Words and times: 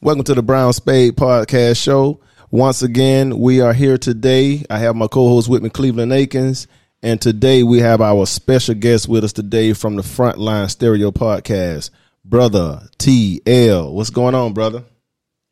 Welcome 0.00 0.22
to 0.24 0.34
the 0.34 0.44
Brown 0.44 0.72
Spade 0.72 1.16
Podcast 1.16 1.82
Show. 1.82 2.20
Once 2.52 2.82
again, 2.82 3.40
we 3.40 3.60
are 3.60 3.72
here 3.72 3.98
today. 3.98 4.64
I 4.70 4.78
have 4.78 4.94
my 4.94 5.08
co-host 5.08 5.48
with 5.48 5.60
me, 5.60 5.70
Cleveland 5.70 6.12
Akins, 6.12 6.68
and 7.02 7.20
today 7.20 7.64
we 7.64 7.80
have 7.80 8.00
our 8.00 8.24
special 8.24 8.76
guest 8.76 9.08
with 9.08 9.24
us 9.24 9.32
today 9.32 9.72
from 9.72 9.96
the 9.96 10.02
Frontline 10.02 10.70
Stereo 10.70 11.10
Podcast, 11.10 11.90
brother 12.24 12.88
TL. 12.98 13.92
What's 13.92 14.10
going 14.10 14.36
on, 14.36 14.52
brother? 14.52 14.84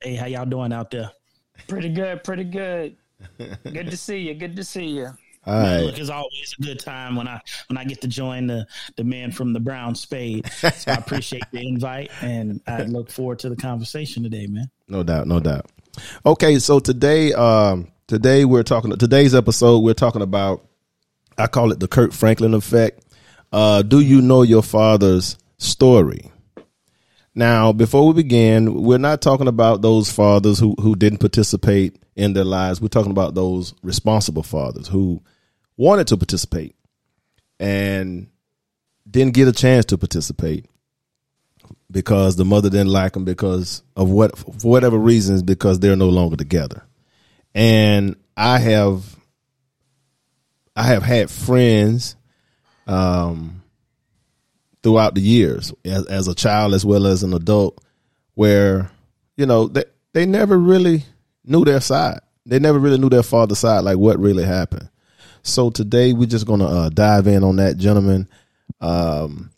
Hey, 0.01 0.15
how 0.15 0.27
y'all 0.27 0.47
doing 0.47 0.73
out 0.73 0.93
there? 0.93 1.11
Pretty 1.67 1.89
good, 1.89 2.23
pretty 2.23 2.45
good. 2.45 2.97
good 3.39 3.91
to 3.91 3.97
see 3.97 4.19
you. 4.19 4.35
Good 4.35 4.55
to 4.55 4.63
see 4.63 4.87
you. 4.87 5.09
All 5.47 5.55
right. 5.55 5.81
Look, 5.81 5.99
it's 5.99 6.11
always 6.11 6.55
a 6.59 6.63
good 6.63 6.81
time 6.81 7.15
when 7.15 7.29
I 7.29 7.41
when 7.69 7.77
I 7.77 7.85
get 7.85 8.01
to 8.01 8.09
join 8.09 8.49
the 8.49 8.67
the 8.97 9.05
men 9.05 9.31
from 9.31 9.53
the 9.53 9.61
Brown 9.61 9.95
Spade. 9.95 10.51
So 10.77 10.91
I 10.91 10.95
appreciate 10.97 11.45
the 11.53 11.67
invite, 11.67 12.11
and 12.21 12.61
I 12.67 12.83
look 12.83 13.11
forward 13.11 13.39
to 13.41 13.49
the 13.49 13.57
conversation 13.57 14.23
today, 14.23 14.47
man. 14.47 14.71
No 14.89 15.03
doubt, 15.03 15.27
no 15.27 15.41
doubt. 15.41 15.67
Okay, 16.25 16.59
so 16.59 16.81
today, 16.81 17.33
um, 17.33 17.89
today 18.09 18.45
we're 18.45 18.63
talking. 18.63 18.91
Today's 18.97 19.35
episode, 19.35 19.81
we're 19.81 19.95
talking 19.95 20.23
about. 20.23 20.67
I 21.39 21.47
call 21.47 21.71
it 21.71 21.81
the 21.81 21.89
Kirk 21.89 22.13
Franklin 22.13 22.55
effect. 22.55 23.05
Uh, 23.53 23.83
do 23.83 24.01
you 24.01 24.21
know 24.21 24.43
your 24.43 24.63
father's 24.63 25.39
story? 25.59 26.31
Now, 27.35 27.73
before 27.73 28.07
we 28.07 28.15
begin, 28.15 28.83
we're 28.83 28.99
not 28.99 29.21
talking 29.21 29.49
about 29.49 29.83
those 29.83 30.11
fathers 30.11 30.59
who 30.59 30.75
who 30.81 30.97
didn't 30.97 31.19
participate 31.19 31.97
in 32.17 32.33
their 32.33 32.45
lives. 32.45 32.81
We're 32.81 32.89
talking 32.89 33.13
about 33.13 33.35
those 33.35 33.75
responsible 33.83 34.43
fathers 34.43 34.89
who 34.89 35.23
wanted 35.77 36.07
to 36.09 36.17
participate 36.17 36.75
and 37.59 38.29
didn't 39.09 39.35
get 39.35 39.49
a 39.49 39.53
chance 39.53 39.87
to 39.87 39.99
participate 39.99 40.67
because 41.91 42.37
the 42.37 42.45
mother 42.45 42.71
didn't 42.71 42.89
like 42.89 43.13
them 43.13 43.25
because 43.25 43.83
of 43.97 44.11
what 44.11 44.37
for 44.37 44.53
whatever 44.63 44.99
reasons 44.99 45.43
because 45.43 45.79
they're 45.79 45.97
no 45.97 46.09
longer 46.09 46.37
together. 46.37 46.83
And 47.55 48.17
I 48.37 48.59
have 48.59 49.17
I 50.75 50.85
have 50.85 51.03
had 51.03 51.31
friends 51.31 52.17
um 52.87 53.63
throughout 54.83 55.15
the 55.15 55.21
years 55.21 55.73
as, 55.85 56.07
as 56.07 56.29
a 56.29 56.35
child 56.35 56.75
as 56.75 56.85
well 56.85 57.07
as 57.07 57.23
an 57.23 57.33
adult 57.33 57.83
where 58.35 58.91
you 59.37 59.47
know 59.47 59.69
they 59.69 59.85
they 60.13 60.27
never 60.27 60.57
really 60.59 61.05
knew 61.45 61.65
their 61.65 61.81
side. 61.81 62.21
They 62.45 62.59
never 62.59 62.79
really 62.79 62.99
knew 62.99 63.09
their 63.09 63.23
father's 63.23 63.59
side 63.59 63.81
like 63.81 63.99
what 63.99 64.19
really 64.19 64.45
happened. 64.45 64.89
So 65.47 65.71
today 65.71 66.13
we're 66.13 66.27
just 66.27 66.45
going 66.45 66.59
to 66.59 66.67
uh, 66.67 66.89
dive 66.89 67.29
in 67.29 67.45
on 67.45 67.57
that, 67.57 67.77
gentlemen. 67.77 68.29
Um, 68.81 69.51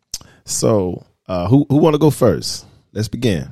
so 0.44 1.06
uh, 1.26 1.48
who 1.48 1.66
who 1.70 1.78
want 1.78 1.94
to 1.94 1.98
go 1.98 2.10
first? 2.10 2.66
Let's 2.92 3.08
begin. 3.08 3.48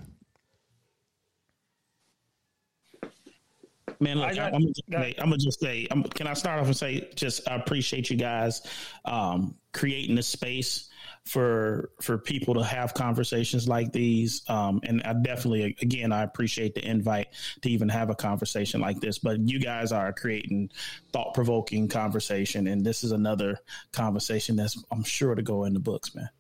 Man, 3.98 4.18
look, 4.18 4.28
I 4.28 4.34
got- 4.34 4.54
I'm, 4.54 4.60
gonna 4.60 4.72
just 4.74 4.90
say, 4.90 5.14
I'm 5.18 5.30
gonna 5.30 5.38
just 5.38 5.60
say, 5.60 5.88
I'm, 5.90 6.02
can 6.02 6.26
I 6.26 6.34
start 6.34 6.60
off 6.60 6.66
and 6.66 6.76
say, 6.76 7.08
just 7.14 7.48
I 7.48 7.54
appreciate 7.54 8.10
you 8.10 8.16
guys 8.16 8.60
um, 9.06 9.56
creating 9.72 10.14
this 10.14 10.26
space 10.26 10.90
for 11.26 11.90
for 12.00 12.16
people 12.16 12.54
to 12.54 12.62
have 12.62 12.94
conversations 12.94 13.68
like 13.68 13.92
these. 13.92 14.42
Um, 14.48 14.80
and 14.84 15.02
I 15.02 15.12
definitely, 15.12 15.76
again, 15.82 16.12
I 16.12 16.22
appreciate 16.22 16.74
the 16.74 16.88
invite 16.88 17.28
to 17.62 17.70
even 17.70 17.88
have 17.88 18.10
a 18.10 18.14
conversation 18.14 18.80
like 18.80 19.00
this. 19.00 19.18
But 19.18 19.40
you 19.40 19.58
guys 19.58 19.92
are 19.92 20.12
creating 20.12 20.70
thought 21.12 21.34
provoking 21.34 21.88
conversation, 21.88 22.68
and 22.68 22.84
this 22.84 23.02
is 23.02 23.12
another 23.12 23.58
conversation 23.92 24.56
that's 24.56 24.82
I'm 24.90 25.02
sure 25.02 25.34
to 25.34 25.42
go 25.42 25.64
in 25.64 25.74
the 25.74 25.80
books, 25.80 26.14
man. 26.14 26.30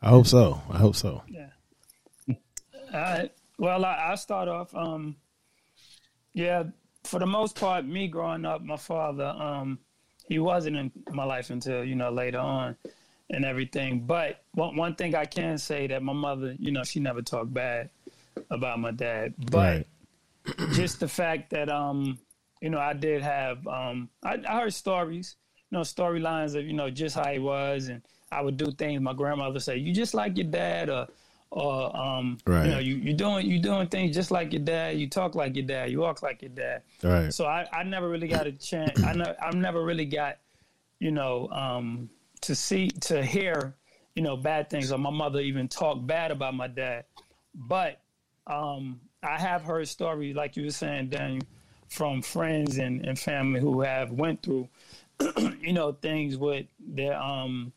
I 0.00 0.08
hope 0.10 0.26
so. 0.26 0.62
I 0.70 0.78
hope 0.78 0.96
so. 0.96 1.22
Yeah. 1.28 1.48
All 2.28 3.00
right. 3.00 3.32
Well, 3.58 3.84
I, 3.84 3.94
I'll 3.94 4.16
start 4.16 4.48
off. 4.48 4.74
Um, 4.74 5.16
yeah, 6.32 6.64
for 7.04 7.18
the 7.18 7.26
most 7.26 7.58
part, 7.58 7.84
me 7.84 8.08
growing 8.08 8.44
up, 8.44 8.62
my 8.62 8.76
father, 8.76 9.26
um, 9.26 9.80
he 10.28 10.38
wasn't 10.38 10.76
in 10.76 10.92
my 11.10 11.24
life 11.24 11.50
until 11.50 11.84
you 11.84 11.96
know 11.96 12.10
later 12.10 12.38
on, 12.38 12.76
and 13.30 13.44
everything. 13.44 14.00
But 14.00 14.44
one 14.52 14.76
one 14.76 14.94
thing 14.94 15.14
I 15.14 15.24
can 15.24 15.56
say 15.58 15.86
that 15.86 16.02
my 16.02 16.12
mother, 16.12 16.54
you 16.58 16.72
know, 16.72 16.84
she 16.84 17.00
never 17.00 17.22
talked 17.22 17.52
bad 17.54 17.90
about 18.50 18.78
my 18.80 18.90
dad. 18.90 19.34
But 19.50 19.86
Right. 20.46 20.66
just 20.72 21.00
the 21.00 21.08
fact 21.08 21.50
that 21.50 21.68
um, 21.68 22.18
you 22.60 22.70
know, 22.70 22.78
I 22.78 22.92
did 22.92 23.22
have 23.22 23.66
um, 23.66 24.08
I, 24.22 24.38
I 24.48 24.60
heard 24.60 24.74
stories, 24.74 25.36
you 25.70 25.78
know, 25.78 25.82
storylines 25.82 26.54
of 26.54 26.66
you 26.66 26.72
know 26.72 26.90
just 26.90 27.16
how 27.16 27.30
he 27.30 27.38
was, 27.38 27.88
and 27.88 28.02
I 28.32 28.42
would 28.42 28.56
do 28.56 28.70
things. 28.72 29.00
My 29.00 29.12
grandmother 29.12 29.60
say, 29.60 29.76
"You 29.76 29.94
just 29.94 30.14
like 30.14 30.36
your 30.36 30.46
dad," 30.48 30.90
or 30.90 31.06
or 31.50 31.96
um, 31.96 32.38
Right. 32.46 32.64
you 32.64 32.70
know, 32.70 32.78
you 32.78 32.96
you 32.96 33.12
doing 33.12 33.46
you 33.46 33.58
doing 33.58 33.88
things 33.88 34.14
just 34.14 34.30
like 34.30 34.52
your 34.52 34.62
dad. 34.62 34.98
You 34.98 35.08
talk 35.08 35.34
like 35.34 35.56
your 35.56 35.66
dad. 35.66 35.90
You 35.90 36.00
walk 36.00 36.22
like 36.22 36.42
your 36.42 36.50
dad. 36.50 36.82
Right. 37.02 37.32
So 37.32 37.46
I, 37.46 37.66
I 37.72 37.82
never 37.82 38.08
really 38.08 38.28
got 38.28 38.46
a 38.46 38.52
chance. 38.52 39.02
I 39.02 39.12
know 39.14 39.34
I've 39.40 39.54
never 39.54 39.82
really 39.84 40.04
got, 40.04 40.38
you 40.98 41.10
know, 41.10 41.48
um, 41.50 42.10
to 42.42 42.54
see 42.54 42.88
to 42.88 43.24
hear, 43.24 43.74
you 44.14 44.22
know, 44.22 44.36
bad 44.36 44.70
things 44.70 44.92
or 44.92 44.98
my 44.98 45.10
mother 45.10 45.40
even 45.40 45.68
talk 45.68 45.98
bad 46.06 46.30
about 46.30 46.54
my 46.54 46.66
dad. 46.66 47.04
But 47.54 48.00
um, 48.46 49.00
I 49.22 49.38
have 49.38 49.62
heard 49.62 49.88
stories 49.88 50.34
like 50.36 50.56
you 50.56 50.64
were 50.64 50.70
saying, 50.70 51.08
Daniel, 51.08 51.46
from 51.88 52.22
friends 52.22 52.78
and, 52.78 53.04
and 53.04 53.18
family 53.18 53.60
who 53.60 53.80
have 53.82 54.12
went 54.12 54.42
through, 54.42 54.68
you 55.60 55.72
know, 55.72 55.92
things 55.92 56.36
with 56.36 56.66
their 56.78 57.20
um, 57.20 57.72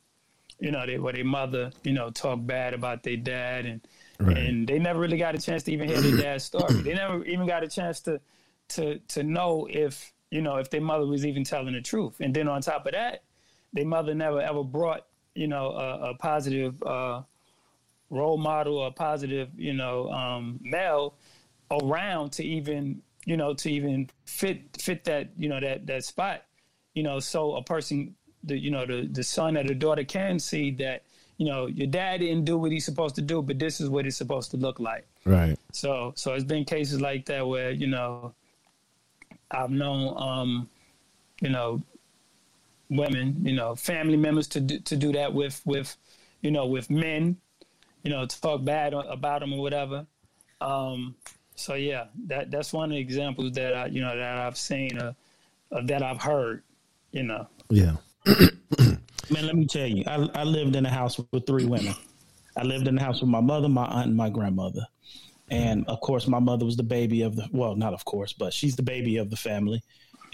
you 0.59 0.71
know, 0.71 0.85
they, 0.85 0.97
where 0.97 1.13
their 1.13 1.25
mother, 1.25 1.71
you 1.83 1.91
know, 1.91 2.09
talk 2.09 2.39
bad 2.41 2.73
about 2.73 3.03
their 3.03 3.17
dad 3.17 3.65
and 3.65 3.81
Right. 4.19 4.37
and 4.37 4.67
they 4.67 4.79
never 4.79 4.99
really 4.99 5.17
got 5.17 5.35
a 5.35 5.37
chance 5.37 5.63
to 5.63 5.73
even 5.73 5.87
hear 5.89 5.99
their 6.01 6.13
dad's 6.13 6.43
story. 6.43 6.81
They 6.81 6.93
never 6.93 7.25
even 7.25 7.45
got 7.45 7.63
a 7.63 7.67
chance 7.67 7.99
to 8.01 8.21
to 8.69 8.99
to 8.99 9.23
know 9.23 9.67
if 9.69 10.13
you 10.29 10.41
know 10.41 10.57
if 10.57 10.69
their 10.69 10.81
mother 10.81 11.05
was 11.05 11.25
even 11.25 11.43
telling 11.43 11.73
the 11.73 11.81
truth. 11.81 12.21
And 12.21 12.33
then 12.33 12.47
on 12.47 12.61
top 12.61 12.85
of 12.85 12.93
that, 12.93 13.23
their 13.73 13.85
mother 13.85 14.13
never 14.13 14.41
ever 14.41 14.63
brought 14.63 15.05
you 15.35 15.47
know 15.47 15.71
a, 15.71 16.11
a 16.11 16.13
positive 16.15 16.81
uh, 16.83 17.21
role 18.09 18.37
model 18.37 18.77
or 18.77 18.87
a 18.87 18.91
positive 18.91 19.49
you 19.57 19.73
know 19.73 20.09
um, 20.11 20.59
male 20.61 21.15
around 21.81 22.31
to 22.31 22.43
even 22.43 23.01
you 23.25 23.37
know 23.37 23.53
to 23.53 23.71
even 23.71 24.09
fit 24.25 24.61
fit 24.79 25.03
that 25.05 25.29
you 25.37 25.49
know 25.49 25.59
that 25.59 25.85
that 25.87 26.03
spot. 26.03 26.43
You 26.93 27.01
know, 27.01 27.19
so 27.19 27.55
a 27.55 27.63
person 27.63 28.13
the 28.43 28.57
you 28.57 28.71
know 28.71 28.85
the 28.85 29.07
the 29.11 29.23
son 29.23 29.57
or 29.57 29.63
the 29.63 29.73
daughter 29.73 30.03
can 30.03 30.39
see 30.39 30.71
that 30.71 31.03
you 31.37 31.47
know 31.47 31.65
your 31.65 31.87
dad 31.87 32.19
didn't 32.19 32.45
do 32.45 32.57
what 32.57 32.71
he's 32.71 32.85
supposed 32.85 33.15
to 33.15 33.21
do, 33.21 33.41
but 33.41 33.57
this 33.57 33.81
is 33.81 33.89
what 33.89 34.05
it's 34.05 34.17
supposed 34.17 34.51
to 34.51 34.57
look 34.57 34.79
like. 34.79 35.07
Right. 35.25 35.57
So 35.71 36.13
so 36.15 36.33
it's 36.33 36.43
been 36.43 36.65
cases 36.65 37.01
like 37.01 37.25
that 37.25 37.47
where 37.47 37.71
you 37.71 37.87
know 37.87 38.33
I've 39.49 39.71
known 39.71 40.15
um, 40.21 40.69
you 41.41 41.49
know 41.49 41.81
women, 42.95 43.37
you 43.43 43.53
know 43.53 43.75
family 43.75 44.17
members 44.17 44.47
to 44.49 44.59
do, 44.59 44.79
to 44.79 44.95
do 44.95 45.11
that 45.13 45.33
with 45.33 45.61
with 45.65 45.95
you 46.41 46.51
know 46.51 46.65
with 46.65 46.89
men, 46.89 47.37
you 48.03 48.11
know 48.11 48.25
to 48.25 48.41
talk 48.41 48.63
bad 48.63 48.93
about 48.93 49.41
them 49.41 49.53
or 49.53 49.61
whatever. 49.61 50.05
Um, 50.61 51.15
so 51.55 51.75
yeah, 51.75 52.05
that 52.27 52.51
that's 52.51 52.73
one 52.73 52.91
of 52.91 52.95
the 52.95 53.01
examples 53.01 53.53
that 53.53 53.75
I 53.75 53.85
you 53.87 54.01
know 54.01 54.15
that 54.15 54.37
I've 54.37 54.57
seen 54.57 54.97
uh, 54.97 55.13
uh, 55.71 55.81
that 55.85 56.03
I've 56.03 56.21
heard. 56.21 56.63
You 57.11 57.23
know, 57.23 57.47
Yeah. 57.69 57.95
Man, 59.29 59.45
let 59.45 59.55
me 59.55 59.65
tell 59.65 59.87
you, 59.87 60.03
I, 60.05 60.27
I 60.35 60.43
lived 60.43 60.75
in 60.75 60.85
a 60.85 60.89
house 60.89 61.19
with 61.31 61.45
three 61.45 61.65
women. 61.65 61.93
I 62.57 62.63
lived 62.63 62.87
in 62.87 62.95
the 62.95 63.01
house 63.01 63.21
with 63.21 63.29
my 63.29 63.39
mother, 63.39 63.69
my 63.69 63.85
aunt, 63.85 64.07
and 64.07 64.17
my 64.17 64.29
grandmother. 64.29 64.85
And 65.49 65.85
of 65.87 66.01
course, 66.01 66.27
my 66.27 66.39
mother 66.39 66.65
was 66.65 66.77
the 66.77 66.83
baby 66.83 67.21
of 67.21 67.35
the 67.35 67.47
well, 67.51 67.75
not 67.75 67.93
of 67.93 68.05
course, 68.05 68.33
but 68.33 68.53
she's 68.53 68.75
the 68.75 68.83
baby 68.83 69.17
of 69.17 69.29
the 69.29 69.35
family. 69.35 69.81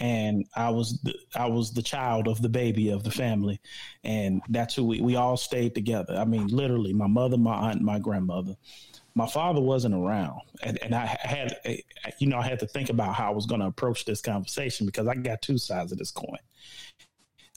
And 0.00 0.46
I 0.56 0.70
was 0.70 0.98
the, 1.02 1.14
I 1.36 1.46
was 1.46 1.72
the 1.72 1.82
child 1.82 2.26
of 2.26 2.40
the 2.40 2.48
baby 2.48 2.90
of 2.90 3.04
the 3.04 3.10
family, 3.10 3.60
and 4.02 4.42
that's 4.48 4.74
who 4.74 4.84
we 4.84 5.00
we 5.00 5.16
all 5.16 5.36
stayed 5.36 5.74
together. 5.74 6.14
I 6.16 6.24
mean, 6.24 6.46
literally, 6.48 6.92
my 6.92 7.06
mother, 7.06 7.36
my 7.36 7.70
aunt, 7.70 7.82
my 7.82 7.98
grandmother. 7.98 8.56
My 9.14 9.26
father 9.26 9.60
wasn't 9.60 9.94
around, 9.94 10.40
and, 10.62 10.78
and 10.82 10.94
I 10.94 11.04
had, 11.04 11.56
you 12.18 12.28
know, 12.28 12.38
I 12.38 12.46
had 12.46 12.60
to 12.60 12.66
think 12.66 12.90
about 12.90 13.14
how 13.14 13.32
I 13.32 13.34
was 13.34 13.44
going 13.44 13.60
to 13.60 13.66
approach 13.66 14.04
this 14.04 14.20
conversation 14.20 14.86
because 14.86 15.08
I 15.08 15.14
got 15.16 15.42
two 15.42 15.58
sides 15.58 15.90
of 15.90 15.98
this 15.98 16.12
coin. 16.12 16.38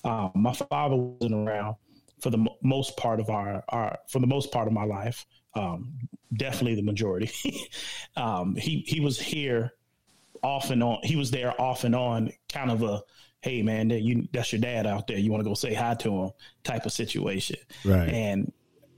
Uh, 0.03 0.29
my 0.33 0.53
father 0.53 0.95
wasn't 0.95 1.47
around 1.47 1.75
for 2.23 2.29
the 2.29 2.37
mo- 2.37 2.57
most 2.63 2.97
part 2.97 3.19
of 3.19 3.29
our, 3.29 3.63
our 3.69 3.99
for 4.09 4.19
the 4.19 4.27
most 4.27 4.51
part 4.51 4.67
of 4.67 4.73
my 4.73 4.85
life. 4.85 5.25
Um, 5.55 5.93
definitely 6.35 6.75
the 6.75 6.83
majority. 6.83 7.31
um, 8.15 8.55
he 8.55 8.83
he 8.87 8.99
was 8.99 9.19
here 9.19 9.73
off 10.43 10.69
and 10.69 10.83
on. 10.83 10.99
He 11.03 11.15
was 11.15 11.31
there 11.31 11.59
off 11.59 11.83
and 11.83 11.95
on, 11.95 12.31
kind 12.51 12.71
of 12.71 12.83
a 12.83 13.01
hey 13.41 13.61
man, 13.61 13.89
that 13.89 14.01
you 14.01 14.27
that's 14.31 14.51
your 14.53 14.61
dad 14.61 14.87
out 14.87 15.07
there. 15.07 15.17
You 15.17 15.31
want 15.31 15.43
to 15.43 15.49
go 15.49 15.53
say 15.53 15.73
hi 15.73 15.95
to 15.95 16.09
him 16.09 16.31
type 16.63 16.85
of 16.85 16.91
situation. 16.91 17.57
Right. 17.83 18.09
And 18.09 18.51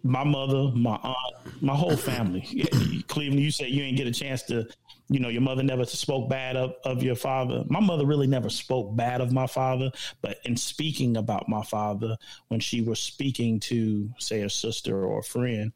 my 0.05 0.23
mother, 0.23 0.71
my 0.75 0.99
aunt, 1.01 1.61
my 1.61 1.73
whole 1.75 1.97
family. 1.97 2.41
Cleveland, 3.07 3.41
you 3.41 3.49
said 3.49 3.69
you 3.69 3.83
didn't 3.83 3.97
get 3.97 4.05
a 4.05 4.11
chance 4.11 4.43
to, 4.43 4.67
you 5.09 5.19
know, 5.19 5.29
your 5.29 5.41
mother 5.41 5.63
never 5.63 5.83
spoke 5.83 6.29
bad 6.29 6.55
of, 6.55 6.75
of 6.83 7.01
your 7.01 7.15
father. 7.15 7.63
My 7.69 7.79
mother 7.79 8.05
really 8.05 8.27
never 8.27 8.49
spoke 8.49 8.95
bad 8.95 9.19
of 9.19 9.31
my 9.31 9.47
father, 9.47 9.89
but 10.21 10.37
in 10.45 10.57
speaking 10.57 11.17
about 11.17 11.49
my 11.49 11.63
father, 11.63 12.17
when 12.49 12.59
she 12.59 12.81
was 12.81 12.99
speaking 12.99 13.59
to, 13.61 14.11
say, 14.19 14.41
a 14.41 14.49
sister 14.49 15.03
or 15.03 15.19
a 15.19 15.23
friend, 15.23 15.73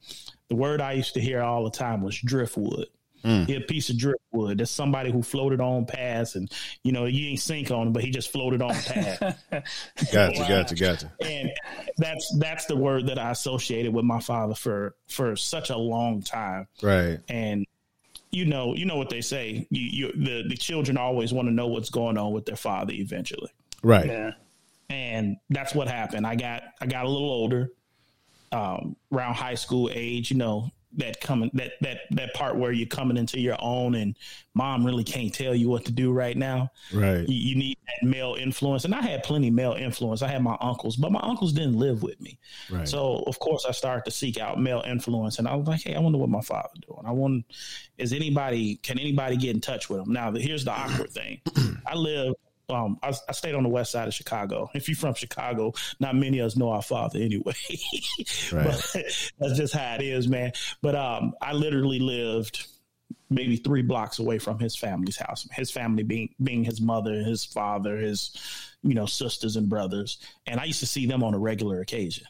the 0.47 0.55
word 0.55 0.79
I 0.79 0.91
used 0.91 1.15
to 1.15 1.21
hear 1.21 1.41
all 1.41 1.63
the 1.63 1.71
time 1.71 2.03
was 2.03 2.19
driftwood. 2.21 2.85
He 3.23 3.55
a 3.55 3.61
piece 3.61 3.89
of 3.89 3.97
driftwood. 3.97 4.57
There's 4.59 4.71
somebody 4.71 5.11
who 5.11 5.21
floated 5.21 5.59
on 5.61 5.85
past, 5.85 6.35
and 6.35 6.49
you 6.83 6.91
know 6.91 7.05
you 7.05 7.29
ain't 7.29 7.39
sink 7.39 7.69
on 7.71 7.87
him, 7.87 7.93
but 7.93 8.03
he 8.03 8.11
just 8.11 8.31
floated 8.31 8.61
on 8.61 8.73
past. 8.73 9.21
Gotcha, 10.13 10.45
gotcha, 10.47 10.75
gotcha. 10.75 11.11
and 11.21 11.51
that's 11.97 12.33
that's 12.39 12.65
the 12.67 12.75
word 12.75 13.07
that 13.07 13.19
I 13.19 13.31
associated 13.31 13.93
with 13.93 14.05
my 14.05 14.19
father 14.21 14.55
for 14.55 14.95
for 15.09 15.35
such 15.35 15.69
a 15.69 15.77
long 15.77 16.21
time. 16.21 16.67
Right. 16.81 17.19
And 17.27 17.65
you 18.31 18.45
know, 18.45 18.75
you 18.75 18.85
know 18.85 18.95
what 18.95 19.09
they 19.09 19.21
say. 19.21 19.67
You, 19.69 19.81
you 19.81 20.11
the 20.13 20.47
the 20.47 20.55
children 20.57 20.97
always 20.97 21.33
want 21.33 21.47
to 21.47 21.53
know 21.53 21.67
what's 21.67 21.89
going 21.89 22.17
on 22.17 22.31
with 22.31 22.45
their 22.45 22.55
father 22.55 22.93
eventually, 22.93 23.49
Right. 23.83 24.05
Yeah. 24.05 24.31
and 24.89 25.37
that's 25.49 25.75
what 25.75 25.87
happened. 25.87 26.25
I 26.25 26.35
got 26.35 26.63
I 26.79 26.85
got 26.85 27.05
a 27.05 27.09
little 27.09 27.29
older, 27.29 27.71
um, 28.51 28.95
around 29.11 29.33
high 29.35 29.55
school 29.55 29.89
age. 29.93 30.31
You 30.31 30.37
know 30.37 30.69
that 30.97 31.21
coming 31.21 31.51
that 31.53 31.73
that 31.81 31.99
that 32.11 32.33
part 32.33 32.55
where 32.55 32.71
you're 32.71 32.87
coming 32.87 33.17
into 33.17 33.39
your 33.39 33.57
own, 33.59 33.95
and 33.95 34.17
mom 34.53 34.85
really 34.85 35.03
can't 35.03 35.33
tell 35.33 35.53
you 35.53 35.69
what 35.69 35.85
to 35.85 35.91
do 35.91 36.11
right 36.11 36.35
now. 36.35 36.71
Right. 36.93 37.27
You, 37.27 37.49
you 37.49 37.55
need 37.55 37.77
that 37.87 38.07
male 38.07 38.35
influence, 38.39 38.85
and 38.85 38.95
I 38.95 39.01
had 39.01 39.23
plenty 39.23 39.49
male 39.51 39.73
influence. 39.73 40.21
I 40.21 40.27
had 40.27 40.41
my 40.41 40.57
uncles, 40.59 40.95
but 40.95 41.11
my 41.11 41.19
uncles 41.21 41.53
didn't 41.53 41.75
live 41.75 42.01
with 42.01 42.19
me. 42.19 42.39
Right. 42.69 42.87
So 42.87 43.23
of 43.27 43.39
course 43.39 43.65
I 43.67 43.71
started 43.71 44.05
to 44.05 44.11
seek 44.11 44.39
out 44.39 44.59
male 44.59 44.83
influence, 44.85 45.39
and 45.39 45.47
I 45.47 45.55
was 45.55 45.67
like, 45.67 45.81
"Hey, 45.81 45.95
I 45.95 45.99
wonder 45.99 46.17
what 46.17 46.29
my 46.29 46.41
father 46.41 46.69
doing. 46.87 47.03
I 47.05 47.11
want 47.11 47.45
is 47.97 48.13
anybody 48.13 48.77
can 48.77 48.97
anybody 48.99 49.37
get 49.37 49.55
in 49.55 49.61
touch 49.61 49.89
with 49.89 49.99
him?" 49.99 50.11
Now 50.11 50.31
here's 50.31 50.65
the 50.65 50.71
awkward 50.71 51.11
thing: 51.11 51.41
I 51.87 51.95
live. 51.95 52.33
Um, 52.69 52.99
I, 53.01 53.13
I 53.27 53.31
stayed 53.31 53.55
on 53.55 53.63
the 53.63 53.69
west 53.69 53.91
side 53.91 54.07
of 54.07 54.13
Chicago. 54.13 54.69
If 54.73 54.87
you're 54.87 54.95
from 54.95 55.13
Chicago, 55.15 55.73
not 55.99 56.15
many 56.15 56.39
of 56.39 56.45
us 56.47 56.55
know 56.57 56.69
our 56.69 56.81
father 56.81 57.19
anyway. 57.19 57.53
Right. 58.51 58.65
but 58.65 58.95
that's 59.39 59.57
just 59.57 59.73
how 59.73 59.95
it 59.95 60.01
is, 60.01 60.27
man. 60.27 60.51
But 60.81 60.95
um, 60.95 61.33
I 61.41 61.53
literally 61.53 61.99
lived 61.99 62.67
maybe 63.29 63.57
three 63.57 63.81
blocks 63.81 64.19
away 64.19 64.39
from 64.39 64.59
his 64.59 64.75
family's 64.75 65.17
house. 65.17 65.47
His 65.51 65.71
family 65.71 66.03
being 66.03 66.33
being 66.41 66.63
his 66.63 66.81
mother, 66.81 67.13
his 67.23 67.45
father, 67.45 67.97
his 67.97 68.31
you 68.83 68.93
know 68.93 69.05
sisters 69.05 69.55
and 69.55 69.67
brothers, 69.69 70.17
and 70.47 70.59
I 70.59 70.65
used 70.65 70.79
to 70.79 70.87
see 70.87 71.05
them 71.05 71.23
on 71.23 71.33
a 71.33 71.39
regular 71.39 71.81
occasion, 71.81 72.25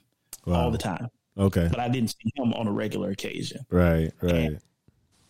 Wow. 0.46 0.64
all 0.66 0.72
the 0.72 0.78
time. 0.78 1.10
Okay. 1.38 1.68
But 1.70 1.80
I 1.80 1.88
didn't 1.90 2.10
see 2.10 2.32
him 2.36 2.54
on 2.54 2.68
a 2.68 2.72
regular 2.72 3.12
occasion. 3.12 3.62
Right. 3.70 4.12
Right. 4.22 4.58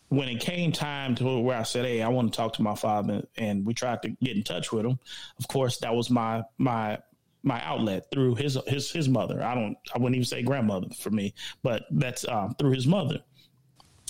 When 0.09 0.27
it 0.27 0.39
came 0.39 0.71
time 0.71 1.13
to 1.15 1.39
where 1.39 1.57
I 1.57 1.63
said, 1.63 1.85
"Hey, 1.85 2.01
I 2.01 2.07
want 2.09 2.33
to 2.33 2.37
talk 2.37 2.53
to 2.53 2.63
my 2.63 2.75
father," 2.75 3.23
and 3.37 3.65
we 3.65 3.73
tried 3.73 4.01
to 4.01 4.09
get 4.09 4.35
in 4.35 4.43
touch 4.43 4.71
with 4.71 4.85
him, 4.85 4.97
of 5.37 5.47
course, 5.47 5.77
that 5.79 5.93
was 5.93 6.09
my 6.09 6.43
my 6.57 6.97
my 7.43 7.63
outlet 7.63 8.07
through 8.11 8.35
his 8.35 8.57
his 8.67 8.91
his 8.91 9.07
mother. 9.07 9.43
I 9.43 9.53
don't 9.55 9.77
I 9.93 9.99
wouldn't 9.99 10.15
even 10.15 10.25
say 10.25 10.41
grandmother 10.41 10.87
for 10.99 11.11
me, 11.11 11.33
but 11.63 11.83
that's 11.91 12.27
um, 12.27 12.55
through 12.57 12.71
his 12.71 12.87
mother. 12.87 13.19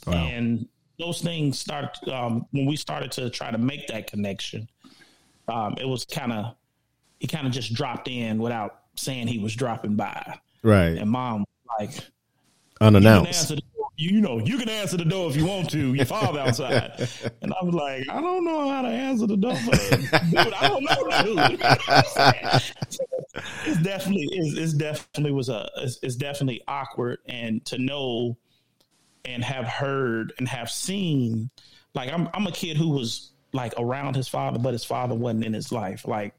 Wow. 0.07 0.13
And 0.13 0.68
those 0.98 1.22
things 1.22 1.60
start 1.60 1.98
um, 2.07 2.46
when 2.51 2.66
we 2.66 2.75
started 2.78 3.12
to 3.13 3.30
try 3.30 3.51
to 3.51 3.57
make 3.57 3.88
that 3.88 4.07
connection. 4.07 4.69
Um, 5.50 5.75
it 5.80 5.86
was 5.86 6.06
kind 6.06 6.31
of 6.31 6.56
he 7.19 7.28
kind 7.28 7.46
of 7.46 7.51
just 7.51 7.74
dropped 7.74 8.07
in 8.07 8.38
without 8.40 8.84
saying 8.96 9.28
he 9.28 9.40
was 9.40 9.54
dropping 9.54 9.96
by, 9.96 10.40
Right. 10.63 10.98
and 10.98 11.10
mom 11.10 11.44
like 11.78 11.92
Unannounced. 12.81 13.51
You, 14.00 14.22
know, 14.22 14.40
you 14.40 14.57
can 14.57 14.69
answer 14.69 14.96
the 14.96 15.04
door 15.04 15.30
if 15.30 15.36
you 15.36 15.46
want 15.46 15.69
to. 15.72 15.94
Your 15.94 16.06
father 16.06 16.40
outside, 16.40 17.10
and 17.42 17.54
I 17.54 17.66
was 17.66 17.75
like, 17.75 18.07
I 18.10 18.22
don't 18.22 18.46
know 18.46 18.69
how 18.69 18.81
to 18.81 18.88
answer 18.88 19.28
the 19.28 19.36
door, 19.36 19.56
dude. 19.56 20.54
I 20.54 20.69
don't 20.69 20.86
know, 20.86 20.96
dude. 21.24 21.60
it's 23.66 23.81
definitely, 23.84 24.30
it's, 24.31 24.57
it's 24.57 24.72
definitely 24.74 25.34
was 25.34 25.50
a, 25.50 25.69
it's, 25.80 26.00
it's 26.01 26.16
definitely 26.16 26.62
awkward, 26.66 27.19
and 27.25 27.66
to 27.66 27.78
know 27.78 28.38
and 29.25 29.44
have 29.44 29.66
heard 29.66 30.31
and 30.38 30.48
have 30.48 30.72
seen, 30.72 31.50
like 31.94 32.10
I'm, 32.10 32.30
I'm 32.34 32.48
a 32.48 32.54
kid 32.54 32.78
who 32.78 32.92
was 32.92 33.31
like 33.51 33.74
around 33.78 34.16
his 34.16 34.30
father, 34.30 34.60
but 34.60 34.72
his 34.72 34.86
father 34.86 35.13
wasn't 35.13 35.44
in 35.44 35.51
his 35.51 35.74
life. 35.74 36.07
Like 36.07 36.34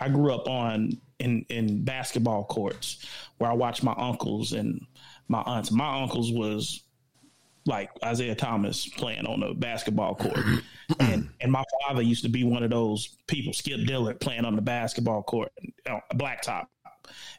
I 0.00 0.08
grew 0.08 0.32
up 0.32 0.48
on 0.48 0.98
in 1.18 1.44
in 1.50 1.84
basketball 1.84 2.44
courts 2.44 3.04
where 3.38 3.50
I 3.50 3.54
watched 3.54 3.82
my 3.82 3.94
uncles 3.98 4.52
and 4.52 4.86
my 5.28 5.40
aunts. 5.42 5.70
My 5.70 6.02
uncles 6.02 6.32
was 6.32 6.82
like 7.66 7.90
Isiah 8.06 8.34
Thomas 8.34 8.86
playing 8.88 9.26
on 9.26 9.40
the 9.40 9.54
basketball 9.54 10.14
court, 10.14 10.38
and 11.00 11.28
and 11.40 11.52
my 11.52 11.64
father 11.82 12.02
used 12.02 12.22
to 12.22 12.28
be 12.28 12.44
one 12.44 12.62
of 12.62 12.70
those 12.70 13.16
people, 13.26 13.52
Skip 13.52 13.86
Dillard, 13.86 14.20
playing 14.20 14.44
on 14.44 14.56
the 14.56 14.62
basketball 14.62 15.22
court, 15.22 15.52
uh, 15.88 16.00
blacktop. 16.14 16.66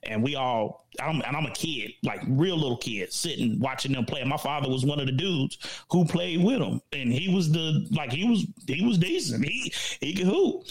And 0.01 0.23
we 0.23 0.35
all, 0.35 0.87
I'm, 0.99 1.21
and 1.21 1.35
I'm 1.37 1.45
a 1.45 1.51
kid, 1.51 1.91
like 2.01 2.21
real 2.27 2.55
little 2.57 2.77
kid, 2.77 3.13
sitting 3.13 3.59
watching 3.59 3.91
them 3.91 4.03
play. 4.05 4.23
My 4.23 4.37
father 4.37 4.67
was 4.67 4.83
one 4.83 4.99
of 4.99 5.05
the 5.05 5.11
dudes 5.11 5.59
who 5.91 6.05
played 6.05 6.43
with 6.43 6.57
them, 6.57 6.81
and 6.91 7.13
he 7.13 7.31
was 7.33 7.51
the 7.51 7.87
like 7.91 8.11
he 8.11 8.27
was 8.27 8.47
he 8.67 8.83
was 8.83 8.97
decent. 8.97 9.45
He 9.45 9.71
he 9.99 10.13
could 10.13 10.25
hoop 10.25 10.65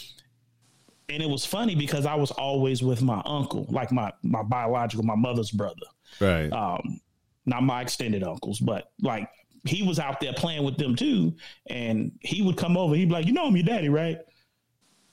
and 1.09 1.23
it 1.23 1.29
was 1.29 1.45
funny 1.45 1.75
because 1.75 2.07
I 2.07 2.15
was 2.15 2.31
always 2.33 2.83
with 2.83 3.03
my 3.03 3.23
uncle, 3.25 3.67
like 3.71 3.91
my 3.93 4.13
my 4.23 4.43
biological, 4.43 5.05
my 5.05 5.15
mother's 5.17 5.51
brother, 5.51 5.87
Right. 6.21 6.53
um, 6.53 7.01
not 7.49 7.63
my 7.63 7.83
extended 7.83 8.23
uncles, 8.23 8.61
but 8.61 8.91
like 9.03 9.29
he 9.65 9.83
was 9.83 9.99
out 9.99 10.21
there 10.21 10.33
playing 10.33 10.65
with 10.65 10.77
them 10.77 10.95
too, 10.95 11.35
and 11.67 12.13
he 12.21 12.43
would 12.43 12.57
come 12.57 12.77
over. 12.77 12.95
He'd 12.95 13.07
be 13.07 13.13
like, 13.13 13.27
"You 13.27 13.33
know 13.33 13.47
I'm 13.47 13.57
your 13.57 13.65
daddy, 13.65 13.89
right?" 13.89 14.19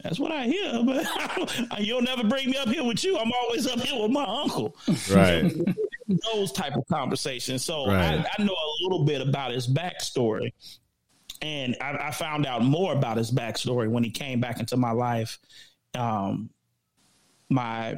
That's 0.03 0.19
what 0.19 0.31
I 0.31 0.45
hear, 0.45 0.83
but 0.85 1.79
you'll 1.79 2.01
never 2.01 2.23
bring 2.23 2.49
me 2.51 2.57
up 2.57 2.67
here 2.69 2.83
with 2.83 3.03
you. 3.03 3.17
I'm 3.17 3.31
always 3.41 3.65
up 3.65 3.79
here 3.79 3.99
with 4.01 4.11
my 4.11 4.23
uncle. 4.23 4.75
right. 5.11 5.51
Those 6.33 6.51
type 6.51 6.75
of 6.75 6.85
conversations. 6.87 7.65
So 7.65 7.87
Right. 7.87 8.19
I, 8.19 8.29
I 8.38 8.43
know 8.43 8.53
a 8.53 8.83
little 8.83 9.03
bit 9.05 9.21
about 9.27 9.51
his 9.51 9.67
backstory, 9.67 10.53
and 11.41 11.75
I, 11.81 11.97
I 12.07 12.11
found 12.11 12.45
out 12.45 12.63
more 12.63 12.93
about 12.93 13.17
his 13.17 13.31
backstory 13.31 13.89
when 13.89 14.03
he 14.03 14.11
came 14.11 14.39
back 14.39 14.59
into 14.59 14.77
my 14.77 14.91
life. 14.91 15.39
Um, 15.95 16.51
my 17.49 17.97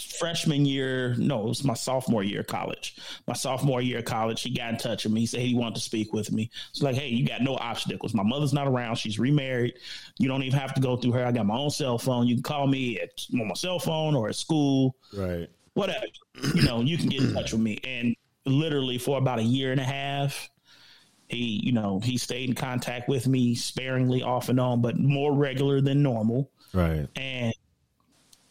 freshman 0.00 0.64
year, 0.66 1.14
no, 1.18 1.42
it 1.42 1.48
was 1.48 1.64
my 1.64 1.74
sophomore 1.74 2.22
year 2.22 2.40
of 2.40 2.46
college. 2.46 2.96
My 3.26 3.34
sophomore 3.34 3.80
year 3.82 3.98
of 3.98 4.04
college, 4.04 4.42
he 4.42 4.50
got 4.50 4.70
in 4.70 4.76
touch 4.78 5.04
with 5.04 5.12
me. 5.12 5.20
He 5.20 5.26
said 5.26 5.40
he 5.40 5.54
wanted 5.54 5.76
to 5.76 5.80
speak 5.80 6.12
with 6.12 6.32
me. 6.32 6.50
It's 6.70 6.82
like, 6.82 6.96
hey, 6.96 7.08
you 7.08 7.26
got 7.26 7.42
no 7.42 7.56
obstacles. 7.56 8.14
My 8.14 8.22
mother's 8.22 8.52
not 8.52 8.66
around. 8.66 8.96
She's 8.96 9.18
remarried. 9.18 9.74
You 10.18 10.28
don't 10.28 10.42
even 10.42 10.58
have 10.58 10.74
to 10.74 10.80
go 10.80 10.96
through 10.96 11.12
her. 11.12 11.24
I 11.24 11.32
got 11.32 11.46
my 11.46 11.56
own 11.56 11.70
cell 11.70 11.98
phone. 11.98 12.26
You 12.26 12.34
can 12.34 12.42
call 12.42 12.66
me 12.66 13.00
at 13.00 13.10
on 13.32 13.48
my 13.48 13.54
cell 13.54 13.78
phone 13.78 14.14
or 14.14 14.28
at 14.28 14.36
school 14.36 14.96
Right. 15.16 15.48
whatever. 15.74 16.06
You 16.54 16.62
know, 16.62 16.80
you 16.80 16.96
can 16.98 17.08
get 17.08 17.22
in 17.22 17.32
touch 17.34 17.52
with 17.52 17.60
me. 17.60 17.78
And 17.84 18.14
literally 18.46 18.98
for 18.98 19.18
about 19.18 19.38
a 19.38 19.42
year 19.44 19.72
and 19.72 19.80
a 19.80 19.84
half, 19.84 20.50
he, 21.28 21.60
you 21.64 21.72
know, 21.72 22.00
he 22.00 22.18
stayed 22.18 22.48
in 22.48 22.54
contact 22.54 23.08
with 23.08 23.26
me 23.26 23.54
sparingly 23.54 24.22
off 24.22 24.50
and 24.50 24.60
on, 24.60 24.82
but 24.82 24.98
more 24.98 25.32
regular 25.32 25.80
than 25.80 26.02
normal. 26.02 26.50
Right. 26.74 27.08
And 27.16 27.54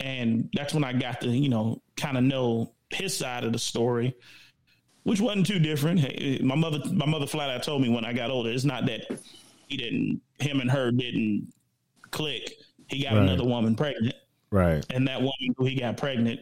and 0.04 0.50
that's 0.54 0.74
when 0.74 0.84
I 0.84 0.92
got 0.94 1.22
to, 1.22 1.30
you 1.30 1.48
know, 1.50 1.82
kind 1.96 2.18
of 2.18 2.24
know 2.24 2.74
his 2.90 3.16
side 3.18 3.44
of 3.46 3.54
the 3.54 3.60
story, 3.60 4.16
which 5.04 5.22
wasn't 5.22 5.48
too 5.48 5.60
different. 5.60 6.44
My 6.44 6.56
mother 6.56 6.80
my 6.92 7.06
mother 7.06 7.26
flat 7.26 7.50
out 7.50 7.64
told 7.64 7.82
me 7.82 7.90
when 7.90 8.06
I 8.06 8.12
got 8.14 8.30
older, 8.30 8.50
it's 8.52 8.66
not 8.66 8.86
that 8.88 9.06
he 9.70 9.78
didn't 9.78 10.22
him 10.40 10.60
and 10.60 10.70
her 10.70 10.92
didn't 10.92 11.54
click. 12.12 12.58
He 12.88 13.02
got 13.04 13.14
Right. 13.14 13.22
another 13.24 13.46
woman 13.46 13.76
pregnant 13.76 14.16
Right. 14.52 14.86
and 14.90 15.08
that 15.08 15.20
woman 15.20 15.56
who 15.58 15.66
he 15.66 15.76
got 15.76 15.96
pregnant, 15.96 16.42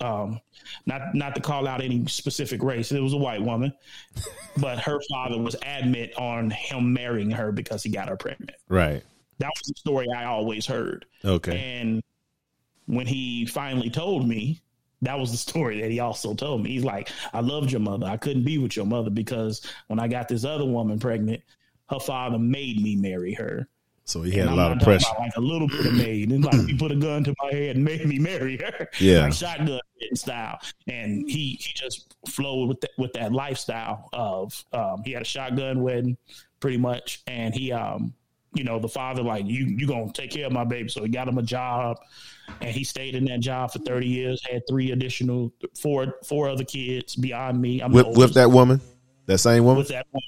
um, 0.00 0.40
not 0.86 1.14
not 1.14 1.34
to 1.34 1.40
call 1.42 1.68
out 1.68 1.82
any 1.82 2.06
specific 2.06 2.62
race, 2.62 2.90
it 2.92 3.00
was 3.00 3.12
a 3.12 3.18
white 3.18 3.42
woman, 3.42 3.74
but 4.56 4.78
her 4.80 4.98
father 5.10 5.38
was 5.38 5.54
adamant 5.62 6.12
on 6.16 6.48
him 6.50 6.94
marrying 6.94 7.30
her 7.30 7.52
because 7.52 7.82
he 7.82 7.90
got 7.90 8.08
her 8.08 8.16
pregnant. 8.16 8.52
Right. 8.68 9.04
That 9.38 9.50
was 9.54 9.68
the 9.68 9.74
story 9.76 10.06
I 10.16 10.24
always 10.24 10.64
heard. 10.64 11.04
Okay. 11.22 11.58
And 11.58 12.02
when 12.86 13.06
he 13.06 13.46
finally 13.46 13.90
told 13.90 14.26
me, 14.28 14.60
that 15.02 15.18
was 15.18 15.30
the 15.30 15.36
story 15.36 15.80
that 15.82 15.90
he 15.90 16.00
also 16.00 16.34
told 16.34 16.62
me. 16.62 16.70
He's 16.70 16.84
like, 16.84 17.10
I 17.34 17.40
loved 17.40 17.70
your 17.70 17.80
mother. 17.80 18.06
I 18.06 18.16
couldn't 18.16 18.44
be 18.44 18.58
with 18.58 18.76
your 18.76 18.86
mother 18.86 19.10
because 19.10 19.60
when 19.88 19.98
I 20.00 20.08
got 20.08 20.26
this 20.28 20.44
other 20.44 20.64
woman 20.64 20.98
pregnant, 20.98 21.42
her 21.90 22.00
father 22.00 22.38
made 22.38 22.82
me 22.82 22.96
marry 22.96 23.34
her. 23.34 23.68
So 24.04 24.22
he 24.22 24.30
had 24.32 24.46
And 24.46 24.50
a 24.54 24.56
lot 24.56 24.72
of 24.72 24.78
pressure. 24.78 25.06
about 25.10 25.20
like 25.20 25.36
a 25.36 25.40
little 25.40 25.66
bit 25.68 25.84
of 25.84 25.92
made. 25.94 26.30
And 26.30 26.44
like 26.44 26.64
he 26.66 26.74
put 26.76 26.92
a 26.92 26.96
gun 26.96 27.24
to 27.24 27.34
my 27.42 27.52
head 27.52 27.76
and 27.76 27.84
made 27.92 28.06
me 28.06 28.18
marry 28.18 28.56
her. 28.58 28.88
Yeah. 29.00 29.22
like 29.22 29.32
shotgun 29.32 29.80
style. 30.14 30.58
And 30.86 31.28
he 31.28 31.58
he 31.60 31.72
just 31.74 32.14
flowed 32.28 32.68
with 32.68 32.80
that, 32.82 32.90
with 32.98 33.12
that 33.14 33.32
lifestyle 33.32 34.08
of 34.12 34.64
um, 34.72 35.02
he 35.04 35.10
had 35.12 35.22
a 35.22 35.26
shotgun 35.26 35.82
wedding 35.82 36.16
pretty 36.60 36.78
much, 36.78 37.22
and 37.26 37.52
he 37.54 37.72
um 37.72 38.14
you 38.56 38.64
know 38.64 38.78
the 38.78 38.88
father 38.88 39.22
like 39.22 39.44
you 39.46 39.66
you 39.66 39.86
gonna 39.86 40.12
take 40.12 40.30
care 40.30 40.46
of 40.46 40.52
my 40.52 40.64
baby, 40.64 40.88
so 40.88 41.02
he 41.02 41.08
got 41.08 41.28
him 41.28 41.38
a 41.38 41.42
job, 41.42 41.98
and 42.60 42.70
he 42.70 42.84
stayed 42.84 43.14
in 43.14 43.24
that 43.26 43.40
job 43.40 43.72
for 43.72 43.78
thirty 43.80 44.08
years, 44.08 44.42
had 44.50 44.62
three 44.68 44.90
additional 44.92 45.52
four 45.80 46.14
four 46.24 46.48
other 46.48 46.64
kids 46.64 47.14
beyond 47.16 47.60
me. 47.60 47.80
I'm 47.80 47.92
With 47.92 48.16
with 48.16 48.34
that 48.34 48.50
woman, 48.50 48.80
that 49.26 49.38
same 49.38 49.64
woman. 49.64 49.78
with 49.78 49.88
that 49.88 50.06
woman. 50.12 50.22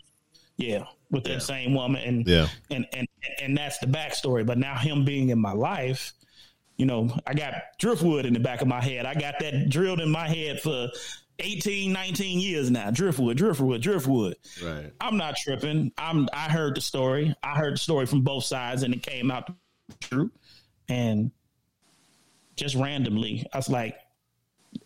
Yeah, 0.56 0.84
with 1.10 1.24
that 1.24 1.42
same 1.42 1.74
woman, 1.74 2.02
and 2.02 2.26
Yeah. 2.28 2.48
and 2.70 2.86
and 2.92 3.06
and 3.40 3.56
that's 3.56 3.78
the 3.78 3.86
backstory. 3.86 4.44
But 4.44 4.58
now 4.58 4.76
him 4.76 5.04
being 5.04 5.28
in 5.30 5.38
my 5.38 5.52
life, 5.52 6.12
you 6.76 6.86
know, 6.86 7.10
I 7.26 7.34
got 7.34 7.54
driftwood 7.78 8.26
in 8.26 8.32
the 8.34 8.40
back 8.40 8.60
of 8.60 8.68
my 8.68 8.80
head. 8.82 9.06
I 9.06 9.14
got 9.14 9.38
that 9.40 9.68
drilled 9.70 10.00
in 10.00 10.10
my 10.10 10.28
head 10.28 10.60
for 10.60 10.88
18, 11.38 11.92
19 11.92 12.40
years 12.40 12.70
now. 12.70 12.90
Driftwood, 12.90 13.36
Driftwood, 13.36 13.80
Driftwood. 13.80 14.36
Right. 14.62 14.92
I'm 15.00 15.16
not 15.16 15.36
tripping. 15.36 15.92
I'm 15.96 16.28
I 16.32 16.50
heard 16.50 16.76
the 16.76 16.80
story. 16.80 17.34
I 17.42 17.56
heard 17.56 17.74
the 17.74 17.78
story 17.78 18.06
from 18.06 18.22
both 18.22 18.44
sides 18.44 18.82
and 18.82 18.94
it 18.94 19.02
came 19.02 19.30
out 19.30 19.50
true. 20.00 20.30
And 20.88 21.30
just 22.56 22.74
randomly, 22.74 23.46
I 23.52 23.58
was 23.58 23.68
like, 23.68 23.96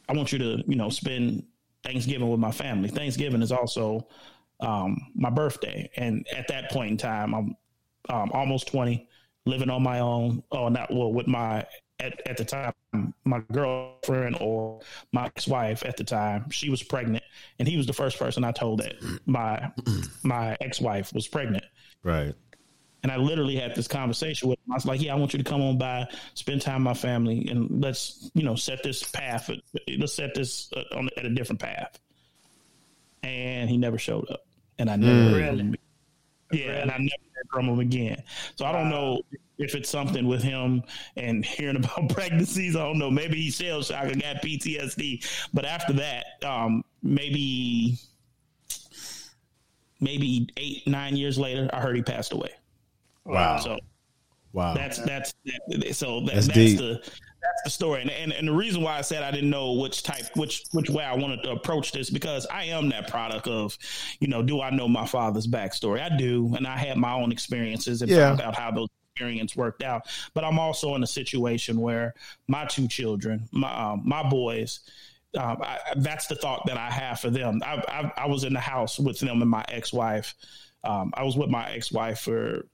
I 0.09 0.13
want 0.13 0.33
you 0.33 0.39
to, 0.39 0.63
you 0.67 0.77
know, 0.77 0.91
spend 0.91 1.45
Thanksgiving 1.83 2.29
with 2.29 2.41
my 2.41 2.53
family. 2.53 2.89
Thanksgiving 2.89 3.43
is 3.43 3.53
also 3.53 4.07
um, 4.61 4.99
my 5.15 5.31
birthday. 5.31 5.91
And 5.97 6.27
at 6.37 6.49
that 6.49 6.71
point 6.71 6.91
in 6.93 6.97
time, 6.97 7.35
I'm 7.35 7.57
um, 8.09 8.31
almost 8.33 8.69
20, 8.69 9.09
living 9.47 9.71
on 9.71 9.83
my 9.83 10.01
own. 10.01 10.43
Oh, 10.53 10.69
not 10.69 10.93
well 10.93 11.13
with 11.13 11.27
my 11.27 11.67
at, 12.03 12.21
at 12.29 12.37
the 12.37 12.45
time 12.45 12.73
my 13.25 13.41
girlfriend 13.53 14.37
or 14.41 14.81
my 15.13 15.27
ex-wife 15.27 15.85
at 15.85 15.97
the 15.97 16.05
time 16.05 16.49
she 16.51 16.69
was 16.69 16.83
pregnant 16.83 17.25
and 17.59 17.67
he 17.67 17.77
was 17.77 17.87
the 17.87 17.93
first 17.93 18.19
person 18.19 18.45
i 18.45 18.53
told 18.53 18.81
that 18.81 18.95
my 19.27 19.71
my 20.23 20.57
ex-wife 20.61 21.13
was 21.15 21.27
pregnant. 21.27 21.65
Right. 22.03 22.35
and 23.03 23.13
i 23.13 23.17
literally 23.17 23.57
had 23.57 23.75
this 23.75 23.89
conversation 23.89 24.49
with 24.49 24.59
him. 24.59 24.73
I 24.73 24.75
was 24.75 24.87
like 24.87 25.01
yeah 25.01 25.13
i 25.13 25.17
want 25.17 25.33
you 25.33 25.39
to 25.39 25.49
come 25.49 25.63
on 25.63 25.79
by 25.79 26.07
spend 26.35 26.61
time 26.61 26.85
with 26.85 26.85
my 26.85 26.95
family 26.95 27.49
and 27.49 27.83
let's 27.83 28.31
you 28.35 28.43
know 28.43 28.57
set 28.57 28.83
this 28.83 29.03
path 29.03 29.51
let's 29.99 30.15
set 30.15 30.35
this 30.35 30.71
uh, 30.77 30.97
on 30.97 31.09
at 31.17 31.25
a 31.25 31.31
different 31.31 31.61
path. 31.61 31.99
And 33.25 33.71
he 33.71 33.77
never 33.77 33.99
showed 33.99 34.29
up. 34.31 34.45
And 34.81 34.91
i 34.91 34.97
never 34.97 35.39
heard 35.39 35.49
from 35.49 35.59
him 35.59 35.77
yeah, 36.53 36.83
and 36.83 36.91
I 36.91 36.99
never 36.99 37.23
heard 37.35 37.49
from 37.51 37.69
him 37.69 37.81
again. 37.81 38.23
So 38.57 38.67
I 38.67 38.73
don't 38.73 38.91
know 38.91 39.23
if 39.63 39.75
it's 39.75 39.89
something 39.91 40.27
with 40.27 40.43
him 40.43 40.83
and 41.17 41.45
hearing 41.45 41.77
about 41.77 42.09
pregnancies. 42.15 42.77
I 42.77 42.81
don't 42.83 42.99
know. 42.99 43.11
Maybe 43.11 43.41
he 43.41 43.51
shell 43.51 43.83
shock 43.83 44.05
and 44.05 44.21
got 44.21 44.37
PTSD. 44.43 45.25
But 45.55 45.65
after 45.65 45.93
that, 45.95 46.25
um, 46.45 46.85
maybe 47.03 47.99
maybe 50.01 50.49
eight 50.57 50.87
nine 50.87 51.17
years 51.17 51.39
later, 51.39 51.69
I 51.73 51.81
heard 51.81 51.97
he 51.97 52.03
passed 52.03 52.33
away. 52.33 52.51
Wow. 53.25 53.59
So 53.59 53.79
Wow. 54.53 54.75
that's 54.75 54.99
that's 54.99 55.33
that, 55.47 55.95
so 55.95 56.21
that, 56.27 56.35
That's 56.35 56.47
that's, 56.49 56.75
the 56.75 57.01
that's 57.03 57.63
the 57.65 57.71
story, 57.71 58.03
and, 58.03 58.11
and 58.11 58.33
and 58.35 58.47
the 58.47 58.53
reason 58.53 58.83
why 58.83 58.99
I 58.99 59.01
said 59.01 59.23
I 59.23 59.31
didn't 59.31 59.49
know 59.49 59.73
which 59.73 60.03
type 60.03 60.27
which 60.37 60.65
which 60.73 60.91
way 60.91 61.03
I 61.05 61.15
wanted 61.17 61.43
to 61.45 61.53
approach 61.53 61.91
this 61.93 62.11
because 62.11 62.47
I 62.49 62.65
am 62.65 62.91
that 62.91 63.09
product 63.09 63.49
of, 63.49 63.79
you 64.21 64.29
know, 64.29 64.43
do 64.43 64.61
I 64.61 64.69
know 64.69 64.87
my 64.89 65.07
father's 65.07 65.47
backstory? 65.47 66.03
I 66.03 66.15
do, 66.19 66.53
and 66.55 66.67
I 66.67 66.77
had 66.77 66.99
my 66.99 67.15
own 67.15 67.33
experiences 67.33 68.03
and 68.03 68.11
Yeah. 68.11 68.29
found 68.29 68.43
out 68.43 68.55
how 68.55 68.71
those 68.73 68.89
experiences 69.13 69.57
worked 69.57 69.83
out. 69.83 70.07
But 70.35 70.45
I'm 70.45 70.59
also 70.59 70.95
in 70.95 71.03
a 71.03 71.07
situation 71.07 71.81
where 71.81 72.15
my 72.49 72.67
two 72.67 72.89
children, 72.89 73.49
my 73.53 73.73
um, 73.73 74.03
my 74.05 74.29
boys. 74.29 74.81
Um, 75.39 75.63
I, 75.63 75.79
that's 75.97 76.27
the 76.27 76.35
thought 76.35 76.67
that 76.67 76.77
I 76.77 76.91
have 76.91 77.21
for 77.21 77.31
them. 77.31 77.63
I, 77.65 77.83
I, 77.89 78.25
I 78.25 78.27
was 78.27 78.45
in 78.45 78.53
the 78.53 78.61
house 78.61 78.99
with 78.99 79.19
them 79.19 79.41
and 79.41 79.51
my 79.51 79.65
ex-wife. 79.69 80.35
Um, 80.85 81.11
I 81.15 81.23
was 81.23 81.39
with 81.39 81.49
my 81.49 81.71
ex-wife 81.71 82.21
for 82.21 82.67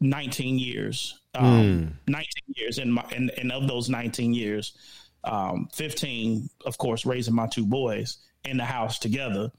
19 0.00 0.58
years. 0.58 1.20
Um, 1.34 1.98
19 2.06 2.26
years, 2.56 2.78
and 2.78 2.94
my 2.94 3.04
and, 3.14 3.30
and 3.36 3.52
of 3.52 3.68
those 3.68 3.90
19 3.90 4.32
years, 4.32 4.78
um, 5.24 5.68
15, 5.74 6.48
of 6.64 6.78
course, 6.78 7.04
raising 7.04 7.34
my 7.34 7.46
two 7.48 7.66
boys 7.66 8.16
in 8.46 8.56
the 8.56 8.64
house 8.64 8.98
together. 8.98 9.52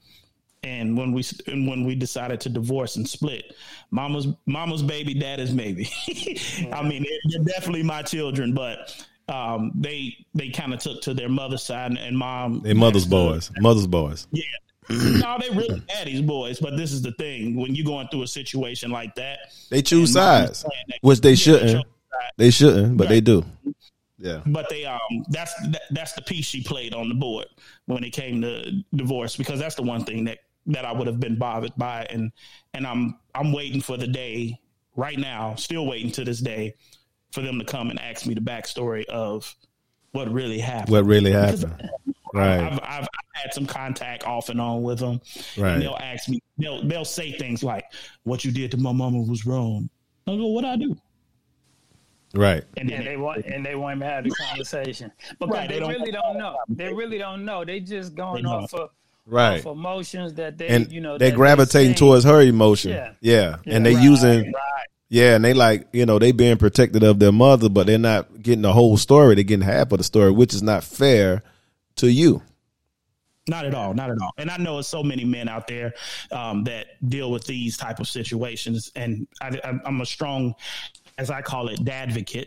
And 0.64 0.96
when 0.96 1.12
we 1.12 1.24
and 1.48 1.66
when 1.66 1.84
we 1.84 1.94
decided 1.96 2.40
to 2.42 2.48
divorce 2.48 2.96
and 2.96 3.08
split, 3.08 3.54
mama's 3.90 4.28
mama's 4.46 4.82
baby, 4.82 5.12
daddy's 5.14 5.52
maybe. 5.52 5.90
I 6.72 6.82
mean, 6.82 7.04
they're, 7.28 7.44
definitely 7.44 7.82
my 7.82 8.02
children, 8.02 8.54
but 8.54 9.04
um, 9.28 9.72
they 9.74 10.14
they 10.34 10.50
kind 10.50 10.72
of 10.72 10.80
took 10.80 11.02
to 11.02 11.14
their 11.14 11.28
mother's 11.28 11.62
side, 11.64 11.90
and, 11.90 11.98
and 11.98 12.16
mom 12.16 12.60
they 12.60 12.74
mother's 12.74 13.06
boys. 13.06 13.50
Mother's 13.60 13.88
boys. 13.88 14.28
yeah. 14.30 14.44
no, 14.88 15.36
they 15.40 15.50
really 15.50 15.82
daddy's 15.88 16.20
boys, 16.22 16.60
but 16.60 16.76
this 16.76 16.92
is 16.92 17.02
the 17.02 17.12
thing: 17.12 17.56
when 17.56 17.74
you're 17.74 17.86
going 17.86 18.06
through 18.08 18.22
a 18.22 18.28
situation 18.28 18.90
like 18.90 19.14
that, 19.16 19.38
They 19.70 19.82
choose 19.82 20.14
and 20.14 20.24
mom 20.24 20.50
is 20.50 20.58
sides, 20.58 20.72
which 21.00 21.20
they 21.20 21.30
Yeah, 21.30 21.34
shouldn't. 21.36 21.86
They 22.36 22.50
shouldn't, 22.50 22.96
but 22.96 23.08
they 23.08 23.20
do. 23.20 23.44
Yeah. 24.18 24.40
but 24.46 24.68
they 24.68 24.84
um 24.84 25.00
that's 25.30 25.52
that, 25.70 25.82
that's 25.90 26.12
the 26.12 26.22
piece 26.22 26.44
she 26.44 26.62
played 26.62 26.94
on 26.94 27.08
the 27.08 27.14
board 27.14 27.46
when 27.86 28.04
it 28.04 28.10
came 28.10 28.40
to 28.42 28.70
divorce 28.94 29.34
because 29.36 29.58
that's 29.58 29.74
the 29.74 29.82
one 29.82 30.04
thing 30.04 30.24
that 30.26 30.38
that 30.66 30.84
I 30.84 30.92
would 30.92 31.06
have 31.06 31.18
been 31.20 31.36
bothered 31.36 31.72
by 31.76 32.06
and 32.10 32.30
and 32.74 32.86
I'm 32.86 33.18
I'm 33.34 33.52
waiting 33.52 33.80
for 33.80 33.96
the 33.96 34.06
day 34.06 34.60
right 34.96 35.18
now 35.18 35.54
still 35.56 35.86
waiting 35.86 36.10
to 36.12 36.24
this 36.24 36.40
day 36.40 36.74
for 37.32 37.40
them 37.40 37.58
to 37.58 37.64
come 37.64 37.90
and 37.90 37.98
ask 38.00 38.26
me 38.26 38.34
the 38.34 38.40
backstory 38.40 39.04
of 39.06 39.54
what 40.12 40.30
really 40.32 40.58
happened 40.58 40.90
What 40.92 41.04
really 41.06 41.32
happened? 41.32 41.90
Right. 42.34 42.60
I've, 42.60 42.74
I've, 42.82 43.02
I've 43.02 43.08
had 43.34 43.52
some 43.54 43.66
contact 43.66 44.24
off 44.24 44.48
and 44.50 44.60
on 44.60 44.82
with 44.82 45.00
them 45.00 45.20
Right. 45.58 45.72
and 45.72 45.82
they'll 45.82 45.98
ask 46.00 46.28
me 46.28 46.40
they'll 46.58 46.86
they'll 46.86 47.04
say 47.04 47.32
things 47.32 47.62
like 47.64 47.84
what 48.22 48.44
you 48.44 48.52
did 48.52 48.70
to 48.72 48.76
my 48.76 48.92
mama 48.92 49.20
was 49.22 49.44
wrong 49.46 49.88
I 50.28 50.36
go 50.36 50.46
what 50.48 50.64
I 50.64 50.76
do 50.76 50.96
Right. 52.34 52.64
and 52.78 52.88
then 52.88 52.98
and 52.98 53.06
they 53.06 53.16
want 53.18 53.44
and 53.44 53.66
they 53.66 53.74
want 53.74 54.00
to 54.00 54.06
have 54.06 54.24
the 54.24 54.30
conversation 54.30 55.12
because 55.38 55.54
Right, 55.54 55.68
they, 55.68 55.74
they 55.74 55.80
don't- 55.80 55.90
really 55.90 56.12
don't 56.12 56.38
know. 56.38 56.56
They 56.68 56.92
really 56.92 57.18
don't 57.18 57.44
know. 57.44 57.62
They 57.64 57.80
just 57.80 58.14
going 58.14 58.44
They 58.44 58.48
off 58.48 58.72
of 58.72 58.88
Right. 59.26 59.64
off 59.64 59.66
emotions 59.72 60.34
that 60.34 60.58
they 60.58 60.66
And 60.68 60.90
you 60.90 61.00
know 61.00 61.16
they 61.18 61.30
that 61.30 61.36
gravitating 61.36 61.90
think- 61.90 61.98
towards 61.98 62.24
her 62.24 62.40
emotion. 62.42 62.90
Yeah. 62.92 63.12
Yeah. 63.20 63.56
And 63.66 63.86
they 63.86 63.94
Right, 63.94 64.02
using 64.04 64.44
right 64.46 64.54
yeah, 65.08 65.34
and 65.36 65.44
they 65.44 65.52
like, 65.52 65.88
you 65.92 66.06
know, 66.06 66.18
they 66.18 66.32
being 66.32 66.56
protected 66.56 67.02
of 67.02 67.18
their 67.18 67.32
mother, 67.32 67.68
but 67.68 67.86
they're 67.86 67.98
not 67.98 68.42
getting 68.42 68.62
the 68.62 68.72
whole 68.72 68.96
story. 68.96 69.34
They're 69.34 69.44
getting 69.44 69.64
half 69.64 69.92
of 69.92 69.98
the 69.98 70.04
story, 70.04 70.30
which 70.32 70.54
is 70.54 70.62
not 70.62 70.82
fair 70.84 71.42
to 71.96 72.10
you. 72.10 72.40
Not 73.46 73.66
at 73.66 73.74
all, 73.74 73.92
not 73.92 74.08
at 74.10 74.16
all. 74.22 74.32
And 74.38 74.50
I 74.50 74.56
know 74.56 74.74
there's 74.74 74.86
so 74.86 75.02
many 75.02 75.24
men 75.26 75.48
out 75.50 75.66
there 75.66 75.92
um, 76.30 76.64
that 76.64 76.86
deal 77.06 77.30
with 77.30 77.44
these 77.44 77.76
type 77.76 78.00
of 78.00 78.08
situations, 78.08 78.90
and 78.96 79.26
I, 79.42 79.48
I'm- 79.62 79.82
I'm 79.84 80.00
a 80.00 80.06
strong, 80.06 80.54
as 81.18 81.30
I 81.30 81.42
call 81.42 81.68
it, 81.68 81.80
dadvocate. 81.80 82.46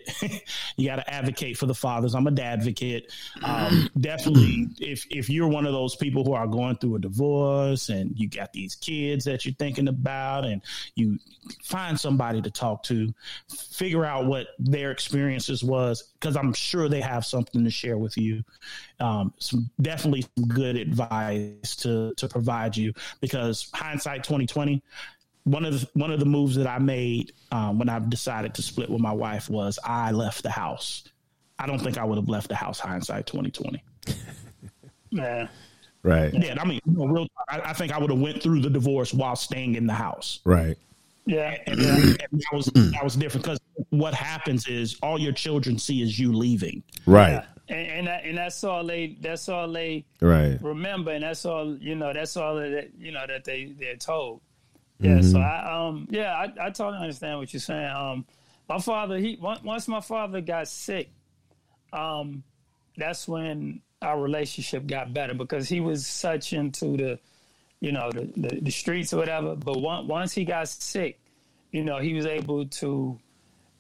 you 0.78 0.88
got 0.88 0.98
to 0.98 1.14
advocate 1.14 1.58
for 1.58 1.66
the 1.66 1.74
fathers. 1.74 2.16
I'm 2.16 2.28
a 2.28 2.32
dadvocate. 2.32 3.12
Um, 3.44 3.90
definitely, 4.00 4.68
if 4.80 5.06
if 5.10 5.30
you're 5.30 5.48
one 5.48 5.66
of 5.66 5.74
those 5.74 5.96
people 5.96 6.24
who 6.24 6.34
are 6.34 6.48
going 6.48 6.78
through 6.78 6.96
a 6.96 7.00
divorce 7.00 7.90
and 7.90 8.18
you 8.18 8.28
got 8.28 8.54
these 8.54 8.76
kids 8.76 9.26
that 9.26 9.46
you're 9.46 9.56
thinking 9.56 9.88
about, 9.88 10.46
and 10.46 10.62
you 10.96 11.20
find 11.64 12.00
somebody 12.00 12.42
to 12.42 12.52
talk 12.52 12.84
to, 12.84 13.14
figure 13.50 14.06
out 14.06 14.26
what 14.26 14.48
their 14.60 14.92
experiences 14.92 15.64
was, 15.64 16.12
because 16.20 16.36
I'm 16.36 16.54
sure 16.54 16.90
they 16.90 17.02
have 17.02 17.26
something 17.26 17.64
to 17.64 17.70
share 17.70 17.98
with 17.98 18.18
you 18.18 18.44
um, 19.00 19.34
some 19.40 19.70
definitely 19.82 20.26
some 20.38 20.48
good 20.48 20.76
advice 20.76 21.76
to 21.78 22.14
to 22.16 22.28
provide 22.28 22.78
you 22.78 22.94
because 23.22 23.70
hindsight 23.74 24.24
2020 24.24 24.82
one 25.46 25.64
of 25.66 25.80
the 25.80 25.88
one 25.94 26.12
of 26.12 26.20
the 26.20 26.26
moves 26.26 26.56
that 26.58 26.68
I 26.68 26.78
made 26.80 27.32
um, 27.52 27.80
when 27.80 27.88
I 27.90 28.00
decided 28.00 28.54
to 28.56 28.62
split 28.62 28.90
with 28.90 29.00
my 29.02 29.14
wife 29.14 29.50
was 29.50 29.80
I 29.84 30.12
left 30.12 30.44
the 30.44 30.50
house. 30.52 31.04
I 31.58 31.66
don't 31.68 31.80
think 31.80 31.98
I 31.98 32.04
would 32.04 32.18
have 32.18 32.28
left 32.30 32.50
the 32.50 32.56
house 32.56 32.80
hindsight 32.80 33.26
2020. 33.28 33.82
Yeah. 35.12 35.48
Right. 36.04 36.34
Yeah, 36.34 36.56
I 36.60 36.66
mean, 36.66 36.82
you 36.86 36.94
know, 36.94 37.06
real, 37.08 37.28
I, 37.50 37.62
I 37.62 37.74
think 37.74 37.92
I 37.94 37.98
would 37.98 38.10
have 38.12 38.20
went 38.20 38.44
through 38.44 38.62
the 38.62 38.70
divorce 38.70 39.14
while 39.14 39.36
staying 39.36 39.76
in 39.76 39.88
the 39.88 39.94
house. 39.94 40.40
Right. 40.44 40.78
Yeah. 41.26 41.58
And, 41.66 41.80
and 41.80 42.16
that 42.20 42.54
was 42.54 42.66
that 42.66 43.04
was 43.04 43.16
different 43.16 43.44
because 43.46 43.60
what 43.90 44.14
happens 44.14 44.68
is 44.68 44.98
all 45.02 45.18
your 45.20 45.32
children 45.32 45.80
see 45.80 46.02
is 46.04 46.20
you 46.20 46.34
leaving. 46.34 46.84
Right. 47.08 47.44
And 47.70 47.88
and, 47.88 48.08
that, 48.08 48.26
and 48.26 48.38
that's 48.38 48.64
all 48.64 48.84
they 48.86 49.18
that's 49.22 49.50
all 49.50 49.72
they 49.72 50.06
Right. 50.22 50.62
remember, 50.62 51.12
and 51.12 51.24
that's 51.24 51.46
all 51.46 51.76
you 51.78 51.96
know. 51.96 52.14
That's 52.14 52.38
all 52.38 52.56
that 52.58 52.92
you 53.00 53.12
know 53.12 53.26
that 53.28 53.44
they 53.46 53.74
they're 53.80 53.96
told. 53.96 54.42
Yeah. 55.00 55.22
So 55.22 55.40
I 55.40 55.88
um 55.88 56.08
yeah 56.10 56.34
I, 56.34 56.68
I 56.68 56.70
totally 56.70 57.00
understand 57.00 57.40
what 57.40 57.54
you're 57.54 57.60
saying. 57.60 57.90
Um, 57.90 58.26
my 58.70 58.80
father 58.80 59.18
he 59.18 59.38
once 59.42 59.88
my 59.88 60.02
father 60.02 60.42
got 60.42 60.68
sick, 60.68 61.10
um, 61.94 62.44
that's 62.98 63.28
when 63.28 63.82
our 64.02 64.20
relationship 64.20 64.88
got 64.88 65.14
better 65.14 65.34
because 65.34 65.68
he 65.68 65.80
was 65.80 66.06
such 66.06 66.54
into 66.54 66.98
the, 66.98 67.20
you 67.80 67.92
know, 67.92 68.12
the 68.12 68.30
the, 68.38 68.60
the 68.62 68.72
streets 68.72 69.14
or 69.14 69.18
whatever. 69.18 69.56
But 69.56 69.82
once 69.82 70.08
once 70.08 70.34
he 70.34 70.46
got 70.46 70.68
sick, 70.68 71.20
you 71.72 71.84
know, 71.84 72.00
he 72.00 72.14
was 72.14 72.26
able 72.26 72.66
to, 72.66 73.20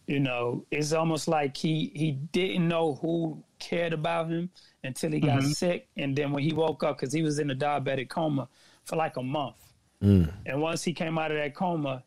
you 0.07 0.19
know, 0.19 0.65
it's 0.71 0.93
almost 0.93 1.27
like 1.27 1.55
he 1.55 1.91
he 1.95 2.11
didn't 2.11 2.67
know 2.67 2.95
who 2.95 3.41
cared 3.59 3.93
about 3.93 4.29
him 4.29 4.49
until 4.83 5.11
he 5.11 5.19
got 5.19 5.43
sick, 5.43 5.87
and 5.97 6.15
then 6.15 6.31
when 6.31 6.43
he 6.43 6.53
woke 6.53 6.83
up 6.83 6.97
because 6.97 7.13
he 7.13 7.21
was 7.23 7.39
in 7.39 7.49
a 7.51 7.55
diabetic 7.55 8.09
coma 8.09 8.47
for 8.83 8.97
like 8.97 9.17
a 9.17 9.23
month. 9.23 9.55
Mm. 10.03 10.31
And 10.45 10.61
once 10.61 10.83
he 10.83 10.93
came 10.93 11.17
out 11.17 11.31
of 11.31 11.37
that 11.37 11.55
coma, 11.55 12.03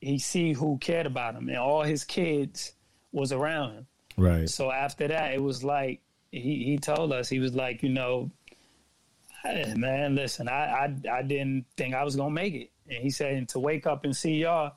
he 0.00 0.18
see 0.18 0.52
who 0.52 0.78
cared 0.78 1.06
about 1.06 1.34
him, 1.34 1.48
and 1.48 1.58
all 1.58 1.82
his 1.82 2.04
kids 2.04 2.72
was 3.12 3.32
around 3.32 3.74
him. 3.74 3.86
Right. 4.16 4.48
So 4.48 4.70
after 4.70 5.08
that, 5.08 5.32
it 5.32 5.42
was 5.42 5.62
like 5.62 6.00
he 6.30 6.64
he 6.64 6.78
told 6.78 7.12
us 7.12 7.28
he 7.28 7.38
was 7.38 7.54
like, 7.54 7.82
you 7.82 7.88
know, 7.88 8.30
"Hey, 9.42 9.72
man, 9.76 10.14
listen, 10.14 10.48
I 10.48 10.64
I, 10.64 11.18
I 11.18 11.22
didn't 11.22 11.66
think 11.76 11.94
I 11.94 12.04
was 12.04 12.16
gonna 12.16 12.30
make 12.30 12.54
it, 12.54 12.70
and 12.88 12.98
he 12.98 13.10
said 13.10 13.34
and 13.34 13.48
to 13.50 13.60
wake 13.60 13.86
up 13.86 14.04
and 14.04 14.14
see 14.14 14.34
y'all, 14.34 14.74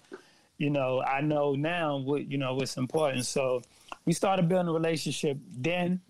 you 0.57 0.69
know, 0.69 1.01
I 1.01 1.21
know 1.21 1.55
now 1.55 1.97
what 1.97 2.29
you 2.29 2.37
know 2.37 2.53
what's 2.53 2.77
important. 2.77 3.25
So 3.25 3.61
we 4.05 4.13
started 4.13 4.47
building 4.47 4.69
a 4.69 4.73
relationship 4.73 5.37
then. 5.51 6.01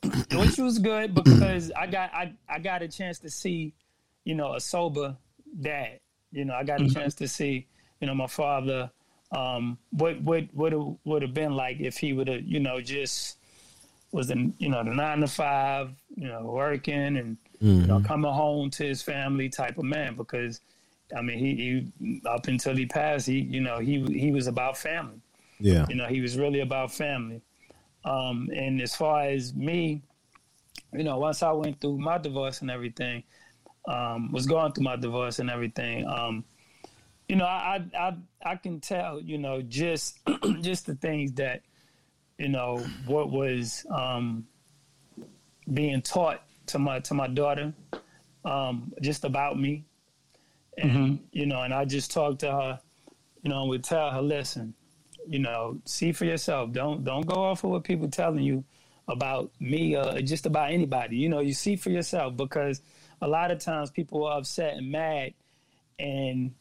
which 0.32 0.58
was 0.58 0.78
good 0.78 1.12
because 1.12 1.72
I 1.72 1.88
got 1.88 2.14
I, 2.14 2.32
I 2.48 2.60
got 2.60 2.82
a 2.82 2.88
chance 2.88 3.18
to 3.20 3.30
see, 3.30 3.74
you 4.22 4.36
know, 4.36 4.54
a 4.54 4.60
sober 4.60 5.16
dad. 5.60 6.00
You 6.32 6.44
know, 6.44 6.54
I 6.54 6.64
got 6.64 6.80
a 6.80 6.84
mm-hmm. 6.84 6.94
chance 6.94 7.14
to 7.16 7.28
see, 7.28 7.66
you 8.00 8.06
know, 8.06 8.14
my 8.14 8.26
father. 8.26 8.90
Um, 9.30 9.78
what 9.90 10.20
what 10.22 10.44
would 10.54 10.98
would 11.04 11.22
have 11.22 11.34
been 11.34 11.54
like 11.54 11.80
if 11.80 11.98
he 11.98 12.12
would 12.12 12.28
have, 12.28 12.42
you 12.42 12.60
know, 12.60 12.80
just 12.80 13.38
was 14.10 14.30
in, 14.30 14.54
you 14.58 14.68
know 14.68 14.82
the 14.82 14.90
nine 14.90 15.20
to 15.20 15.28
five, 15.28 15.90
you 16.16 16.28
know, 16.28 16.42
working 16.44 17.16
and 17.18 17.36
mm-hmm. 17.62 17.80
you 17.80 17.86
know 17.86 17.96
mm-hmm. 17.96 18.06
coming 18.06 18.32
home 18.32 18.70
to 18.70 18.84
his 18.84 19.02
family 19.02 19.48
type 19.48 19.78
of 19.78 19.84
man. 19.84 20.14
Because 20.14 20.60
I 21.16 21.22
mean, 21.22 21.38
he, 21.38 21.54
he 22.00 22.22
up 22.26 22.46
until 22.46 22.76
he 22.76 22.86
passed, 22.86 23.26
he 23.26 23.40
you 23.40 23.60
know 23.60 23.78
he 23.78 24.04
he 24.04 24.32
was 24.32 24.46
about 24.46 24.76
family. 24.76 25.20
Yeah, 25.60 25.86
you 25.88 25.96
know, 25.96 26.06
he 26.06 26.20
was 26.20 26.38
really 26.38 26.60
about 26.60 26.92
family. 26.92 27.42
Um, 28.04 28.48
and 28.54 28.80
as 28.80 28.94
far 28.94 29.22
as 29.22 29.54
me, 29.54 30.02
you 30.92 31.04
know, 31.04 31.18
once 31.18 31.42
I 31.42 31.50
went 31.52 31.80
through 31.80 31.98
my 31.98 32.16
divorce 32.18 32.62
and 32.62 32.70
everything, 32.70 33.24
um, 33.88 34.30
was 34.30 34.46
going 34.46 34.72
through 34.72 34.84
my 34.84 34.96
divorce 34.96 35.38
and 35.38 35.50
everything, 35.50 36.06
um, 36.06 36.44
you 37.28 37.36
know, 37.36 37.44
I, 37.44 37.84
I 37.98 38.16
I 38.42 38.56
can 38.56 38.80
tell, 38.80 39.20
you 39.20 39.38
know, 39.38 39.60
just 39.62 40.18
just 40.60 40.86
the 40.86 40.94
things 40.94 41.32
that, 41.32 41.62
you 42.38 42.48
know, 42.48 42.78
what 43.06 43.30
was 43.30 43.84
um, 43.90 44.46
being 45.72 46.00
taught 46.00 46.42
to 46.66 46.78
my 46.78 47.00
to 47.00 47.14
my 47.14 47.26
daughter, 47.26 47.74
um, 48.44 48.92
just 49.02 49.24
about 49.24 49.58
me, 49.58 49.84
and 50.78 50.90
mm-hmm. 50.90 51.14
you 51.32 51.46
know, 51.46 51.62
and 51.62 51.74
I 51.74 51.84
just 51.84 52.10
talked 52.10 52.40
to 52.40 52.50
her, 52.50 52.80
you 53.42 53.50
know, 53.50 53.66
would 53.66 53.84
tell 53.84 54.10
her, 54.10 54.22
listen, 54.22 54.72
you 55.26 55.38
know, 55.38 55.78
see 55.84 56.12
for 56.12 56.24
yourself. 56.24 56.72
Don't 56.72 57.04
don't 57.04 57.26
go 57.26 57.42
off 57.44 57.64
of 57.64 57.70
what 57.70 57.84
people 57.84 58.08
telling 58.08 58.42
you 58.42 58.64
about 59.06 59.50
me 59.60 59.96
or 59.96 60.20
just 60.22 60.46
about 60.46 60.70
anybody. 60.70 61.16
You 61.16 61.28
know, 61.28 61.40
you 61.40 61.52
see 61.52 61.76
for 61.76 61.90
yourself 61.90 62.36
because 62.36 62.80
a 63.20 63.28
lot 63.28 63.50
of 63.50 63.58
times 63.58 63.90
people 63.90 64.24
are 64.24 64.38
upset 64.38 64.74
and 64.74 64.90
mad 64.90 65.34
and 65.98 66.54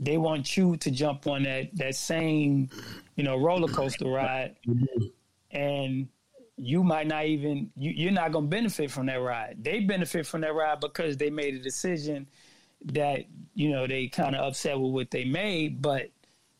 they 0.00 0.16
want 0.16 0.56
you 0.56 0.76
to 0.76 0.90
jump 0.90 1.26
on 1.26 1.42
that 1.42 1.74
that 1.76 1.94
same, 1.94 2.70
you 3.16 3.24
know, 3.24 3.36
roller 3.36 3.68
coaster 3.68 4.08
ride 4.08 4.56
and 5.50 6.08
you 6.56 6.82
might 6.82 7.06
not 7.06 7.26
even 7.26 7.70
you, 7.76 7.90
you're 7.90 8.12
not 8.12 8.32
gonna 8.32 8.46
benefit 8.46 8.90
from 8.90 9.06
that 9.06 9.20
ride. 9.20 9.56
They 9.62 9.80
benefit 9.80 10.26
from 10.26 10.42
that 10.42 10.54
ride 10.54 10.80
because 10.80 11.16
they 11.16 11.30
made 11.30 11.54
a 11.54 11.58
decision 11.58 12.26
that, 12.86 13.24
you 13.54 13.70
know, 13.70 13.86
they 13.86 14.06
kind 14.06 14.36
of 14.36 14.46
upset 14.46 14.78
with 14.78 14.92
what 14.92 15.10
they 15.10 15.24
made, 15.24 15.82
but 15.82 16.10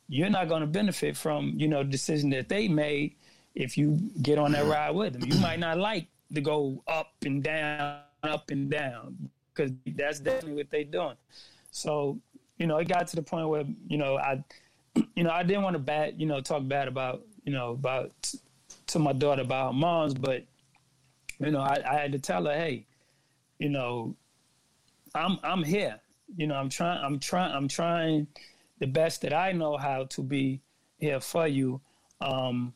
you're 0.09 0.31
not 0.31 0.49
going 0.49 0.63
to 0.63 0.67
benefit 0.67 1.17
from 1.17 1.53
you 1.57 1.69
know 1.69 1.83
the 1.83 1.91
decision 1.91 2.31
that 2.31 2.49
they 2.49 2.67
made 2.67 3.15
if 3.55 3.77
you 3.77 3.99
get 4.23 4.39
on 4.39 4.53
that 4.53 4.65
ride 4.65 4.91
with 4.91 5.13
them. 5.13 5.31
You 5.31 5.39
might 5.41 5.59
not 5.59 5.79
like 5.79 6.07
to 6.35 6.41
go 6.41 6.83
up 6.87 7.13
and 7.25 7.43
down, 7.43 8.01
up 8.23 8.51
and 8.51 8.71
down, 8.71 9.31
because 9.59 9.73
that's 9.97 10.21
definitely 10.21 10.55
what 10.55 10.71
they're 10.71 10.85
doing. 10.85 11.17
So 11.71 12.19
you 12.59 12.67
know, 12.67 12.79
it 12.79 12.89
got 12.89 13.07
to 13.09 13.17
the 13.17 13.23
point 13.23 13.49
where 13.49 13.65
you 13.89 13.99
know 13.99 14.17
I, 14.19 14.43
you 15.15 15.25
know, 15.25 15.31
I 15.31 15.43
didn't 15.43 15.63
want 15.63 15.75
to 15.75 15.81
bad, 15.81 16.15
you 16.19 16.27
know, 16.27 16.41
talk 16.41 16.67
bad 16.67 16.89
about 16.89 17.23
you 17.45 17.53
know 17.53 17.71
about 17.71 18.13
to 18.89 18.99
my 18.99 19.13
daughter 19.13 19.43
about 19.43 19.73
her 19.73 19.79
moms, 19.79 20.15
but 20.15 20.45
you 21.39 21.51
know, 21.51 21.61
I, 21.61 21.81
I 21.89 21.95
had 21.95 22.13
to 22.13 22.19
tell 22.19 22.45
her, 22.47 22.53
hey, 22.53 22.85
you 23.59 23.69
know, 23.69 24.15
I'm 25.15 25.39
I'm 25.43 25.63
here. 25.63 26.01
You 26.37 26.47
know, 26.47 26.57
I'm 26.57 26.69
trying. 26.69 27.03
I'm 27.03 27.19
trying. 27.19 27.55
I'm 27.55 27.69
trying 27.69 28.27
the 28.81 28.87
best 28.87 29.23
that 29.23 29.33
I 29.33 29.53
know 29.53 29.77
how 29.77 30.05
to 30.05 30.23
be 30.23 30.61
here 30.99 31.21
for 31.21 31.47
you, 31.47 31.81
um, 32.21 32.75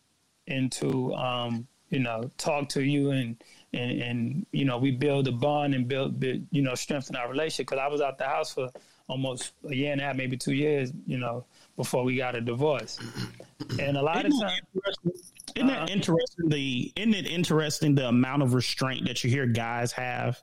and 0.49 0.73
to 0.73 1.15
um, 1.15 1.67
you 1.91 1.99
know 1.99 2.31
talk 2.39 2.69
to 2.71 2.83
you 2.83 3.11
and, 3.11 3.37
and 3.73 4.03
and 4.03 4.47
you 4.53 4.65
know 4.65 4.79
we 4.79 4.91
build 4.91 5.29
a 5.29 5.33
bond 5.33 5.75
and 5.75 5.89
build, 5.89 6.21
build 6.21 6.47
you 6.51 6.63
know 6.63 6.75
strengthen 6.75 7.17
our 7.17 7.29
relationship. 7.29 7.67
Because 7.69 7.83
I 7.83 7.89
was 7.89 8.01
out 8.01 8.19
the 8.19 8.25
house 8.25 8.53
for 8.53 8.71
almost 9.09 9.53
a 9.69 9.75
year 9.75 9.93
and 9.93 10.01
a 10.01 10.05
half, 10.05 10.17
maybe 10.17 10.37
two 10.37 10.55
years, 10.55 10.93
you 11.07 11.19
know, 11.19 11.45
before 11.77 12.05
we 12.05 12.17
got 12.17 12.35
a 12.35 12.41
divorce. 12.41 12.99
And 13.79 13.97
a 13.97 14.03
lot 14.03 14.25
isn't 14.25 14.33
of 14.33 14.41
times. 14.41 15.33
Isn't 15.55 15.69
that 15.69 15.83
uh, 15.83 15.93
interesting? 15.93 16.49
The 16.49 16.93
isn't 16.97 17.15
it 17.15 17.27
interesting 17.27 17.95
the 17.95 18.09
amount 18.09 18.43
of 18.43 18.55
restraint 18.55 19.07
that 19.07 19.23
you 19.23 19.31
hear 19.31 19.47
guys 19.47 19.93
have 19.93 20.41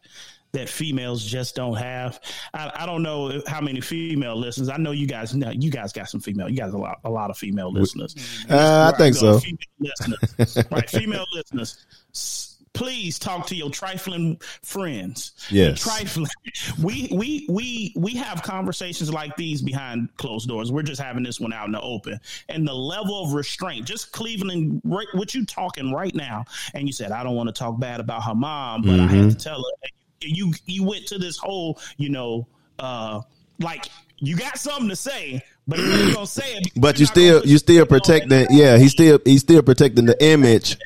that 0.51 0.67
females 0.67 1.23
just 1.23 1.55
don't 1.55 1.75
have. 1.75 2.19
I, 2.53 2.71
I, 2.73 2.85
don't 2.87 3.03
know 3.03 3.41
how 3.45 3.61
many 3.61 3.81
female 3.81 4.35
listeners. 4.35 4.69
I 4.69 4.77
know 4.77 4.91
you 4.91 5.05
guys. 5.05 5.35
Know, 5.35 5.51
you 5.51 5.69
guys 5.69 5.93
got 5.93 6.09
some 6.09 6.19
female. 6.19 6.49
You 6.49 6.57
guys 6.57 6.73
a 6.73 6.77
lot, 6.77 6.99
a 7.03 7.09
lot 7.09 7.29
of 7.29 7.37
female 7.37 7.71
listeners. 7.71 8.15
Uh, 8.49 8.91
I 8.91 8.97
think 8.97 9.15
so. 9.15 9.39
Female 9.39 9.57
listeners, 9.79 10.65
right? 10.71 10.89
Female 10.89 11.25
listeners. 11.33 11.85
Please 12.73 13.19
talk 13.19 13.47
to 13.47 13.55
your 13.55 13.69
trifling 13.69 14.39
friends. 14.63 15.33
Yes, 15.49 15.81
trifling. 15.81 16.27
We 16.81 17.09
we 17.11 17.45
we 17.49 17.93
we 17.95 18.11
have 18.15 18.41
conversations 18.43 19.11
like 19.11 19.35
these 19.35 19.61
behind 19.61 20.09
closed 20.17 20.47
doors. 20.47 20.71
We're 20.71 20.83
just 20.83 21.01
having 21.01 21.23
this 21.23 21.39
one 21.39 21.53
out 21.53 21.65
in 21.65 21.71
the 21.73 21.81
open, 21.81 22.19
and 22.47 22.67
the 22.67 22.73
level 22.73 23.23
of 23.23 23.33
restraint. 23.33 23.85
Just 23.85 24.11
Cleveland, 24.11 24.81
right, 24.83 25.07
what 25.13 25.33
you 25.33 25.45
talking 25.45 25.91
right 25.91 26.13
now? 26.13 26.45
And 26.73 26.87
you 26.87 26.93
said 26.93 27.11
I 27.11 27.23
don't 27.23 27.35
want 27.35 27.47
to 27.47 27.53
talk 27.53 27.79
bad 27.79 27.99
about 27.99 28.23
her 28.23 28.35
mom, 28.35 28.83
but 28.83 28.91
mm-hmm. 28.91 29.01
I 29.01 29.07
had 29.07 29.19
mm-hmm. 29.19 29.29
to 29.29 29.35
tell 29.35 29.57
her 29.57 29.89
you 30.21 30.53
you 30.65 30.83
went 30.83 31.07
to 31.07 31.17
this 31.17 31.37
whole, 31.37 31.79
you 31.97 32.09
know, 32.09 32.47
uh, 32.77 33.21
like 33.59 33.87
you 34.17 34.35
got 34.35 34.57
something 34.57 34.89
to 34.89 34.95
say, 34.95 35.41
but 35.67 35.79
you 35.79 36.13
gonna 36.13 36.27
say 36.27 36.55
it. 36.55 36.71
But 36.75 36.99
you 36.99 37.05
still 37.05 37.45
you 37.45 37.57
still 37.57 37.85
protecting. 37.85 38.47
Yeah, 38.49 38.77
he's 38.77 38.91
still 38.91 39.19
he's 39.23 39.41
still 39.41 39.63
protecting 39.63 40.05
the 40.05 40.23
image. 40.23 40.77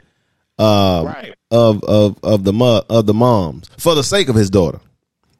Um, 0.60 1.08
right. 1.08 1.36
Of 1.54 1.84
of 1.84 2.18
of 2.24 2.44
the 2.44 2.52
mo- 2.52 2.84
of 2.89 3.06
the 3.06 3.13
moms 3.13 3.70
for 3.78 3.96
the 3.96 4.04
sake 4.04 4.28
of 4.28 4.36
his 4.36 4.50
daughter. 4.50 4.80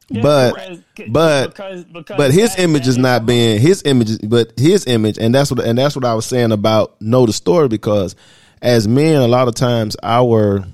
Yeah, 0.08 0.22
but 0.22 0.54
but 1.08 1.46
because, 1.48 1.84
because 1.84 2.16
but 2.16 2.32
his 2.32 2.58
image 2.58 2.86
is 2.86 2.96
not 2.96 3.26
being 3.26 3.60
his 3.60 3.82
image 3.84 4.18
but 4.22 4.52
his 4.56 4.86
image 4.86 5.18
and 5.18 5.34
that's 5.34 5.50
what 5.50 5.64
and 5.64 5.76
that's 5.76 5.96
what 5.96 6.04
I 6.04 6.14
was 6.14 6.26
saying 6.26 6.52
about 6.52 7.00
know 7.00 7.26
the 7.26 7.32
story 7.32 7.68
because 7.68 8.14
as 8.62 8.86
men 8.86 9.22
a 9.22 9.28
lot 9.28 9.48
of 9.48 9.54
times 9.54 9.96
our 10.02 10.64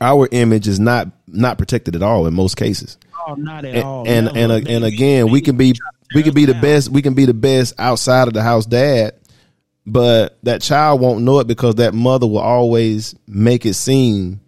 our 0.00 0.28
image 0.30 0.68
is 0.68 0.78
not 0.78 1.08
not 1.26 1.58
protected 1.58 1.96
at 1.96 2.02
all 2.02 2.26
in 2.26 2.34
most 2.34 2.56
cases. 2.56 2.98
Oh, 3.26 3.34
not 3.34 3.64
at 3.64 3.76
and, 3.76 3.84
all. 3.84 4.08
And 4.08 4.26
no, 4.26 4.32
and, 4.32 4.52
and, 4.52 4.68
and 4.68 4.84
again, 4.84 5.30
we 5.30 5.40
can 5.40 5.56
be 5.56 5.74
we 6.14 6.22
can 6.22 6.34
be 6.34 6.44
the 6.44 6.54
best. 6.54 6.90
We 6.90 7.02
can 7.02 7.14
be 7.14 7.24
the 7.24 7.34
best 7.34 7.74
outside 7.78 8.28
of 8.28 8.34
the 8.34 8.42
house 8.42 8.66
dad, 8.66 9.14
but 9.86 10.38
that 10.44 10.62
child 10.62 11.00
won't 11.00 11.24
know 11.24 11.40
it 11.40 11.46
because 11.46 11.76
that 11.76 11.94
mother 11.94 12.26
will 12.26 12.38
always 12.38 13.14
make 13.26 13.66
it 13.66 13.74
seem 13.74 14.40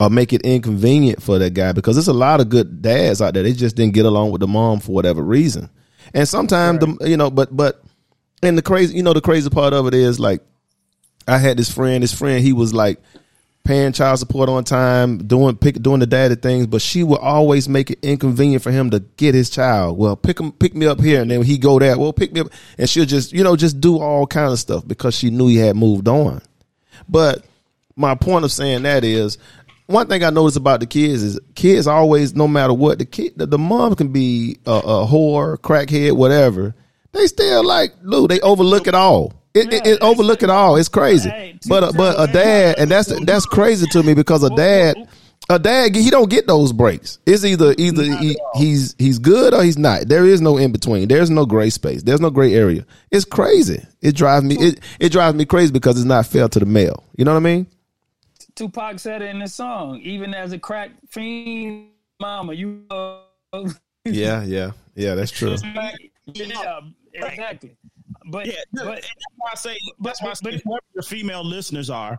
or 0.00 0.08
make 0.08 0.32
it 0.32 0.42
inconvenient 0.42 1.22
for 1.22 1.38
that 1.38 1.52
guy 1.52 1.72
because 1.72 1.96
there's 1.96 2.08
a 2.08 2.12
lot 2.12 2.40
of 2.40 2.48
good 2.48 2.80
dads 2.80 3.20
out 3.20 3.34
there. 3.34 3.42
They 3.42 3.52
just 3.52 3.76
didn't 3.76 3.94
get 3.94 4.06
along 4.06 4.30
with 4.30 4.40
the 4.40 4.46
mom 4.46 4.80
for 4.80 4.92
whatever 4.92 5.22
reason. 5.22 5.68
And 6.14 6.26
sometimes 6.26 6.84
right. 6.84 6.98
the 6.98 7.10
you 7.10 7.16
know, 7.16 7.30
but 7.30 7.54
but 7.54 7.82
and 8.42 8.56
the 8.56 8.62
crazy 8.62 8.96
you 8.96 9.02
know 9.02 9.12
the 9.12 9.20
crazy 9.20 9.50
part 9.50 9.74
of 9.74 9.86
it 9.86 9.94
is 9.94 10.18
like 10.18 10.40
I 11.28 11.38
had 11.38 11.58
this 11.58 11.70
friend, 11.72 12.02
this 12.02 12.16
friend, 12.16 12.42
he 12.42 12.52
was 12.52 12.72
like 12.72 12.98
paying 13.70 13.92
child 13.92 14.18
support 14.18 14.48
on 14.48 14.64
time, 14.64 15.16
doing 15.28 15.56
pick, 15.56 15.80
doing 15.80 16.00
the 16.00 16.06
daddy 16.06 16.34
things, 16.34 16.66
but 16.66 16.82
she 16.82 17.04
would 17.04 17.20
always 17.20 17.68
make 17.68 17.88
it 17.88 18.00
inconvenient 18.02 18.64
for 18.64 18.72
him 18.72 18.90
to 18.90 18.98
get 18.98 19.32
his 19.32 19.48
child. 19.48 19.96
Well, 19.96 20.16
pick 20.16 20.40
him, 20.40 20.50
pick 20.50 20.74
me 20.74 20.86
up 20.86 21.00
here, 21.00 21.22
and 21.22 21.30
then 21.30 21.44
he 21.44 21.56
go 21.56 21.78
there. 21.78 21.96
Well, 21.96 22.12
pick 22.12 22.32
me 22.32 22.40
up, 22.40 22.48
and 22.78 22.90
she'll 22.90 23.04
just 23.04 23.32
you 23.32 23.44
know 23.44 23.54
just 23.54 23.80
do 23.80 24.00
all 24.00 24.26
kind 24.26 24.50
of 24.52 24.58
stuff 24.58 24.88
because 24.88 25.14
she 25.14 25.30
knew 25.30 25.46
he 25.46 25.58
had 25.58 25.76
moved 25.76 26.08
on. 26.08 26.42
But 27.08 27.44
my 27.94 28.16
point 28.16 28.44
of 28.44 28.50
saying 28.50 28.82
that 28.82 29.04
is. 29.04 29.38
One 29.86 30.06
thing 30.06 30.22
I 30.22 30.30
notice 30.30 30.54
about 30.54 30.78
the 30.78 30.86
kids 30.86 31.20
is 31.20 31.40
kids 31.56 31.88
always, 31.88 32.32
no 32.32 32.46
matter 32.46 32.72
what, 32.72 33.00
the 33.00 33.04
kid, 33.04 33.32
the, 33.34 33.46
the 33.46 33.58
mom 33.58 33.96
can 33.96 34.12
be 34.12 34.56
a, 34.64 34.70
a 34.70 35.04
whore, 35.04 35.58
crackhead, 35.58 36.12
whatever. 36.12 36.76
They 37.10 37.26
still 37.26 37.66
like, 37.66 37.92
Lou, 38.00 38.28
they 38.28 38.38
overlook 38.38 38.86
it 38.86 38.94
all. 38.94 39.39
It, 39.52 39.72
it, 39.72 39.86
it 39.86 40.00
overlook 40.00 40.42
it 40.42 40.50
all. 40.50 40.76
It's 40.76 40.88
crazy. 40.88 41.28
Hey, 41.28 41.58
but 41.68 41.82
uh, 41.82 41.92
but 41.96 42.20
a 42.20 42.32
dad, 42.32 42.78
and 42.78 42.90
that's 42.90 43.08
that's 43.24 43.46
crazy 43.46 43.86
to 43.88 44.02
me 44.02 44.14
because 44.14 44.44
a 44.44 44.50
dad, 44.50 44.96
a 45.48 45.58
dad, 45.58 45.96
he 45.96 46.08
don't 46.08 46.30
get 46.30 46.46
those 46.46 46.72
breaks. 46.72 47.18
It's 47.26 47.44
either 47.44 47.74
either 47.76 48.04
he, 48.04 48.38
he's 48.54 48.94
he's 48.96 49.18
good 49.18 49.52
or 49.52 49.64
he's 49.64 49.76
not. 49.76 50.06
There 50.06 50.24
is 50.24 50.40
no 50.40 50.56
in 50.56 50.70
between. 50.70 51.08
There's 51.08 51.30
no 51.30 51.46
gray 51.46 51.70
space. 51.70 52.04
There's 52.04 52.20
no 52.20 52.30
gray 52.30 52.54
area. 52.54 52.86
It's 53.10 53.24
crazy. 53.24 53.84
It 54.00 54.14
drives 54.14 54.44
me 54.44 54.56
it 54.56 54.80
it 55.00 55.10
drives 55.10 55.36
me 55.36 55.44
crazy 55.44 55.72
because 55.72 55.96
it's 55.96 56.06
not 56.06 56.26
fair 56.26 56.48
to 56.48 56.58
the 56.60 56.66
male. 56.66 57.02
You 57.16 57.24
know 57.24 57.32
what 57.32 57.38
I 57.38 57.40
mean? 57.40 57.66
Tupac 58.54 59.00
said 59.00 59.20
it 59.20 59.30
in 59.30 59.40
the 59.40 59.48
song. 59.48 59.98
Even 59.98 60.32
as 60.32 60.52
a 60.52 60.58
crack 60.58 60.90
fiend, 61.08 61.88
mama, 62.20 62.52
you. 62.52 62.84
yeah, 64.04 64.44
yeah, 64.44 64.70
yeah. 64.94 65.14
That's 65.16 65.32
true. 65.32 65.56
yeah, 66.34 66.80
exactly. 67.14 67.76
But 68.26 68.46
yeah, 68.46 68.54
but, 68.72 68.86
that's 68.86 69.06
why 69.36 69.50
I 69.52 69.54
say 69.54 69.78
that's 70.00 70.22
why 70.22 70.30
I 70.30 70.34
say 70.34 70.60
whoever 70.64 70.84
your 70.94 71.02
female 71.02 71.44
listeners 71.44 71.90
are, 71.90 72.18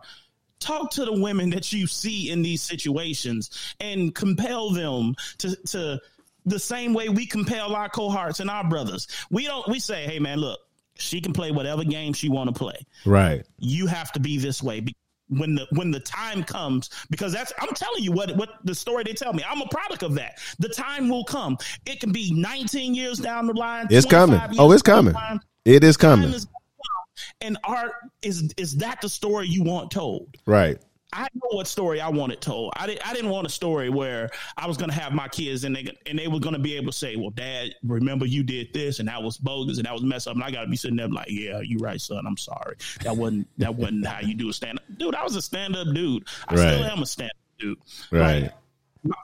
talk 0.58 0.90
to 0.92 1.04
the 1.04 1.12
women 1.12 1.50
that 1.50 1.72
you 1.72 1.86
see 1.86 2.30
in 2.30 2.42
these 2.42 2.62
situations 2.62 3.74
and 3.80 4.14
compel 4.14 4.70
them 4.70 5.14
to 5.38 5.56
to 5.66 6.00
the 6.44 6.58
same 6.58 6.92
way 6.92 7.08
we 7.08 7.26
compel 7.26 7.74
our 7.74 7.88
cohorts 7.88 8.40
and 8.40 8.50
our 8.50 8.68
brothers. 8.68 9.06
We 9.30 9.46
don't 9.46 9.66
we 9.68 9.78
say, 9.78 10.04
hey 10.04 10.18
man, 10.18 10.38
look, 10.38 10.60
she 10.94 11.20
can 11.20 11.32
play 11.32 11.50
whatever 11.50 11.84
game 11.84 12.12
she 12.12 12.28
want 12.28 12.54
to 12.54 12.58
play. 12.58 12.86
Right. 13.04 13.44
You 13.58 13.86
have 13.86 14.12
to 14.12 14.20
be 14.20 14.38
this 14.38 14.62
way 14.62 14.84
when 15.28 15.54
the 15.54 15.66
when 15.70 15.90
the 15.90 16.00
time 16.00 16.44
comes 16.44 16.90
because 17.10 17.32
that's 17.32 17.52
I'm 17.58 17.74
telling 17.74 18.02
you 18.02 18.12
what 18.12 18.36
what 18.36 18.50
the 18.64 18.74
story 18.74 19.04
they 19.04 19.14
tell 19.14 19.32
me. 19.32 19.44
I'm 19.48 19.60
a 19.60 19.68
product 19.68 20.02
of 20.02 20.14
that. 20.14 20.38
The 20.58 20.68
time 20.68 21.08
will 21.08 21.24
come. 21.24 21.56
It 21.86 22.00
can 22.00 22.12
be 22.12 22.32
19 22.34 22.94
years 22.94 23.18
down 23.18 23.46
the 23.46 23.54
line. 23.54 23.86
It's 23.90 24.06
coming. 24.06 24.40
Oh, 24.58 24.72
it's 24.72 24.82
coming. 24.82 25.14
line. 25.14 25.40
It 25.64 25.84
is 25.84 25.96
coming. 25.96 26.30
is 26.30 26.44
gonna 26.44 26.54
come. 26.54 27.36
And 27.40 27.58
art 27.64 27.92
is 28.22 28.52
is 28.56 28.76
that 28.76 29.00
the 29.00 29.08
story 29.08 29.48
you 29.48 29.62
want 29.62 29.90
told? 29.90 30.36
Right. 30.46 30.78
I 31.12 31.28
know 31.34 31.56
what 31.56 31.66
story 31.66 32.00
I 32.00 32.08
wanted 32.08 32.40
told. 32.40 32.72
I 32.76 32.86
didn't. 32.86 33.06
I 33.06 33.12
didn't 33.12 33.30
want 33.30 33.46
a 33.46 33.50
story 33.50 33.90
where 33.90 34.30
I 34.56 34.66
was 34.66 34.78
going 34.78 34.88
to 34.88 34.96
have 34.96 35.12
my 35.12 35.28
kids 35.28 35.64
and 35.64 35.76
they 35.76 35.94
and 36.06 36.18
they 36.18 36.26
were 36.26 36.40
going 36.40 36.54
to 36.54 36.58
be 36.58 36.74
able 36.76 36.90
to 36.90 36.96
say, 36.96 37.16
"Well, 37.16 37.30
Dad, 37.30 37.74
remember 37.82 38.24
you 38.24 38.42
did 38.42 38.72
this 38.72 38.98
and 38.98 39.08
that 39.08 39.22
was 39.22 39.36
bogus 39.36 39.76
and 39.76 39.86
that 39.86 39.92
was 39.92 40.02
messed 40.02 40.26
up." 40.26 40.34
And 40.34 40.42
I 40.42 40.50
got 40.50 40.62
to 40.62 40.68
be 40.68 40.76
sitting 40.76 40.96
there 40.96 41.08
like, 41.08 41.28
"Yeah, 41.28 41.60
you're 41.60 41.80
right, 41.80 42.00
son. 42.00 42.24
I'm 42.26 42.38
sorry. 42.38 42.76
That 43.02 43.16
wasn't 43.16 43.46
that 43.58 43.74
wasn't 43.74 44.06
how 44.06 44.20
you 44.20 44.34
do 44.34 44.48
a 44.48 44.52
stand 44.54 44.78
up, 44.78 44.84
dude. 44.96 45.14
I 45.14 45.22
was 45.22 45.36
a 45.36 45.42
stand 45.42 45.76
up 45.76 45.88
dude. 45.94 46.26
I 46.48 46.54
still 46.54 46.84
am 46.84 47.02
a 47.02 47.06
stand 47.06 47.30
up 47.30 47.60
dude. 47.60 47.78
Right. 48.10 48.50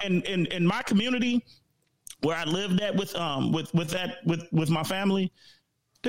And 0.03 0.23
in 0.25 0.47
in 0.47 0.67
my 0.67 0.83
community 0.83 1.43
where 2.21 2.37
I 2.37 2.45
lived 2.45 2.83
at 2.83 2.97
with 2.97 3.15
um 3.17 3.51
with 3.51 3.73
with 3.73 3.91
that 3.91 4.19
with 4.27 4.47
with 4.53 4.69
my 4.69 4.83
family." 4.83 5.33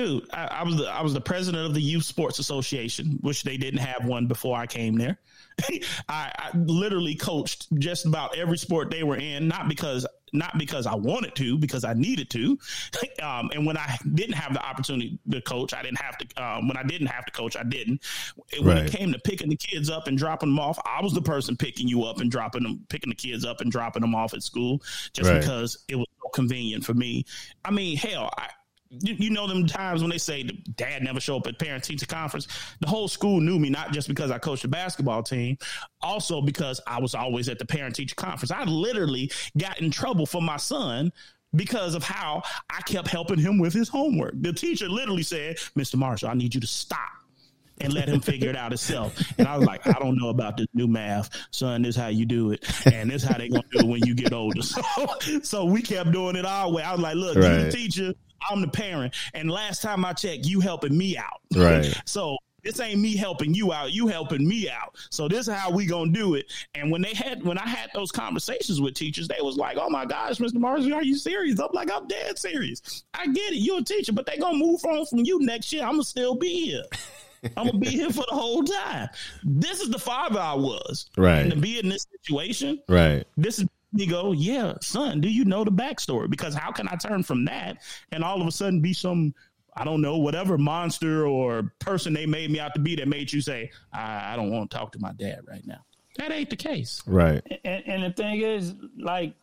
Dude, 0.00 0.26
I, 0.32 0.46
I 0.46 0.62
was 0.62 0.76
the 0.76 0.86
I 0.86 1.02
was 1.02 1.12
the 1.12 1.20
president 1.20 1.66
of 1.66 1.74
the 1.74 1.80
Youth 1.80 2.04
Sports 2.04 2.38
Association, 2.38 3.18
which 3.20 3.42
they 3.42 3.56
didn't 3.58 3.80
have 3.80 4.06
one 4.06 4.26
before 4.26 4.56
I 4.56 4.66
came 4.66 4.96
there. 4.96 5.18
I, 6.08 6.32
I 6.38 6.56
literally 6.56 7.14
coached 7.14 7.66
just 7.78 8.06
about 8.06 8.34
every 8.36 8.56
sport 8.56 8.90
they 8.90 9.02
were 9.02 9.16
in, 9.18 9.46
not 9.46 9.68
because 9.68 10.06
not 10.32 10.56
because 10.56 10.86
I 10.86 10.94
wanted 10.94 11.34
to, 11.34 11.58
because 11.58 11.84
I 11.84 11.92
needed 11.92 12.30
to. 12.30 12.58
Um, 13.22 13.50
and 13.54 13.66
when 13.66 13.76
I 13.76 13.98
didn't 14.14 14.36
have 14.36 14.54
the 14.54 14.64
opportunity 14.64 15.18
to 15.30 15.42
coach, 15.42 15.74
I 15.74 15.82
didn't 15.82 16.00
have 16.00 16.16
to. 16.16 16.42
Um, 16.42 16.68
when 16.68 16.78
I 16.78 16.82
didn't 16.82 17.08
have 17.08 17.26
to 17.26 17.32
coach, 17.32 17.54
I 17.54 17.62
didn't. 17.64 18.00
When 18.60 18.76
Right. 18.76 18.86
it 18.86 18.92
came 18.92 19.12
to 19.12 19.18
picking 19.18 19.50
the 19.50 19.56
kids 19.56 19.90
up 19.90 20.06
and 20.06 20.16
dropping 20.16 20.48
them 20.48 20.58
off, 20.58 20.78
I 20.86 21.02
was 21.02 21.12
the 21.12 21.20
person 21.20 21.54
picking 21.54 21.86
you 21.86 22.04
up 22.04 22.20
and 22.20 22.30
dropping 22.30 22.62
them, 22.62 22.80
picking 22.88 23.10
the 23.10 23.14
kids 23.14 23.44
up 23.44 23.60
and 23.60 23.70
dropping 23.70 24.00
them 24.00 24.14
off 24.14 24.32
at 24.32 24.42
school, 24.42 24.82
just 25.12 25.28
Right. 25.28 25.38
because 25.40 25.84
it 25.88 25.96
was 25.96 26.06
so 26.22 26.30
convenient 26.30 26.82
for 26.82 26.94
me. 26.94 27.26
I 27.62 27.70
mean, 27.72 27.98
hell, 27.98 28.30
I, 28.38 28.48
you, 28.90 29.14
you 29.14 29.30
know 29.30 29.46
them 29.46 29.66
times 29.66 30.02
when 30.02 30.10
they 30.10 30.18
say 30.18 30.42
the 30.42 30.52
dad 30.76 31.02
never 31.02 31.20
show 31.20 31.36
up 31.36 31.46
at 31.46 31.58
parent 31.58 31.84
teacher 31.84 32.06
conference. 32.06 32.48
The 32.80 32.88
whole 32.88 33.08
school 33.08 33.40
knew 33.40 33.58
me 33.58 33.70
not 33.70 33.92
just 33.92 34.08
because 34.08 34.30
I 34.30 34.38
coached 34.38 34.62
the 34.62 34.68
basketball 34.68 35.22
team, 35.22 35.56
also 36.02 36.40
because 36.40 36.80
I 36.86 37.00
was 37.00 37.14
always 37.14 37.48
at 37.48 37.58
the 37.58 37.64
parent 37.64 37.94
teacher 37.94 38.14
conference. 38.16 38.50
I 38.50 38.64
literally 38.64 39.30
got 39.56 39.80
in 39.80 39.90
trouble 39.90 40.26
for 40.26 40.42
my 40.42 40.56
son 40.56 41.12
because 41.54 41.94
of 41.94 42.02
how 42.02 42.42
I 42.70 42.80
kept 42.82 43.08
helping 43.08 43.38
him 43.38 43.58
with 43.58 43.72
his 43.72 43.88
homework. 43.88 44.34
The 44.40 44.52
teacher 44.52 44.88
literally 44.88 45.22
said, 45.22 45.56
"Mr. 45.78 45.96
Marshall, 45.96 46.28
I 46.30 46.34
need 46.34 46.54
you 46.54 46.60
to 46.60 46.66
stop." 46.66 46.98
and 47.82 47.94
let 47.94 48.06
him 48.10 48.20
figure 48.20 48.50
it 48.50 48.56
out 48.56 48.70
himself. 48.72 49.16
And 49.38 49.48
I 49.48 49.56
was 49.56 49.66
like, 49.66 49.86
I 49.86 49.98
don't 49.98 50.18
know 50.18 50.28
about 50.28 50.58
this 50.58 50.66
new 50.74 50.86
math, 50.86 51.30
son. 51.50 51.80
This 51.80 51.96
is 51.96 52.02
how 52.02 52.08
you 52.08 52.26
do 52.26 52.50
it, 52.50 52.62
and 52.92 53.10
this 53.10 53.22
how 53.22 53.38
they 53.38 53.48
gonna 53.48 53.62
do 53.72 53.78
it 53.78 53.86
when 53.86 54.02
you 54.04 54.14
get 54.14 54.34
older. 54.34 54.60
So, 54.62 54.82
so 55.42 55.64
we 55.64 55.80
kept 55.80 56.12
doing 56.12 56.36
it 56.36 56.44
our 56.44 56.70
way. 56.70 56.82
I 56.82 56.92
was 56.92 57.00
like, 57.00 57.14
look, 57.14 57.38
Right. 57.38 57.72
teacher, 57.72 58.12
I'm 58.48 58.60
the 58.60 58.68
parent, 58.68 59.14
and 59.34 59.50
last 59.50 59.82
time 59.82 60.04
I 60.04 60.12
checked, 60.12 60.46
you 60.46 60.60
helping 60.60 60.96
me 60.96 61.16
out. 61.16 61.40
Right. 61.54 61.94
so. 62.06 62.36
This 62.62 62.78
ain't 62.78 63.00
me 63.00 63.16
helping 63.16 63.54
you 63.54 63.72
out. 63.72 63.90
You 63.92 64.06
helping 64.06 64.46
me 64.46 64.68
out. 64.68 64.94
So 65.08 65.28
this 65.28 65.48
is 65.48 65.54
how 65.54 65.70
we 65.70 65.86
gonna 65.86 66.12
do 66.12 66.34
it. 66.34 66.52
And 66.74 66.90
when 66.92 67.00
they 67.00 67.14
had, 67.14 67.42
when 67.42 67.56
I 67.56 67.66
had 67.66 67.88
those 67.94 68.12
conversations 68.12 68.82
with 68.82 68.92
teachers, 68.92 69.26
they 69.28 69.40
was 69.40 69.56
like, 69.56 69.78
"Oh 69.80 69.88
my 69.88 70.04
gosh, 70.04 70.36
Mr. 70.36 70.56
Marshall, 70.56 70.92
are 70.92 71.02
you 71.02 71.14
serious?" 71.16 71.58
I'm 71.58 71.68
like, 71.72 71.90
"I'm 71.90 72.06
dead 72.06 72.38
serious. 72.38 73.04
I 73.14 73.28
get 73.28 73.54
it. 73.54 73.60
You're 73.60 73.78
a 73.78 73.82
teacher, 73.82 74.12
but 74.12 74.26
they 74.26 74.36
gonna 74.36 74.58
move 74.58 74.84
on 74.84 75.06
from 75.06 75.20
you 75.20 75.40
next 75.40 75.72
year. 75.72 75.84
I'm 75.84 75.92
gonna 75.92 76.04
still 76.04 76.34
be 76.34 76.66
here. 76.66 76.82
I'm 77.56 77.64
gonna 77.68 77.78
be 77.78 77.88
here 77.88 78.10
for 78.10 78.26
the 78.28 78.34
whole 78.36 78.62
time. 78.62 79.08
This 79.42 79.80
is 79.80 79.88
the 79.88 79.98
father 79.98 80.38
I 80.38 80.52
was. 80.52 81.06
Right. 81.16 81.38
And 81.38 81.50
to 81.52 81.56
be 81.56 81.78
in 81.78 81.88
this 81.88 82.06
situation, 82.12 82.82
Right. 82.90 83.24
this 83.38 83.58
is 83.58 83.64
you 83.92 84.08
go, 84.08 84.32
yeah, 84.32 84.74
son, 84.80 85.20
do 85.20 85.28
you 85.28 85.44
know 85.44 85.64
the 85.64 85.72
backstory? 85.72 86.30
Because 86.30 86.54
how 86.54 86.70
can 86.70 86.88
I 86.88 86.96
turn 86.96 87.22
from 87.22 87.44
that 87.46 87.78
and 88.12 88.22
all 88.22 88.40
of 88.40 88.46
a 88.46 88.52
sudden 88.52 88.80
be 88.80 88.92
some 88.92 89.34
I 89.76 89.84
don't 89.84 90.00
know, 90.00 90.18
whatever 90.18 90.58
monster 90.58 91.26
or 91.26 91.72
person 91.78 92.12
they 92.12 92.26
made 92.26 92.50
me 92.50 92.58
out 92.58 92.74
to 92.74 92.80
be 92.80 92.96
that 92.96 93.08
made 93.08 93.32
you 93.32 93.40
say, 93.40 93.70
I, 93.92 94.32
I 94.32 94.36
don't 94.36 94.50
want 94.50 94.70
to 94.70 94.76
talk 94.76 94.92
to 94.92 94.98
my 94.98 95.12
dad 95.12 95.40
right 95.48 95.64
now. 95.66 95.84
That 96.18 96.32
ain't 96.32 96.50
the 96.50 96.56
case. 96.56 97.02
Right. 97.06 97.40
and, 97.64 97.82
and 97.86 98.02
the 98.02 98.10
thing 98.10 98.40
is, 98.40 98.74
like, 98.98 99.34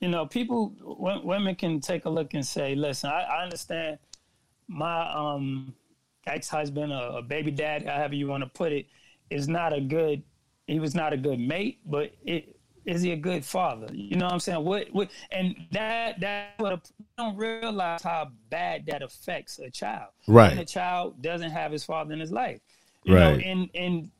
you 0.00 0.08
know, 0.08 0.26
people, 0.26 0.70
w- 0.80 1.24
women 1.24 1.54
can 1.54 1.80
take 1.80 2.04
a 2.04 2.10
look 2.10 2.34
and 2.34 2.44
say, 2.44 2.74
listen, 2.74 3.10
I, 3.10 3.22
I 3.22 3.42
understand 3.44 3.98
my 4.68 5.10
um, 5.12 5.74
ex 6.26 6.48
husband 6.48 6.92
or, 6.92 7.12
or 7.12 7.22
baby 7.22 7.50
dad, 7.50 7.86
however 7.86 8.14
you 8.14 8.26
want 8.26 8.42
to 8.42 8.50
put 8.50 8.72
it, 8.72 8.86
is 9.30 9.48
not 9.48 9.72
a 9.72 9.80
good, 9.80 10.22
he 10.66 10.80
was 10.80 10.94
not 10.94 11.12
a 11.12 11.16
good 11.16 11.38
mate, 11.38 11.78
but 11.86 12.12
it, 12.24 12.55
is 12.86 13.02
he 13.02 13.12
a 13.12 13.16
good 13.16 13.44
father? 13.44 13.88
You 13.92 14.16
know 14.16 14.26
what 14.26 14.32
I'm 14.34 14.40
saying? 14.40 14.64
What, 14.64 14.88
what, 14.92 15.10
and 15.32 15.56
that, 15.72 16.20
that, 16.20 16.54
what 16.58 16.88
you 16.98 17.04
don't 17.18 17.36
realize 17.36 18.02
how 18.02 18.30
bad 18.48 18.86
that 18.86 19.02
affects 19.02 19.58
a 19.58 19.70
child. 19.70 20.10
Right. 20.28 20.50
When 20.50 20.58
a 20.58 20.64
child 20.64 21.20
doesn't 21.20 21.50
have 21.50 21.72
his 21.72 21.84
father 21.84 22.12
in 22.14 22.20
his 22.20 22.32
life. 22.32 22.60
You 23.04 23.16
Right. 23.16 23.38
know, 23.38 23.44
and, 23.44 23.70
and 23.74 24.10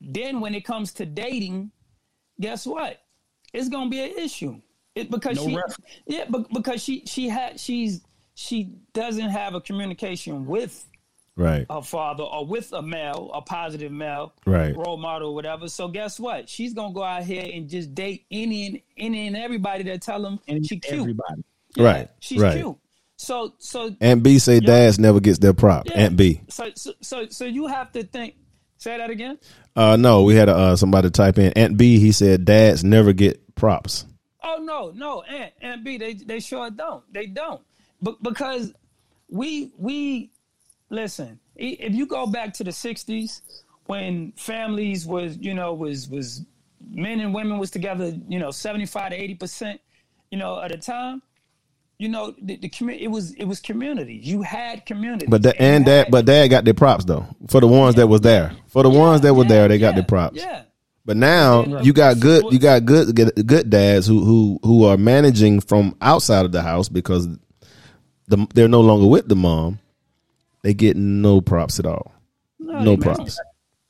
then 0.00 0.40
when 0.40 0.54
it 0.54 0.64
comes 0.64 0.92
to 0.94 1.06
dating, 1.06 1.70
guess 2.40 2.66
what? 2.66 3.00
It's 3.52 3.68
gonna 3.68 3.90
be 3.90 4.00
an 4.00 4.12
issue. 4.16 4.60
It 4.94 5.10
because 5.10 5.36
No 5.36 5.46
she 5.48 5.56
ref- 5.56 5.76
yeah, 6.06 6.24
but 6.28 6.52
because 6.52 6.82
she 6.82 7.04
she 7.06 7.28
had 7.28 7.58
she's 7.58 8.02
she 8.34 8.72
doesn't 8.92 9.30
have 9.30 9.54
a 9.54 9.60
communication 9.60 10.44
with 10.46 10.86
Right. 11.38 11.64
her 11.70 11.80
father 11.82 12.24
or 12.24 12.44
with 12.44 12.72
a 12.72 12.82
male, 12.82 13.30
a 13.32 13.40
positive 13.40 13.92
male 13.92 14.34
Right. 14.44 14.76
role 14.76 14.96
model 14.98 15.28
or 15.30 15.34
whatever. 15.34 15.68
So 15.68 15.88
guess 15.88 16.18
what? 16.20 16.48
She's 16.48 16.74
gonna 16.74 16.92
go 16.92 17.02
out 17.04 17.22
here 17.22 17.48
and 17.50 17.68
just 17.68 17.94
date 17.94 18.26
any 18.30 18.66
and 18.66 18.80
any 18.96 19.26
and 19.28 19.36
everybody 19.36 19.84
that 19.84 20.02
tell 20.02 20.20
them 20.20 20.40
And 20.48 20.66
she 20.66 20.78
cute. 20.80 21.00
everybody. 21.00 21.44
Yeah, 21.76 21.84
Right, 21.84 22.08
She's 22.18 22.42
right. 22.42 22.56
cute. 22.58 22.76
So 23.16 23.54
so 23.58 23.94
Aunt 24.00 24.22
B 24.22 24.38
say 24.38 24.60
dads 24.60 24.98
never 24.98 25.20
gets 25.20 25.38
their 25.38 25.52
prop. 25.54 25.86
yeah. 25.86 25.94
Aunt 26.00 26.16
B. 26.16 26.40
So 26.48 26.70
so 26.74 26.92
so 27.00 27.26
so 27.28 27.44
you 27.44 27.66
have 27.68 27.92
to 27.92 28.02
think 28.04 28.34
say 28.76 28.96
that 28.98 29.10
again? 29.10 29.38
Uh, 29.76 29.96
no, 29.96 30.24
we 30.24 30.34
had 30.34 30.48
uh, 30.48 30.74
somebody 30.76 31.08
type 31.10 31.38
in 31.38 31.52
Aunt 31.52 31.76
B. 31.76 31.98
He 32.00 32.10
said 32.12 32.44
dads 32.44 32.82
never 32.82 33.12
get 33.12 33.54
props. 33.54 34.06
Oh 34.42 34.58
no, 34.60 34.90
no, 34.92 35.22
Aunt 35.22 35.52
and 35.60 35.84
B, 35.84 35.98
they 35.98 36.14
they 36.14 36.40
sure 36.40 36.68
don't. 36.70 37.02
They 37.12 37.26
don't, 37.26 37.60
but 38.02 38.20
because 38.22 38.72
we 39.28 39.72
we 39.76 40.30
listen. 40.90 41.38
If 41.56 41.94
you 41.94 42.06
go 42.06 42.26
back 42.26 42.54
to 42.54 42.64
the 42.64 42.70
'60s 42.70 43.40
when 43.86 44.32
families 44.36 45.06
was 45.06 45.36
you 45.38 45.54
know 45.54 45.74
was 45.74 46.08
was 46.08 46.44
men 46.90 47.20
and 47.20 47.34
women 47.34 47.58
was 47.58 47.70
together, 47.70 48.12
you 48.28 48.38
know, 48.38 48.50
75 48.50 49.10
to 49.10 49.16
80 49.16 49.34
percent, 49.34 49.80
you 50.30 50.38
know, 50.38 50.60
at 50.60 50.72
a 50.72 50.78
time. 50.78 51.22
You 51.98 52.08
know, 52.08 52.32
the, 52.40 52.56
the 52.56 52.68
community 52.68 53.04
it 53.04 53.08
was 53.08 53.32
it 53.34 53.46
was 53.46 53.58
community. 53.58 54.14
You 54.14 54.42
had 54.42 54.86
community, 54.86 55.26
But 55.26 55.42
that 55.42 55.60
and 55.60 55.84
that, 55.86 56.12
but 56.12 56.26
dad 56.26 56.46
got 56.46 56.64
their 56.64 56.74
props 56.74 57.04
though. 57.04 57.26
For 57.48 57.60
the 57.60 57.66
ones 57.66 57.96
that 57.96 58.06
was 58.06 58.20
there, 58.20 58.52
for 58.68 58.84
the 58.84 58.90
ones 58.90 59.22
that 59.22 59.34
were 59.34 59.44
there, 59.44 59.66
they 59.66 59.78
got 59.78 59.96
their 59.96 60.04
props. 60.04 60.36
Yeah, 60.36 60.62
But 61.04 61.16
now 61.16 61.80
you 61.82 61.92
got 61.92 62.20
good, 62.20 62.52
you 62.52 62.60
got 62.60 62.84
good, 62.84 63.16
good, 63.16 63.44
good 63.44 63.68
dads 63.68 64.06
who 64.06 64.22
who 64.24 64.60
who 64.62 64.84
are 64.84 64.96
managing 64.96 65.60
from 65.60 65.96
outside 66.00 66.44
of 66.44 66.52
the 66.52 66.62
house 66.62 66.88
because 66.88 67.26
the 68.28 68.46
they're 68.54 68.68
no 68.68 68.80
longer 68.80 69.08
with 69.08 69.28
the 69.28 69.34
mom. 69.34 69.80
They 70.68 70.74
get 70.74 70.98
no 70.98 71.40
props 71.40 71.78
at 71.78 71.86
all. 71.86 72.12
No 72.58 72.94
they- 72.94 72.96
props. 72.98 73.40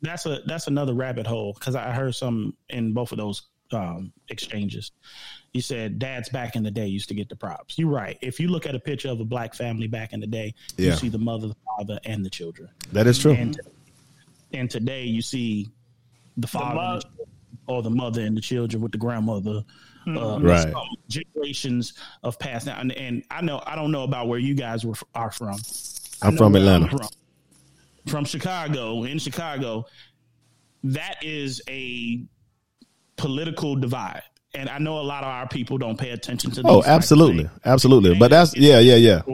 That's 0.01 0.27
a 0.27 0.43
that's 0.47 0.69
another 0.69 0.95
rabbit 0.95 1.27
hole 1.27 1.53
because 1.55 1.75
I 1.75 1.91
heard 1.91 2.15
some 2.15 2.55
in 2.69 2.93
both 2.93 3.11
of 3.11 3.19
those 3.19 3.43
um, 3.73 4.13
exchanges. 4.29 4.93
You 5.53 5.61
said 5.61 5.99
dads 5.99 6.29
back 6.29 6.55
in 6.55 6.63
the 6.63 6.71
day 6.71 6.87
used 6.87 7.09
to 7.09 7.17
get 7.17 7.29
the 7.29 7.35
props. 7.35 7.81
You're 7.81 7.89
right. 7.91 8.17
If 8.23 8.39
you 8.39 8.47
look 8.47 8.65
at 8.65 8.77
a 8.77 8.79
picture 8.79 9.09
of 9.09 9.19
a 9.19 9.25
black 9.25 9.55
family 9.57 9.89
back 9.89 10.13
in 10.13 10.21
the 10.21 10.29
day, 10.29 10.55
Yeah. 10.77 10.91
you 10.91 10.97
see 10.97 11.09
the 11.09 11.19
mother, 11.19 11.49
the 11.49 11.57
father, 11.77 11.99
and 12.05 12.25
the 12.25 12.31
children. 12.31 12.69
That 12.93 13.09
is 13.09 13.19
true. 13.19 13.33
And 13.33 13.59
and 14.53 14.71
today 14.71 15.03
you 15.03 15.21
see 15.21 15.67
the 16.37 16.47
father 16.47 17.01
the 17.01 17.03
children, 17.03 17.29
or 17.67 17.83
the 17.83 17.91
mother 17.91 18.23
and 18.23 18.37
the 18.37 18.41
children 18.41 18.81
with 18.81 18.93
the 18.93 18.99
grandmother. 18.99 19.65
Uh, 20.07 20.39
Right. 20.41 20.73
Generations 21.09 21.95
of 22.23 22.39
past 22.39 22.67
now, 22.67 22.79
and, 22.79 22.93
and 22.93 23.25
I 23.33 23.43
know 23.43 23.61
I 23.67 23.75
don't 23.75 23.91
know 23.91 24.05
about 24.05 24.29
where 24.29 24.39
you 24.39 24.55
guys 24.55 24.87
were 24.87 24.95
are 25.17 25.33
from. 25.33 25.59
I'm 26.23 26.37
from 26.37 26.55
Atlanta. 26.55 26.89
from. 26.89 27.01
From 28.07 28.25
Chicago, 28.25 29.05
in 29.05 29.19
Chicago, 29.19 29.85
that 30.83 31.17
is 31.23 31.61
a 31.69 32.23
political 33.17 33.77
divide, 33.77 34.23
and 34.55 34.71
I 34.71 34.79
know 34.79 34.99
a 34.99 35.03
lot 35.03 35.25
of 35.25 35.29
our 35.29 35.47
people 35.47 35.77
don't 35.77 35.99
pay 35.99 36.11
attention 36.11 36.51
to. 36.53 36.63
That. 36.63 36.69
Oh, 36.69 36.83
absolutely, 36.87 37.51
absolutely. 37.67 38.15
But 38.19 38.31
that's 38.31 38.57
yeah, 38.57 38.79
yeah, 38.79 38.97
yeah. 38.97 39.21
It's 39.27 39.29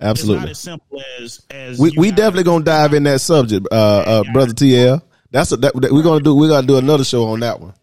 not 0.00 0.10
Absolutely. 0.10 0.50
as 0.50 0.58
simple 0.58 1.02
as 1.20 1.42
as 1.50 1.78
We 1.78 1.92
we 1.94 2.10
definitely 2.10 2.44
gonna 2.44 2.64
dive 2.64 2.94
in 2.94 3.02
that 3.02 3.20
subject, 3.20 3.66
uh, 3.70 3.74
uh, 3.74 4.32
brother 4.32 4.54
TL. 4.54 5.02
That's 5.30 5.52
a, 5.52 5.58
that, 5.58 5.74
that 5.78 5.92
we're 5.92 6.02
gonna 6.02 6.24
do. 6.24 6.34
We're 6.34 6.48
gonna 6.48 6.66
do 6.66 6.78
another 6.78 7.04
show 7.04 7.26
on 7.26 7.40
that 7.40 7.60
one. 7.60 7.74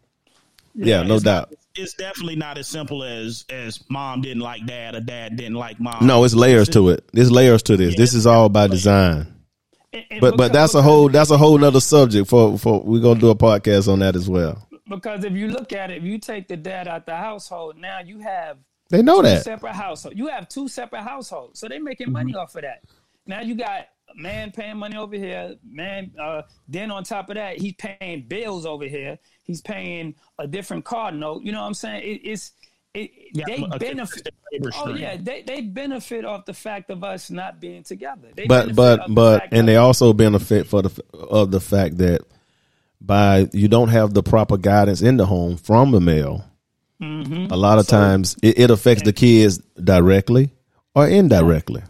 Yeah, 0.73 1.03
no 1.03 1.19
doubt. 1.19 1.51
Not, 1.51 1.59
it's 1.77 1.93
definitely 1.93 2.35
not 2.35 2.57
as 2.57 2.67
simple 2.67 3.03
as 3.03 3.45
as 3.49 3.83
mom 3.89 4.21
didn't 4.21 4.41
like 4.41 4.65
dad 4.65 4.95
or 4.95 5.01
dad 5.01 5.35
didn't 5.37 5.55
like 5.55 5.79
mom. 5.79 6.05
No, 6.05 6.23
it's 6.23 6.33
layers 6.35 6.69
to 6.69 6.89
it. 6.89 7.07
There's 7.13 7.31
layers 7.31 7.63
to 7.63 7.77
this. 7.77 7.95
This 7.95 8.13
is 8.13 8.25
all 8.27 8.49
by 8.49 8.67
design. 8.67 9.33
And- 9.93 10.05
and 10.11 10.21
But 10.21 10.37
but 10.37 10.53
that's 10.53 10.75
a 10.75 10.81
whole 10.81 11.09
that's 11.09 11.31
a 11.31 11.37
whole 11.37 11.57
nother 11.57 11.79
subject 11.79 12.27
for 12.29 12.57
for 12.57 12.81
we're 12.81 13.01
gonna 13.01 13.19
do 13.19 13.29
a 13.29 13.35
podcast 13.35 13.91
on 13.91 13.99
that 13.99 14.15
as 14.15 14.29
well. 14.29 14.67
because 14.89 15.23
if 15.23 15.33
you 15.33 15.47
look 15.47 15.73
at 15.73 15.91
it, 15.91 15.97
if 15.97 16.03
you 16.03 16.17
take 16.19 16.47
the 16.47 16.57
dad 16.57 16.87
out 16.87 17.05
the 17.05 17.15
household, 17.15 17.77
now 17.77 17.99
you 17.99 18.19
have 18.19 18.57
They 18.89 19.01
know 19.01 19.17
two 19.21 19.27
that. 19.29 19.43
separate 19.43 19.73
household. 19.75 20.17
You 20.17 20.27
have 20.27 20.47
two 20.49 20.67
separate 20.67 21.01
households, 21.03 21.59
so 21.59 21.67
they're 21.67 21.81
making 21.81 22.11
money 22.11 22.31
Mm-hmm. 22.33 22.39
off 22.41 22.55
of 22.55 22.61
that. 22.63 22.83
Now 23.25 23.41
you 23.41 23.55
got 23.55 23.87
a 24.09 24.21
man 24.21 24.51
paying 24.51 24.77
money 24.77 24.95
over 24.97 25.15
here, 25.15 25.55
man. 25.69 26.11
Uh, 26.21 26.43
then 26.69 26.91
on 26.91 27.03
top 27.03 27.29
of 27.29 27.35
that, 27.35 27.57
he's 27.59 27.73
paying 27.73 28.25
bills 28.27 28.65
over 28.65 28.85
here. 28.85 29.17
He's 29.47 29.61
paying 29.61 30.13
a 30.37 30.45
different 30.45 30.85
car 30.85 31.11
note. 31.11 31.43
You 31.43 31.53
know 31.53 31.61
what 31.61 31.67
I'm 31.67 31.73
saying? 31.73 32.03
It, 32.03 32.21
it's 32.29 32.51
it, 32.93 33.11
Yeah, 33.33 33.45
they 33.47 33.63
benefit. 33.79 34.29
Oh 34.53 34.69
stream. 34.69 34.97
yeah, 34.97 35.17
they, 35.19 35.41
they 35.41 35.61
benefit 35.61 36.25
off 36.25 36.45
the 36.45 36.53
fact 36.53 36.89
of 36.89 37.03
us 37.03 37.31
not 37.31 37.59
being 37.59 37.83
together. 37.83 38.29
They 38.35 38.45
But 38.45 38.75
benefit 38.75 38.75
but 38.75 39.07
the 39.07 39.13
but 39.13 39.47
and 39.51 39.67
they 39.67 39.77
also 39.77 40.13
benefit 40.13 40.67
for 40.67 40.81
the 40.81 41.03
of 41.13 41.51
the 41.51 41.61
fact 41.61 41.97
that 41.97 42.21
by 42.99 43.47
you 43.53 43.67
don't 43.67 43.89
have 43.89 44.13
the 44.13 44.23
proper 44.23 44.57
guidance 44.57 45.01
in 45.01 45.17
the 45.17 45.25
home 45.25 45.57
from 45.57 45.91
the 45.91 46.01
male. 46.01 46.43
Mm-hmm. 47.01 47.51
A 47.51 47.55
lot 47.55 47.77
of 47.77 47.87
times 47.87 48.35
it, 48.41 48.59
it 48.59 48.71
affects 48.71 49.03
the 49.03 49.13
kids 49.13 49.59
directly 49.81 50.51
or 50.95 51.07
indirectly. 51.07 51.83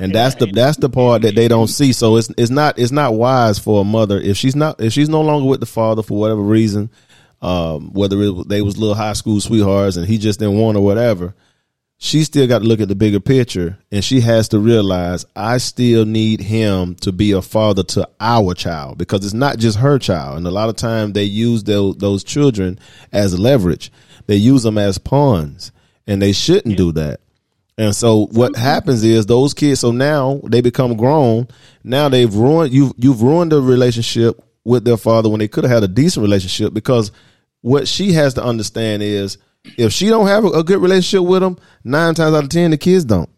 And 0.00 0.14
that's 0.14 0.34
the 0.36 0.46
that's 0.46 0.78
the 0.78 0.88
part 0.88 1.22
that 1.22 1.34
they 1.34 1.46
don't 1.46 1.68
see. 1.68 1.92
So 1.92 2.16
it's 2.16 2.30
it's 2.38 2.50
not 2.50 2.78
it's 2.78 2.90
not 2.90 3.14
wise 3.14 3.58
for 3.58 3.82
a 3.82 3.84
mother 3.84 4.18
if 4.18 4.36
she's 4.36 4.56
not 4.56 4.80
if 4.80 4.92
she's 4.92 5.10
no 5.10 5.20
longer 5.20 5.48
with 5.48 5.60
the 5.60 5.66
father 5.66 6.02
for 6.02 6.18
whatever 6.18 6.40
reason, 6.40 6.90
um, 7.42 7.92
whether 7.92 8.20
it 8.22 8.30
was, 8.30 8.46
they 8.46 8.62
was 8.62 8.78
little 8.78 8.94
high 8.94 9.12
school 9.12 9.40
sweethearts 9.40 9.96
and 9.96 10.06
he 10.06 10.16
just 10.16 10.38
didn't 10.38 10.58
want 10.58 10.78
or 10.78 10.84
whatever, 10.84 11.34
she 11.98 12.24
still 12.24 12.48
got 12.48 12.60
to 12.60 12.64
look 12.64 12.80
at 12.80 12.88
the 12.88 12.94
bigger 12.94 13.20
picture 13.20 13.76
and 13.92 14.02
she 14.02 14.22
has 14.22 14.48
to 14.48 14.58
realize 14.58 15.26
I 15.36 15.58
still 15.58 16.06
need 16.06 16.40
him 16.40 16.94
to 16.96 17.12
be 17.12 17.32
a 17.32 17.42
father 17.42 17.82
to 17.82 18.08
our 18.18 18.54
child 18.54 18.96
because 18.96 19.22
it's 19.22 19.34
not 19.34 19.58
just 19.58 19.78
her 19.78 19.98
child. 19.98 20.38
And 20.38 20.46
a 20.46 20.50
lot 20.50 20.70
of 20.70 20.76
time 20.76 21.12
they 21.12 21.24
use 21.24 21.62
those, 21.64 21.98
those 21.98 22.24
children 22.24 22.78
as 23.12 23.38
leverage. 23.38 23.92
They 24.26 24.36
use 24.36 24.62
them 24.62 24.78
as 24.78 24.96
pawns 24.96 25.72
and 26.06 26.22
they 26.22 26.32
shouldn't 26.32 26.78
do 26.78 26.90
that. 26.92 27.19
And 27.80 27.96
so 27.96 28.26
what 28.26 28.52
mm-hmm. 28.52 28.62
happens 28.62 29.02
is 29.04 29.24
those 29.24 29.54
kids 29.54 29.80
so 29.80 29.90
now 29.90 30.38
they 30.44 30.60
become 30.60 30.98
grown. 30.98 31.48
Now 31.82 32.10
they've 32.10 32.32
ruined 32.32 32.74
You've 32.74 32.92
you've 32.98 33.22
ruined 33.22 33.52
the 33.52 33.62
relationship 33.62 34.38
with 34.64 34.84
their 34.84 34.98
father 34.98 35.30
when 35.30 35.38
they 35.38 35.48
could 35.48 35.64
have 35.64 35.72
had 35.72 35.82
a 35.84 35.88
decent 35.88 36.22
relationship 36.22 36.74
because 36.74 37.10
what 37.62 37.88
she 37.88 38.12
has 38.12 38.34
to 38.34 38.44
understand 38.44 39.02
is 39.02 39.38
if 39.78 39.94
she 39.94 40.08
don't 40.08 40.26
have 40.26 40.44
a, 40.44 40.48
a 40.48 40.62
good 40.62 40.82
relationship 40.82 41.26
with 41.26 41.42
him, 41.42 41.56
nine 41.82 42.14
times 42.14 42.34
out 42.34 42.44
of 42.44 42.50
ten 42.50 42.70
the 42.70 42.76
kids 42.76 43.06
don't. 43.06 43.30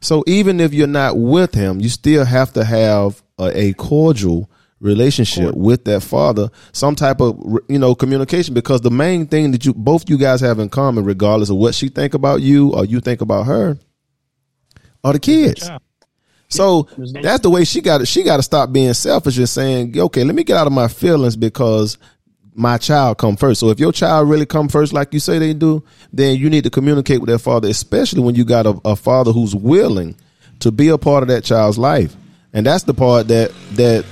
So 0.00 0.22
even 0.26 0.60
if 0.60 0.74
you're 0.74 0.86
not 0.86 1.16
with 1.16 1.54
him, 1.54 1.80
you 1.80 1.88
still 1.88 2.26
have 2.26 2.52
to 2.52 2.64
have 2.64 3.22
a, 3.38 3.58
a 3.58 3.72
cordial 3.72 4.50
relationship 4.80 5.54
with 5.54 5.84
that 5.84 6.02
father, 6.02 6.50
some 6.72 6.94
type 6.94 7.20
of 7.20 7.40
you 7.68 7.78
know 7.78 7.94
communication. 7.94 8.54
Because 8.54 8.80
the 8.80 8.90
main 8.90 9.26
thing 9.26 9.52
that 9.52 9.64
you 9.64 9.74
both 9.74 10.08
you 10.08 10.18
guys 10.18 10.40
have 10.40 10.58
in 10.58 10.68
common, 10.68 11.04
regardless 11.04 11.50
of 11.50 11.56
what 11.56 11.74
she 11.74 11.88
think 11.88 12.14
about 12.14 12.42
you 12.42 12.74
or 12.74 12.84
you 12.84 13.00
think 13.00 13.20
about 13.20 13.46
her, 13.46 13.78
are 15.04 15.12
the 15.12 15.18
kids. 15.18 15.68
So 16.50 16.88
that's 16.96 17.42
the 17.42 17.50
way 17.50 17.64
she 17.64 17.80
got 17.80 18.00
it. 18.00 18.08
She 18.08 18.22
got 18.22 18.38
to 18.38 18.42
stop 18.42 18.72
being 18.72 18.94
selfish 18.94 19.36
and 19.36 19.48
saying, 19.48 19.98
"Okay, 19.98 20.24
let 20.24 20.34
me 20.34 20.44
get 20.44 20.56
out 20.56 20.66
of 20.66 20.72
my 20.72 20.88
feelings 20.88 21.36
because 21.36 21.98
my 22.58 22.76
child 22.76 23.18
come 23.18 23.36
first. 23.36 23.60
So 23.60 23.70
if 23.70 23.78
your 23.78 23.92
child 23.92 24.28
really 24.28 24.46
come 24.46 24.68
first, 24.68 24.92
like 24.92 25.14
you 25.14 25.20
say 25.20 25.38
they 25.38 25.54
do, 25.54 25.84
then 26.12 26.36
you 26.36 26.50
need 26.50 26.64
to 26.64 26.70
communicate 26.70 27.20
with 27.20 27.28
their 27.28 27.38
father, 27.38 27.68
especially 27.68 28.20
when 28.20 28.34
you 28.34 28.44
got 28.44 28.66
a, 28.66 28.80
a 28.84 28.96
father 28.96 29.30
who's 29.30 29.54
willing 29.54 30.16
to 30.60 30.72
be 30.72 30.88
a 30.88 30.98
part 30.98 31.22
of 31.22 31.28
that 31.28 31.44
child's 31.44 31.78
life. 31.78 32.16
And 32.52 32.66
that's 32.66 32.82
the 32.82 32.94
part 32.94 33.28
that 33.28 33.52
that 33.72 34.04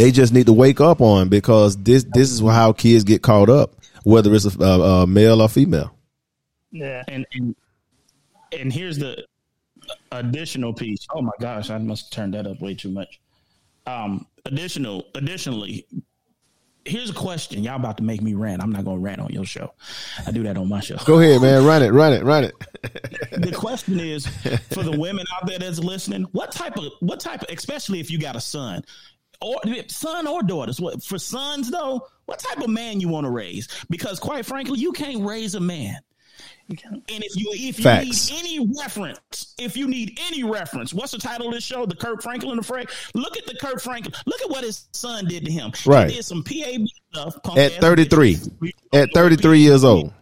they 0.00 0.10
just 0.10 0.32
need 0.32 0.46
to 0.46 0.52
wake 0.52 0.80
up 0.80 1.00
on 1.02 1.28
because 1.28 1.76
this 1.76 2.04
this 2.14 2.30
is 2.30 2.40
how 2.40 2.72
kids 2.72 3.04
get 3.04 3.22
caught 3.22 3.50
up, 3.50 3.74
whether 4.02 4.34
it's 4.34 4.46
a, 4.46 4.62
a, 4.62 5.02
a 5.02 5.06
male 5.06 5.42
or 5.42 5.48
female. 5.48 5.94
yeah. 6.72 7.02
and 7.06 7.26
and 7.32 7.54
and 8.58 8.72
here's 8.72 8.98
the 8.98 9.24
additional 10.12 10.72
piece. 10.72 11.06
Oh 11.14 11.20
my 11.20 11.32
gosh, 11.38 11.68
I 11.68 11.78
must 11.78 12.06
have 12.06 12.10
turned 12.10 12.34
that 12.34 12.46
up 12.46 12.60
way 12.60 12.74
too 12.74 12.90
much. 12.90 13.20
Um, 13.86 14.26
additional, 14.46 15.06
additionally, 15.14 15.86
here's 16.84 17.10
a 17.10 17.14
question. 17.14 17.62
Y'all 17.62 17.76
about 17.76 17.96
to 17.98 18.02
make 18.02 18.22
me 18.22 18.34
rant. 18.34 18.62
I'm 18.62 18.72
not 18.72 18.84
going 18.84 18.98
to 18.98 19.02
rant 19.02 19.20
on 19.20 19.30
your 19.30 19.44
show. 19.44 19.72
I 20.26 20.30
do 20.30 20.42
that 20.44 20.56
on 20.56 20.68
my 20.68 20.80
show. 20.80 20.96
Go 21.04 21.18
ahead, 21.20 21.42
man. 21.42 21.64
Run 21.64 21.82
it, 21.82 21.90
run 21.90 22.12
it, 22.12 22.24
run 22.24 22.44
it. 22.44 22.54
the 23.32 23.52
question 23.52 24.00
is 24.00 24.26
for 24.72 24.82
the 24.82 24.96
women 24.98 25.26
out 25.36 25.46
there 25.46 25.58
that's 25.58 25.78
listening, 25.78 26.22
what 26.32 26.52
type 26.52 26.76
of 26.76 26.84
what 27.00 27.20
type 27.20 27.42
of 27.42 27.48
especially 27.50 28.00
if 28.00 28.10
you 28.10 28.18
got 28.18 28.36
a 28.36 28.40
son 28.40 28.82
or 29.40 29.60
son 29.88 30.26
or 30.26 30.42
daughters, 30.42 30.80
what 30.80 31.02
for 31.02 31.18
sons 31.18 31.70
though, 31.70 32.06
what 32.26 32.38
type 32.38 32.58
of 32.58 32.70
man 32.70 33.00
you 33.00 33.08
want 33.08 33.24
to 33.24 33.30
raise? 33.30 33.68
Because 33.88 34.18
quite 34.18 34.46
frankly, 34.46 34.78
you 34.78 34.92
can't 34.92 35.24
raise 35.24 35.54
a 35.54 35.60
man. 35.60 35.96
And 36.68 37.02
if 37.08 37.36
you 37.36 37.50
if 37.52 37.78
you 37.78 37.84
Facts. 37.84 38.30
need 38.30 38.38
any 38.38 38.72
reference, 38.80 39.54
if 39.58 39.76
you 39.76 39.88
need 39.88 40.20
any 40.28 40.44
reference, 40.44 40.94
what's 40.94 41.10
the 41.10 41.18
title 41.18 41.48
of 41.48 41.54
this 41.54 41.64
show? 41.64 41.84
The 41.84 41.96
Kirk 41.96 42.22
Franklin 42.22 42.58
effect. 42.60 42.92
Look 43.14 43.36
at 43.36 43.46
the 43.46 43.56
Kirk 43.56 43.80
Franklin. 43.80 44.14
Look 44.26 44.40
at 44.40 44.50
what 44.50 44.62
his 44.62 44.86
son 44.92 45.24
did 45.26 45.44
to 45.46 45.50
him. 45.50 45.72
Right. 45.84 46.08
He 46.08 46.16
did 46.16 46.24
some 46.24 46.44
PAB 46.44 46.86
stuff. 47.12 47.38
At 47.56 47.72
33. 47.72 48.38
At 48.92 49.10
33 49.12 49.58
years 49.58 49.82
old. 49.82 50.12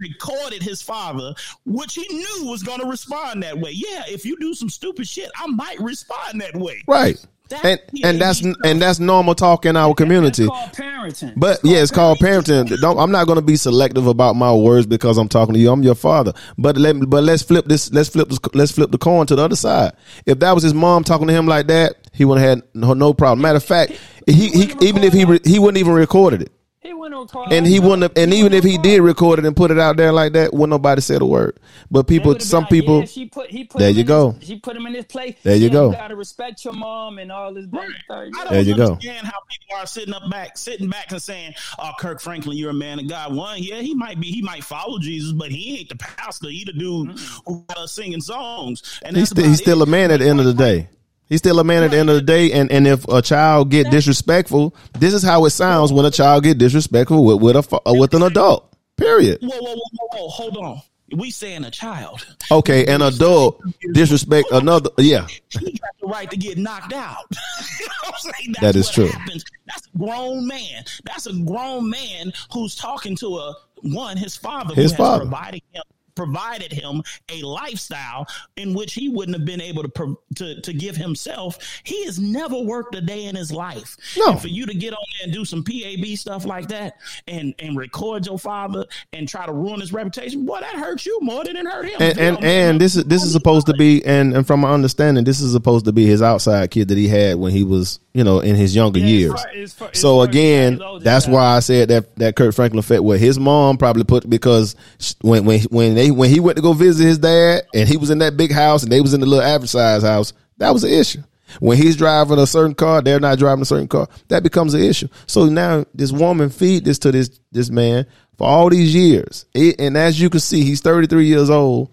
recorded 0.00 0.62
his 0.62 0.82
father, 0.82 1.32
which 1.64 1.94
he 1.94 2.06
knew 2.12 2.50
was 2.50 2.64
going 2.64 2.80
to 2.80 2.86
respond 2.86 3.44
that 3.44 3.58
way. 3.58 3.70
Yeah, 3.70 4.02
if 4.08 4.24
you 4.24 4.36
do 4.40 4.52
some 4.54 4.68
stupid 4.68 5.06
shit, 5.06 5.30
I 5.36 5.46
might 5.46 5.80
respond 5.80 6.40
that 6.40 6.56
way. 6.56 6.82
Right. 6.88 7.24
And 7.62 7.80
and 8.02 8.20
that's 8.20 8.42
and 8.42 8.80
that's 8.80 8.98
normal 8.98 9.34
talk 9.34 9.66
in 9.66 9.76
our 9.76 9.94
community. 9.94 10.46
Parenting. 10.46 11.34
But 11.36 11.60
yeah, 11.62 11.82
it's 11.82 11.90
called 11.90 12.18
parenting. 12.18 12.74
Don't, 12.80 12.98
I'm 12.98 13.10
not 13.10 13.26
going 13.26 13.36
to 13.36 13.44
be 13.44 13.56
selective 13.56 14.06
about 14.06 14.34
my 14.34 14.52
words 14.52 14.86
because 14.86 15.18
I'm 15.18 15.28
talking 15.28 15.52
to 15.52 15.60
you. 15.60 15.70
I'm 15.70 15.82
your 15.82 15.94
father. 15.94 16.32
But 16.56 16.78
let 16.78 16.96
but 17.10 17.22
let's 17.22 17.42
flip 17.42 17.66
this. 17.66 17.92
Let's 17.92 18.08
flip 18.08 18.30
this. 18.30 18.38
Let's 18.54 18.72
flip 18.72 18.90
the 18.90 18.98
coin 18.98 19.26
to 19.26 19.36
the 19.36 19.42
other 19.42 19.56
side. 19.56 19.92
If 20.24 20.38
that 20.38 20.52
was 20.52 20.62
his 20.62 20.72
mom 20.72 21.04
talking 21.04 21.26
to 21.26 21.34
him 21.34 21.46
like 21.46 21.66
that, 21.66 21.96
he 22.14 22.24
would 22.24 22.38
have 22.38 22.48
had 22.48 22.62
no, 22.72 22.94
no 22.94 23.12
problem. 23.12 23.42
Matter 23.42 23.58
of 23.58 23.64
fact, 23.64 23.92
he, 24.26 24.48
he 24.48 24.74
even 24.80 25.04
if 25.04 25.12
he 25.12 25.26
re, 25.26 25.38
he 25.44 25.58
wouldn't 25.58 25.78
even 25.78 25.92
recorded 25.92 26.40
it, 26.40 26.52
he 26.84 26.92
went 26.92 27.14
on 27.14 27.26
call 27.26 27.52
and 27.52 27.66
he 27.66 27.80
wouldn't. 27.80 28.02
Have, 28.02 28.12
and 28.16 28.32
even 28.34 28.52
if 28.52 28.62
he 28.62 28.76
did 28.78 29.00
record 29.00 29.38
it 29.38 29.46
and 29.46 29.56
put 29.56 29.70
it 29.70 29.78
out 29.78 29.96
there 29.96 30.12
like 30.12 30.34
that, 30.34 30.52
wouldn't 30.52 30.70
nobody 30.70 31.00
said 31.00 31.22
a 31.22 31.26
word. 31.26 31.58
But 31.90 32.06
people, 32.06 32.38
some 32.40 32.66
people, 32.66 33.06
she 33.06 33.24
put, 33.26 33.50
he 33.50 33.64
put 33.64 33.78
There 33.78 33.90
you 33.90 34.04
go. 34.04 34.32
His, 34.32 34.48
she 34.48 34.58
put 34.60 34.76
him 34.76 34.86
in 34.86 34.94
his 34.94 35.06
place. 35.06 35.34
There 35.42 35.56
you 35.56 35.68
Yeah, 35.68 35.72
go. 35.72 35.92
gotta 35.92 36.14
respect 36.14 36.62
your 36.64 36.74
mom 36.74 37.18
and 37.18 37.32
all 37.32 37.54
this. 37.54 37.66
Right. 37.72 37.88
I 38.10 38.30
don't 38.30 38.52
There 38.52 38.60
you 38.60 38.76
go. 38.76 38.92
understand 38.92 39.26
how 39.26 39.38
people 39.50 39.76
are 39.76 39.86
sitting 39.86 40.12
up 40.12 40.30
back, 40.30 40.58
sitting 40.58 40.90
back 40.90 41.10
and 41.10 41.22
saying, 41.22 41.54
"Oh, 41.78 41.92
Kirk 41.98 42.20
Franklin, 42.20 42.58
you're 42.58 42.70
a 42.70 42.74
man 42.74 42.98
of 42.98 43.08
God." 43.08 43.34
One, 43.34 43.62
yeah, 43.62 43.76
he 43.80 43.94
might 43.94 44.20
be, 44.20 44.26
he 44.30 44.42
might 44.42 44.62
follow 44.62 44.98
Jesus, 44.98 45.32
but 45.32 45.50
he 45.50 45.78
ain't 45.78 45.88
the 45.88 45.96
pastor. 45.96 46.48
He 46.50 46.64
the 46.64 46.74
dude 46.74 47.18
who 47.46 47.64
got 47.68 47.78
us 47.78 47.92
singing 47.92 48.20
songs, 48.20 49.00
and 49.02 49.16
he's 49.16 49.30
that's 49.30 49.40
still, 49.40 49.48
he's 49.48 49.58
still 49.58 49.82
a 49.82 49.86
man 49.86 50.10
at 50.10 50.20
the 50.20 50.28
end 50.28 50.38
of 50.40 50.44
the 50.46 50.54
day. 50.54 50.88
He's 51.28 51.38
still 51.40 51.58
a 51.58 51.64
man 51.64 51.82
at 51.82 51.90
the 51.90 51.96
end 51.98 52.10
of 52.10 52.16
the 52.16 52.22
day, 52.22 52.52
and, 52.52 52.70
and 52.70 52.86
if 52.86 53.06
a 53.08 53.22
child 53.22 53.70
get 53.70 53.90
disrespectful, 53.90 54.74
this 54.98 55.14
is 55.14 55.22
how 55.22 55.44
it 55.46 55.50
sounds 55.50 55.92
when 55.92 56.04
a 56.04 56.10
child 56.10 56.44
get 56.44 56.58
disrespectful 56.58 57.24
with 57.24 57.40
with 57.40 57.56
a 57.56 57.80
uh, 57.88 57.94
with 57.94 58.12
an 58.14 58.22
adult. 58.22 58.70
Period. 58.96 59.38
Whoa, 59.40 59.48
whoa, 59.48 59.74
whoa, 59.74 59.74
whoa, 59.92 60.08
whoa! 60.18 60.28
Hold 60.28 60.56
on. 60.58 60.80
We 61.16 61.30
saying 61.30 61.64
a 61.64 61.70
child. 61.70 62.26
Okay, 62.50 62.86
an 62.86 63.00
adult 63.02 63.60
disrespect 63.92 64.48
another. 64.52 64.90
Yeah, 64.98 65.26
he 65.50 65.72
got 65.72 65.90
the 66.00 66.06
right 66.06 66.30
to 66.30 66.36
get 66.36 66.58
knocked 66.58 66.92
out. 66.92 67.24
You 67.80 67.86
know 67.86 67.92
what 68.10 68.14
I'm 68.14 68.32
saying? 68.32 68.54
That's 68.54 68.60
That 68.60 68.76
is 68.76 68.90
true. 68.90 69.06
Happens. 69.08 69.44
That's 69.66 69.86
a 69.94 69.98
grown 69.98 70.46
man. 70.46 70.84
That's 71.04 71.26
a 71.26 71.32
grown 71.32 71.88
man 71.90 72.32
who's 72.52 72.74
talking 72.76 73.16
to 73.16 73.26
a 73.38 73.54
one 73.82 74.16
his 74.16 74.36
father 74.36 74.74
His 74.74 74.92
who 74.92 74.98
father. 74.98 75.20
provided 75.24 75.62
him 75.72 75.82
provided 76.14 76.72
him 76.72 77.02
a 77.30 77.42
lifestyle 77.42 78.26
in 78.56 78.74
which 78.74 78.94
he 78.94 79.08
wouldn't 79.08 79.36
have 79.36 79.44
been 79.46 79.60
able 79.60 79.82
to 79.82 80.18
to 80.36 80.60
to 80.60 80.72
give 80.72 80.96
himself. 80.96 81.58
He 81.84 82.04
has 82.04 82.18
never 82.18 82.58
worked 82.60 82.94
a 82.94 83.00
day 83.00 83.24
in 83.24 83.36
his 83.36 83.50
life. 83.52 83.96
No. 84.16 84.32
And 84.32 84.40
for 84.40 84.48
you 84.48 84.66
to 84.66 84.74
get 84.74 84.92
on 84.92 85.04
there 85.18 85.24
and 85.24 85.32
do 85.32 85.44
some 85.44 85.62
PAB 85.64 86.04
stuff 86.16 86.44
like 86.44 86.68
that 86.68 86.94
and 87.26 87.54
and 87.58 87.76
record 87.76 88.26
your 88.26 88.38
father 88.38 88.84
and 89.12 89.28
try 89.28 89.46
to 89.46 89.52
ruin 89.52 89.80
his 89.80 89.92
reputation, 89.92 90.44
boy, 90.46 90.60
that 90.60 90.74
hurts 90.76 91.06
you 91.06 91.18
more 91.22 91.44
than 91.44 91.56
it 91.56 91.66
hurt 91.66 91.86
him. 91.88 91.96
and 92.00 92.18
and 92.18 92.44
and 92.44 92.80
this 92.80 92.96
is 92.96 93.04
this 93.04 93.22
is 93.22 93.32
supposed 93.32 93.66
to 93.66 93.74
be, 93.74 94.04
and 94.04 94.34
and 94.34 94.46
from 94.46 94.60
my 94.60 94.72
understanding, 94.72 95.24
this 95.24 95.40
is 95.40 95.52
supposed 95.52 95.84
to 95.86 95.92
be 95.92 96.06
his 96.06 96.22
outside 96.22 96.70
kid 96.70 96.88
that 96.88 96.98
he 96.98 97.08
had 97.08 97.36
when 97.36 97.52
he 97.52 97.64
was, 97.64 98.00
you 98.12 98.24
know, 98.24 98.40
in 98.40 98.54
his 98.56 98.74
younger 98.74 98.98
Yeah, 99.00 99.04
it's 99.06 99.12
years. 99.12 99.32
far- 99.32 99.50
it's 99.54 99.72
far- 99.72 99.88
it's 99.88 100.00
So 100.00 100.20
again, 100.22 100.80
that's 101.00 101.26
why 101.26 101.56
I 101.56 101.60
said 101.60 101.88
that 101.88 102.14
that 102.16 102.36
Kirk 102.36 102.54
Franklin 102.54 102.78
effect, 102.78 103.02
where 103.02 103.18
his 103.18 103.38
mom 103.38 103.76
probably 103.76 104.04
put 104.04 104.28
because 104.28 104.76
when 105.22 105.44
when 105.44 105.60
when 105.70 105.94
they 105.94 106.03
when 106.10 106.30
he 106.30 106.40
went 106.40 106.56
to 106.56 106.62
go 106.62 106.72
visit 106.72 107.04
his 107.04 107.18
dad 107.18 107.62
and 107.74 107.88
he 107.88 107.96
was 107.96 108.10
in 108.10 108.18
that 108.18 108.36
big 108.36 108.52
house 108.52 108.82
and 108.82 108.90
they 108.92 109.00
was 109.00 109.14
in 109.14 109.20
the 109.20 109.26
little 109.26 109.44
average 109.44 109.70
size 109.70 110.02
house, 110.02 110.32
that 110.58 110.70
was 110.72 110.84
an 110.84 110.90
issue. 110.92 111.22
When 111.60 111.76
he's 111.78 111.96
driving 111.96 112.38
a 112.38 112.46
certain 112.46 112.74
car, 112.74 113.00
they're 113.00 113.20
not 113.20 113.38
driving 113.38 113.62
a 113.62 113.66
certain 113.66 113.86
car. 113.88 114.08
That 114.28 114.42
becomes 114.42 114.74
an 114.74 114.82
issue. 114.82 115.08
So 115.26 115.46
now 115.46 115.84
this 115.94 116.10
woman 116.10 116.50
feed 116.50 116.84
this 116.84 116.98
to 117.00 117.12
this 117.12 117.30
this 117.52 117.70
man 117.70 118.06
for 118.38 118.46
all 118.48 118.68
these 118.70 118.94
years, 118.94 119.44
It- 119.54 119.76
and 119.78 119.96
as 119.96 120.20
you 120.20 120.30
can 120.30 120.40
see, 120.40 120.62
he's 120.64 120.80
thirty 120.80 121.06
three 121.06 121.26
years 121.26 121.50
old 121.50 121.90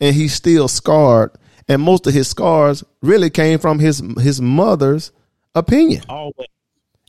and 0.00 0.14
he's 0.14 0.34
still 0.34 0.68
scarred 0.68 1.30
and 1.68 1.82
most 1.82 2.06
of 2.06 2.14
his 2.14 2.28
scars 2.28 2.82
really 3.02 3.30
came 3.30 3.58
from 3.58 3.78
his 3.78 4.02
his 4.20 4.40
mother's 4.40 5.12
opinion. 5.54 6.02
Always. 6.08 6.48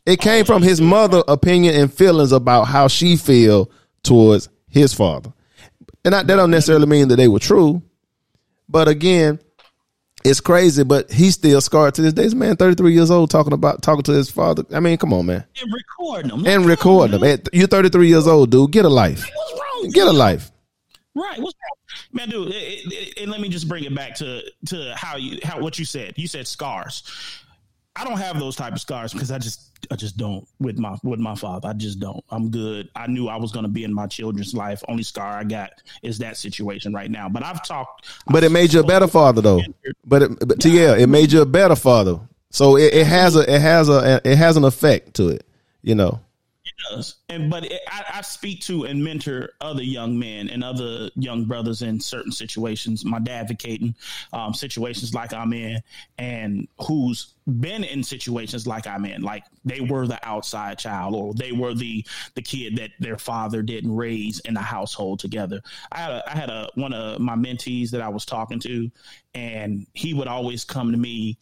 It 0.05 0.19
came 0.21 0.45
from 0.45 0.63
his 0.63 0.81
mother 0.81 1.23
opinion 1.27 1.75
and 1.75 1.93
feelings 1.93 2.31
about 2.31 2.65
how 2.65 2.87
she 2.87 3.15
feel 3.17 3.69
towards 4.03 4.49
his 4.67 4.93
father. 4.93 5.33
And 6.09 6.15
that, 6.15 6.25
that 6.25 6.37
don't 6.37 6.49
necessarily 6.49 6.87
mean 6.87 7.07
that 7.09 7.17
they 7.17 7.27
were 7.27 7.37
true. 7.37 7.83
But 8.67 8.87
again, 8.87 9.37
it's 10.25 10.39
crazy, 10.41 10.83
but 10.83 11.11
he's 11.11 11.35
still 11.35 11.61
scarred 11.61 11.93
to 11.93 12.01
this 12.01 12.13
day. 12.13 12.23
This 12.23 12.33
man, 12.33 12.55
33 12.55 12.95
years 12.95 13.11
old, 13.11 13.29
talking 13.29 13.53
about 13.53 13.83
talking 13.83 14.01
to 14.05 14.11
his 14.11 14.27
father. 14.31 14.63
I 14.73 14.79
mean, 14.79 14.97
come 14.97 15.13
on, 15.13 15.27
man. 15.27 15.45
And 15.61 15.71
recording 15.71 16.31
them. 16.31 16.47
And 16.47 16.65
recording 16.65 17.19
them. 17.19 17.39
You're 17.53 17.67
33 17.67 18.07
years 18.07 18.25
old, 18.25 18.49
dude. 18.49 18.71
Get 18.71 18.85
a 18.85 18.89
life. 18.89 19.23
What's 19.35 19.53
wrong? 19.53 19.91
Get 19.91 20.07
a 20.07 20.11
life. 20.11 20.49
Right. 21.13 21.39
What's 21.39 21.53
wrong? 21.53 22.09
Man, 22.11 22.29
dude, 22.29 22.47
it, 22.47 22.53
it, 22.55 22.93
it- 22.93 23.21
and 23.21 23.29
let 23.31 23.39
me 23.39 23.49
just 23.49 23.69
bring 23.69 23.83
it 23.83 23.93
back 23.93 24.15
to 24.15 24.41
to 24.65 24.95
how 24.95 25.15
you 25.15 25.37
how 25.43 25.59
what 25.61 25.77
you 25.77 25.85
said. 25.85 26.13
You 26.17 26.27
said 26.27 26.47
scars. 26.47 27.03
I 27.95 28.05
don't 28.05 28.17
have 28.17 28.39
those 28.39 28.55
type 28.55 28.73
of 28.73 28.79
scars 28.79 29.11
because 29.11 29.31
I 29.31 29.39
just 29.39 29.69
I 29.91 29.95
just 29.95 30.15
don't 30.15 30.47
with 30.59 30.77
my 30.77 30.97
with 31.03 31.19
my 31.19 31.35
father. 31.35 31.69
I 31.69 31.73
just 31.73 31.99
don't. 31.99 32.23
I'm 32.29 32.49
good. 32.49 32.89
I 32.95 33.07
knew 33.07 33.27
I 33.27 33.35
was 33.35 33.51
going 33.51 33.63
to 33.63 33.69
be 33.69 33.83
in 33.83 33.93
my 33.93 34.07
children's 34.07 34.53
life. 34.53 34.81
Only 34.87 35.03
scar 35.03 35.37
I 35.37 35.43
got 35.43 35.71
is 36.01 36.17
that 36.19 36.37
situation 36.37 36.93
right 36.93 37.11
now. 37.11 37.27
But 37.27 37.43
I've 37.43 37.65
talked. 37.65 38.07
But 38.27 38.43
it 38.43 38.51
made 38.51 38.73
you 38.73 38.81
a 38.81 38.85
better 38.85 39.07
father, 39.07 39.41
though. 39.41 39.61
But 40.05 40.21
it, 40.21 40.47
but 40.47 40.63
yeah, 40.65 40.95
it 40.95 41.07
made 41.07 41.31
you 41.31 41.41
a 41.41 41.45
better 41.45 41.75
father. 41.75 42.19
So 42.51 42.77
it, 42.77 42.93
it 42.93 43.07
has 43.07 43.35
a 43.35 43.53
it 43.53 43.61
has 43.61 43.89
a 43.89 44.21
it 44.23 44.37
has 44.37 44.55
an 44.55 44.63
effect 44.63 45.15
to 45.15 45.29
it. 45.29 45.45
You 45.81 45.95
know. 45.95 46.21
Does, 46.89 47.15
and 47.27 47.49
but 47.49 47.65
it, 47.65 47.81
I, 47.87 48.05
I 48.15 48.21
speak 48.21 48.61
to 48.61 48.85
and 48.85 49.03
mentor 49.03 49.49
other 49.59 49.83
young 49.83 50.17
men 50.17 50.49
and 50.49 50.63
other 50.63 51.09
young 51.15 51.45
brothers 51.45 51.81
in 51.81 51.99
certain 51.99 52.31
situations. 52.31 53.03
My 53.03 53.19
dad 53.19 53.39
advocating 53.39 53.95
um, 54.33 54.53
situations 54.53 55.13
like 55.13 55.33
I'm 55.33 55.53
in, 55.53 55.81
and 56.17 56.67
who's 56.79 57.33
been 57.47 57.83
in 57.83 58.03
situations 58.03 58.67
like 58.67 58.85
I'm 58.85 59.05
in, 59.05 59.21
like 59.21 59.43
they 59.65 59.81
were 59.81 60.05
the 60.07 60.19
outside 60.27 60.77
child, 60.77 61.15
or 61.15 61.33
they 61.33 61.51
were 61.51 61.73
the 61.73 62.05
the 62.35 62.41
kid 62.41 62.77
that 62.77 62.91
their 62.99 63.17
father 63.17 63.61
didn't 63.61 63.95
raise 63.95 64.39
in 64.41 64.55
a 64.57 64.61
household 64.61 65.19
together. 65.19 65.61
I 65.91 65.97
had 65.97 66.11
a, 66.11 66.31
I 66.31 66.37
had 66.37 66.49
a 66.49 66.69
one 66.75 66.93
of 66.93 67.19
my 67.19 67.35
mentees 67.35 67.91
that 67.91 68.01
I 68.01 68.09
was 68.09 68.25
talking 68.25 68.59
to, 68.61 68.91
and 69.33 69.87
he 69.93 70.13
would 70.13 70.27
always 70.27 70.63
come 70.63 70.91
to 70.91 70.97
me 70.97 71.37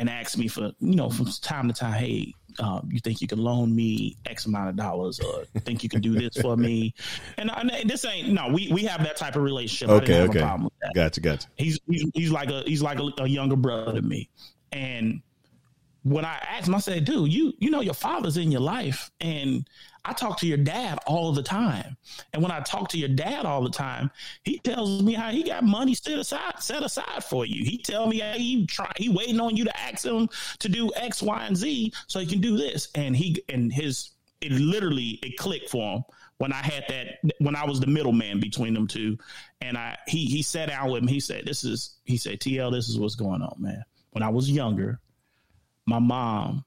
and 0.00 0.08
ask 0.08 0.38
me 0.38 0.48
for 0.48 0.72
you 0.80 0.96
know 0.96 1.10
from 1.10 1.26
time 1.26 1.68
to 1.68 1.74
time, 1.74 1.92
hey, 1.92 2.34
um, 2.58 2.88
you 2.90 3.00
think 3.00 3.20
you 3.20 3.28
can 3.28 3.38
loan 3.38 3.74
me 3.76 4.16
X 4.26 4.46
amount 4.46 4.70
of 4.70 4.76
dollars, 4.76 5.20
or 5.20 5.44
think 5.60 5.82
you 5.82 5.90
can 5.90 6.00
do 6.00 6.14
this 6.14 6.40
for 6.40 6.56
me? 6.56 6.94
And, 7.38 7.50
I, 7.50 7.60
and 7.60 7.88
this 7.88 8.04
ain't 8.04 8.28
no, 8.28 8.48
we 8.48 8.70
we 8.72 8.84
have 8.84 9.02
that 9.04 9.16
type 9.16 9.36
of 9.36 9.42
relationship. 9.42 9.88
I 9.88 10.00
didn't 10.00 10.32
have 10.32 10.36
a 10.36 10.38
problem 10.38 10.64
with 10.64 10.72
that. 10.80 10.92
Gotcha, 10.94 11.20
gotcha. 11.20 11.48
He's 11.56 11.78
he's, 11.86 12.04
he's 12.14 12.30
like 12.30 12.50
a 12.50 12.62
he's 12.62 12.82
like 12.82 12.98
a, 12.98 13.10
a 13.18 13.28
younger 13.28 13.56
brother 13.56 13.94
to 13.94 14.02
me, 14.02 14.28
and 14.72 15.22
when 16.02 16.24
I 16.24 16.36
asked 16.48 16.68
him, 16.68 16.74
I 16.74 16.78
said, 16.80 17.04
"Dude, 17.04 17.32
you 17.32 17.52
you 17.58 17.70
know 17.70 17.82
your 17.82 17.94
father's 17.94 18.36
in 18.36 18.50
your 18.50 18.62
life, 18.62 19.10
and 19.20 19.66
I 20.04 20.12
talk 20.12 20.38
to 20.40 20.46
your 20.46 20.58
dad 20.58 20.98
all 21.06 21.32
the 21.32 21.42
time. 21.42 21.96
And 22.32 22.42
when 22.42 22.52
I 22.52 22.60
talk 22.60 22.88
to 22.90 22.98
your 22.98 23.08
dad 23.08 23.44
all 23.44 23.62
the 23.62 23.70
time, 23.70 24.10
he 24.44 24.58
tells 24.58 25.02
me 25.02 25.12
how 25.12 25.30
he 25.30 25.42
got 25.42 25.64
money 25.64 25.94
set 25.94 26.18
aside 26.18 26.60
set 26.60 26.82
aside 26.82 27.24
for 27.24 27.44
you. 27.44 27.64
He 27.64 27.78
tell 27.78 28.06
me 28.06 28.20
how 28.20 28.32
he 28.32 28.66
try 28.66 28.90
he 28.96 29.08
waiting 29.08 29.40
on 29.40 29.56
you 29.56 29.64
to 29.64 29.80
ask 29.80 30.04
him 30.04 30.28
to 30.58 30.68
do 30.68 30.92
X, 30.94 31.22
Y, 31.22 31.44
and 31.44 31.56
Z 31.56 31.92
so 32.06 32.20
he 32.20 32.26
can 32.26 32.40
do 32.40 32.56
this. 32.56 32.88
And 32.94 33.16
he 33.16 33.42
and 33.48 33.72
his 33.72 34.10
it 34.40 34.52
literally 34.52 35.18
it 35.22 35.36
clicked 35.36 35.70
for 35.70 35.96
him 35.96 36.04
when 36.38 36.52
I 36.54 36.62
had 36.62 36.84
that 36.88 37.34
when 37.38 37.54
I 37.54 37.66
was 37.66 37.80
the 37.80 37.86
middleman 37.86 38.40
between 38.40 38.72
them 38.72 38.86
two. 38.86 39.18
And 39.60 39.76
I 39.76 39.98
he 40.08 40.24
he 40.24 40.42
sat 40.42 40.70
down 40.70 40.90
with 40.90 41.02
him. 41.02 41.08
He 41.08 41.20
said, 41.20 41.44
"This 41.44 41.64
is," 41.64 41.96
he 42.04 42.16
said, 42.16 42.40
"TL, 42.40 42.72
this 42.72 42.88
is 42.88 42.98
what's 42.98 43.14
going 43.14 43.42
on, 43.42 43.56
man. 43.58 43.84
When 44.10 44.22
I 44.22 44.30
was 44.30 44.50
younger, 44.50 45.00
my 45.84 45.98
mom, 45.98 46.64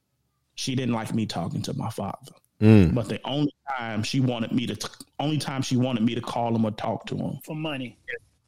she 0.55 0.75
didn't 0.75 0.93
like 0.93 1.13
me 1.13 1.25
talking 1.25 1.63
to 1.63 1.73
my 1.73 1.89
father. 1.89 2.33
Mm. 2.63 2.95
But 2.95 3.09
the 3.09 3.19
only 3.25 3.53
time 3.77 4.03
she 4.03 4.19
wanted 4.21 4.51
me 4.53 4.65
to, 4.67 4.89
only 5.19 5.37
time 5.37 5.61
she 5.61 5.75
wanted 5.77 6.03
me 6.03 6.15
to 6.15 6.21
call 6.21 6.55
him 6.55 6.63
or 6.65 6.71
talk 6.71 7.05
to 7.07 7.15
him 7.17 7.39
for 7.43 7.55
money. 7.55 7.97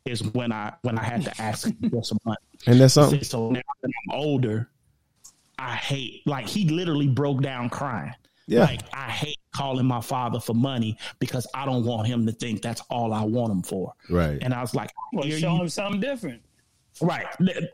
is 0.06 0.24
when 0.34 0.52
I 0.52 0.72
when 0.84 0.98
I 0.98 1.04
had 1.04 1.24
to 1.26 1.42
ask 1.42 1.68
him 1.68 1.90
for 1.90 2.04
some 2.04 2.20
money. 2.26 2.38
And 2.66 2.80
that's 2.80 2.94
something. 2.94 3.24
So 3.24 3.50
now 3.50 3.62
that 3.82 3.92
I'm 4.12 4.18
older, 4.20 4.70
I 5.60 5.76
hate 5.76 6.22
like 6.26 6.48
he 6.48 6.70
literally 6.70 7.08
broke 7.08 7.42
down 7.42 7.70
crying. 7.70 8.14
Yeah. 8.48 8.62
Like 8.66 8.82
I 8.94 9.10
hate 9.10 9.40
calling 9.56 9.86
my 9.86 10.02
father 10.02 10.40
for 10.40 10.54
money 10.54 10.98
because 11.20 11.48
I 11.56 11.66
don't 11.66 11.84
want 11.86 12.08
him 12.08 12.26
to 12.28 12.32
think 12.32 12.62
that's 12.62 12.82
all 12.92 13.12
I 13.14 13.24
want 13.24 13.52
him 13.52 13.64
for. 13.64 13.94
Right. 14.10 14.38
And 14.42 14.54
I 14.54 14.62
was 14.62 14.76
like, 14.76 14.90
I 14.90 15.02
Well, 15.18 15.26
hear 15.26 15.40
show 15.40 15.56
you. 15.56 15.62
him 15.64 15.70
something 15.70 16.00
different. 16.00 16.42
Right. 17.02 17.26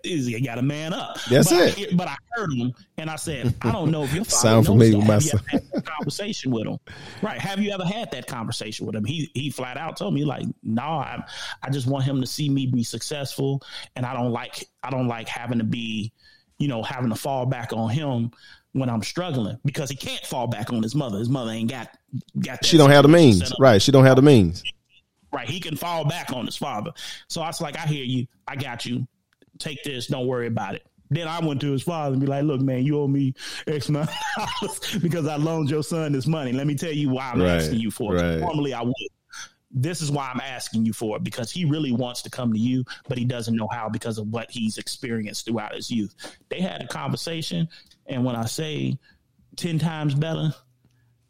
You 0.03 0.43
got 0.43 0.57
a 0.57 0.61
man 0.61 0.93
up. 0.93 1.17
That's 1.29 1.49
but 1.49 1.59
I 1.59 1.65
it. 1.67 1.73
hear- 1.75 1.87
but 1.93 2.07
I 2.07 2.15
heard 2.31 2.51
him 2.53 2.73
and 2.97 3.09
I 3.09 3.15
said, 3.17 3.53
I 3.61 3.71
don't 3.71 3.91
know 3.91 4.03
if 4.03 4.13
your 4.13 4.25
father 4.25 4.37
Sound 4.37 4.65
familiar 4.65 4.97
with 4.97 5.07
myself. 5.07 5.41
ever 5.53 5.61
had 5.63 5.71
that 5.73 5.85
conversation 5.97 6.51
with 6.51 6.65
him? 6.67 6.77
Right. 7.21 7.39
Have 7.39 7.59
you 7.59 7.71
ever 7.71 7.85
had 7.85 8.11
that 8.11 8.27
conversation 8.27 8.85
with 8.85 8.95
him? 8.95 9.05
He 9.05 9.29
he 9.33 9.49
flat 9.49 9.77
out 9.77 9.97
told 9.97 10.13
me 10.13 10.25
like, 10.25 10.45
no, 10.63 10.81
I 10.81 11.23
I 11.61 11.69
just 11.69 11.87
want 11.87 12.03
him 12.05 12.21
to 12.21 12.27
see 12.27 12.49
me 12.49 12.65
be 12.67 12.83
successful 12.83 13.61
and 13.95 14.05
I 14.05 14.13
don't 14.13 14.31
like 14.31 14.67
I 14.83 14.89
don't 14.89 15.07
like 15.07 15.27
having 15.27 15.59
to 15.59 15.65
be, 15.65 16.11
you 16.57 16.67
know, 16.67 16.81
having 16.83 17.09
to 17.09 17.15
fall 17.15 17.45
back 17.45 17.73
on 17.73 17.89
him 17.89 18.31
when 18.73 18.89
I'm 18.89 19.03
struggling 19.03 19.59
because 19.65 19.89
he 19.89 19.97
can't 19.97 20.25
fall 20.25 20.47
back 20.47 20.71
on 20.71 20.81
his 20.81 20.95
mother. 20.95 21.19
His 21.19 21.29
mother 21.29 21.51
ain't 21.51 21.69
got 21.69 21.89
got 22.39 22.61
that 22.61 22.65
She 22.65 22.77
don't 22.77 22.89
have 22.89 23.03
the 23.03 23.09
means. 23.09 23.51
Right. 23.59 23.81
She 23.81 23.91
don't 23.91 24.05
have 24.05 24.15
the 24.15 24.21
means. 24.21 24.63
Right. 25.33 25.49
He 25.49 25.59
can 25.59 25.75
fall 25.77 26.05
back 26.05 26.31
on 26.33 26.45
his 26.45 26.57
father. 26.57 26.91
So 27.27 27.41
I 27.41 27.47
was 27.47 27.61
like, 27.61 27.77
I 27.77 27.87
hear 27.87 28.03
you. 28.03 28.27
I 28.47 28.55
got 28.55 28.85
you. 28.85 29.07
Take 29.59 29.83
this. 29.83 30.07
Don't 30.07 30.27
worry 30.27 30.47
about 30.47 30.75
it. 30.75 30.85
Then 31.09 31.27
I 31.27 31.39
went 31.45 31.59
to 31.61 31.71
his 31.71 31.83
father 31.83 32.13
and 32.13 32.21
be 32.21 32.27
like, 32.27 32.43
look, 32.43 32.61
man, 32.61 32.85
you 32.85 32.97
owe 32.99 33.07
me 33.07 33.33
X 33.67 33.89
amount 33.89 34.09
of 34.09 34.15
dollars 34.61 34.79
because 35.01 35.27
I 35.27 35.35
loaned 35.35 35.69
your 35.69 35.83
son 35.83 36.13
this 36.13 36.25
money. 36.27 36.51
Let 36.53 36.67
me 36.67 36.75
tell 36.75 36.91
you 36.91 37.09
why 37.09 37.31
I'm 37.31 37.41
Right, 37.41 37.49
asking 37.51 37.79
you 37.79 37.91
for 37.91 38.15
it. 38.15 38.21
right. 38.21 38.39
Normally 38.39 38.73
I 38.73 38.81
would. 38.81 38.93
This 39.73 40.01
is 40.01 40.11
why 40.11 40.29
I'm 40.33 40.41
asking 40.41 40.85
you 40.85 40.91
for 40.91 41.15
it 41.15 41.23
because 41.23 41.49
he 41.49 41.63
really 41.63 41.93
wants 41.93 42.21
to 42.23 42.29
come 42.29 42.51
to 42.51 42.59
you, 42.59 42.83
but 43.07 43.17
he 43.17 43.23
doesn't 43.23 43.55
know 43.55 43.69
how 43.71 43.87
because 43.87 44.17
of 44.17 44.27
what 44.27 44.51
he's 44.51 44.77
experienced 44.77 45.45
throughout 45.45 45.73
his 45.73 45.89
youth. 45.89 46.13
They 46.49 46.59
had 46.59 46.81
a 46.81 46.87
conversation, 46.87 47.69
and 48.07 48.25
when 48.25 48.35
I 48.35 48.45
say 48.45 48.97
10 49.55 49.79
times 49.79 50.13
better, 50.13 50.53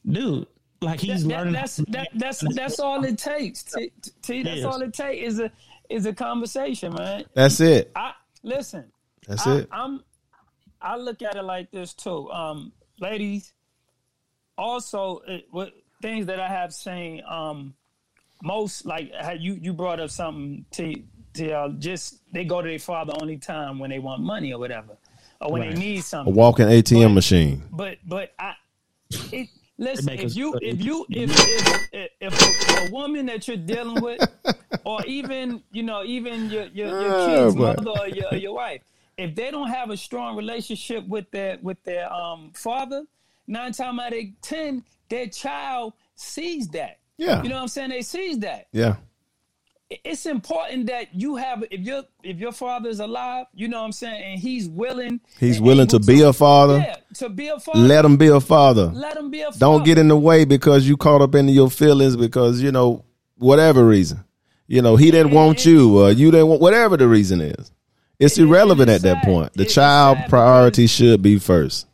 dude, 0.07 0.47
like 0.81 0.99
he's 0.99 1.23
That- 1.23 1.29
that- 1.29 1.35
learning. 1.37 1.53
that's 1.53 1.75
that, 1.77 2.07
that's 2.15 2.55
that's 2.55 2.79
all 2.79 3.03
it 3.03 3.17
takes. 3.17 3.63
T, 3.63 3.91
T, 4.21 4.43
that's 4.43 4.57
Yes. 4.57 4.65
all 4.65 4.81
it 4.81 4.93
takes 4.93 5.33
is 5.33 5.39
a 5.39 5.51
is 5.89 6.05
a 6.05 6.13
conversation, 6.13 6.93
man. 6.93 7.25
That's 7.33 7.59
it. 7.59 7.91
I 7.95 8.13
listen. 8.43 8.85
That's 9.27 9.45
I, 9.45 9.57
it. 9.57 9.69
I'm. 9.71 10.03
I 10.81 10.95
look 10.97 11.21
at 11.21 11.35
it 11.35 11.43
like 11.43 11.69
this 11.69 11.93
too, 11.93 12.31
um, 12.31 12.71
ladies. 12.99 13.53
Also, 14.57 15.21
it, 15.27 15.45
what 15.51 15.73
things 16.01 16.25
that 16.25 16.39
I 16.39 16.47
have 16.47 16.73
seen, 16.73 17.21
um, 17.27 17.75
most 18.41 18.85
like 18.85 19.11
how 19.19 19.33
you 19.33 19.53
you 19.61 19.73
brought 19.73 19.99
up 19.99 20.09
something 20.09 20.65
to 20.71 20.95
to 21.35 21.51
uh, 21.51 21.69
just 21.77 22.21
they 22.33 22.43
go 22.43 22.61
to 22.61 22.67
their 22.67 22.79
father 22.79 23.13
only 23.21 23.37
time 23.37 23.77
when 23.77 23.91
they 23.91 23.99
want 23.99 24.21
money 24.23 24.51
or 24.53 24.59
whatever, 24.59 24.97
or 25.39 25.51
when 25.51 25.61
Right. 25.61 25.75
they 25.75 25.79
need 25.79 26.03
something. 26.03 26.33
A 26.33 26.35
walking 26.35 26.65
ATM 26.65 27.13
machine. 27.13 27.63
But 27.71 27.99
but 28.03 28.33
I 28.39 28.55
it 29.31 29.49
listen 29.81 30.09
if 30.09 30.35
you 30.35 30.47
if 30.61 30.77
you 30.83 31.05
if 31.09 31.29
if 31.31 31.89
if, 31.91 32.09
if 32.21 32.79
a, 32.83 32.87
a 32.87 32.91
woman 32.91 33.25
that 33.25 33.47
you're 33.47 33.57
dealing 33.57 34.01
with, 34.01 34.21
or 34.85 35.03
even 35.05 35.61
you 35.71 35.83
know 35.83 36.03
even 36.03 36.49
your 36.49 36.65
your, 36.67 36.87
your 37.01 37.13
Oh, 37.13 37.25
kid's 37.45 37.55
boy. 37.55 37.73
mother 37.75 37.99
or 38.01 38.07
your, 38.07 38.33
your 38.35 38.53
wife, 38.53 38.81
if 39.17 39.35
they 39.35 39.51
don't 39.51 39.69
have 39.69 39.89
a 39.89 39.97
strong 39.97 40.35
relationship 40.37 41.05
with 41.07 41.29
their 41.31 41.57
with 41.61 41.81
their 41.83 42.11
um 42.13 42.51
father, 42.55 43.03
nine 43.47 43.71
times 43.73 43.99
out 43.99 44.13
of 44.13 44.23
ten, 44.41 44.83
their 45.09 45.27
child 45.27 45.93
sees 46.15 46.67
that. 46.69 46.99
Yeah. 47.17 47.43
You 47.43 47.49
know 47.49 47.55
what 47.55 47.61
I'm 47.63 47.67
saying? 47.67 47.89
They 47.89 48.01
sees 48.01 48.39
that 48.39 48.67
Yeah. 48.71 48.95
It's 50.03 50.25
important 50.25 50.87
that 50.87 51.13
you 51.13 51.35
have 51.35 51.63
if 51.69 51.81
your 51.81 52.03
if 52.23 52.37
your 52.37 52.51
father 52.51 52.89
is 52.89 52.99
alive, 52.99 53.45
you 53.53 53.67
know 53.67 53.79
what 53.79 53.85
I'm 53.85 53.91
saying, 53.91 54.23
and 54.23 54.39
he's 54.39 54.69
willing. 54.69 55.19
He's 55.39 55.59
willing 55.59 55.87
to 55.87 55.99
be 55.99 56.21
a 56.21 56.31
father. 56.33 56.77
Yeah, 56.77 56.95
to 57.15 57.29
be 57.29 57.47
a 57.47 57.59
father. 57.59 57.79
Let 57.79 58.05
him 58.05 58.17
be 58.17 58.27
a 58.27 58.39
father. 58.39 58.85
Let 58.85 59.17
him 59.17 59.29
be 59.29 59.41
a 59.41 59.45
father. 59.45 59.59
Don't 59.59 59.83
get 59.85 59.97
in 59.97 60.07
the 60.07 60.15
way 60.17 60.45
because 60.45 60.87
you 60.87 60.97
caught 60.97 61.21
up 61.21 61.35
into 61.35 61.51
your 61.51 61.69
feelings 61.69 62.15
because 62.15 62.61
you 62.61 62.71
know 62.71 63.03
whatever 63.37 63.85
reason. 63.85 64.23
You 64.67 64.81
know 64.81 64.95
he 64.95 65.11
didn't 65.11 65.33
want 65.33 65.65
you 65.65 65.99
or 65.99 66.11
you 66.11 66.31
didn't 66.31 66.47
want 66.47 66.61
whatever 66.61 66.95
the 66.95 67.07
reason 67.07 67.41
is. 67.41 67.71
It's 68.19 68.37
It- 68.37 68.41
it- 68.41 68.45
irrelevant 68.45 68.89
it's 68.89 69.03
at 69.03 69.15
that 69.15 69.25
point. 69.25 69.53
The 69.53 69.63
it's 69.63 69.73
child 69.73 70.17
priority 70.29 70.87
should 70.87 71.21
be 71.21 71.39
first. 71.39 71.87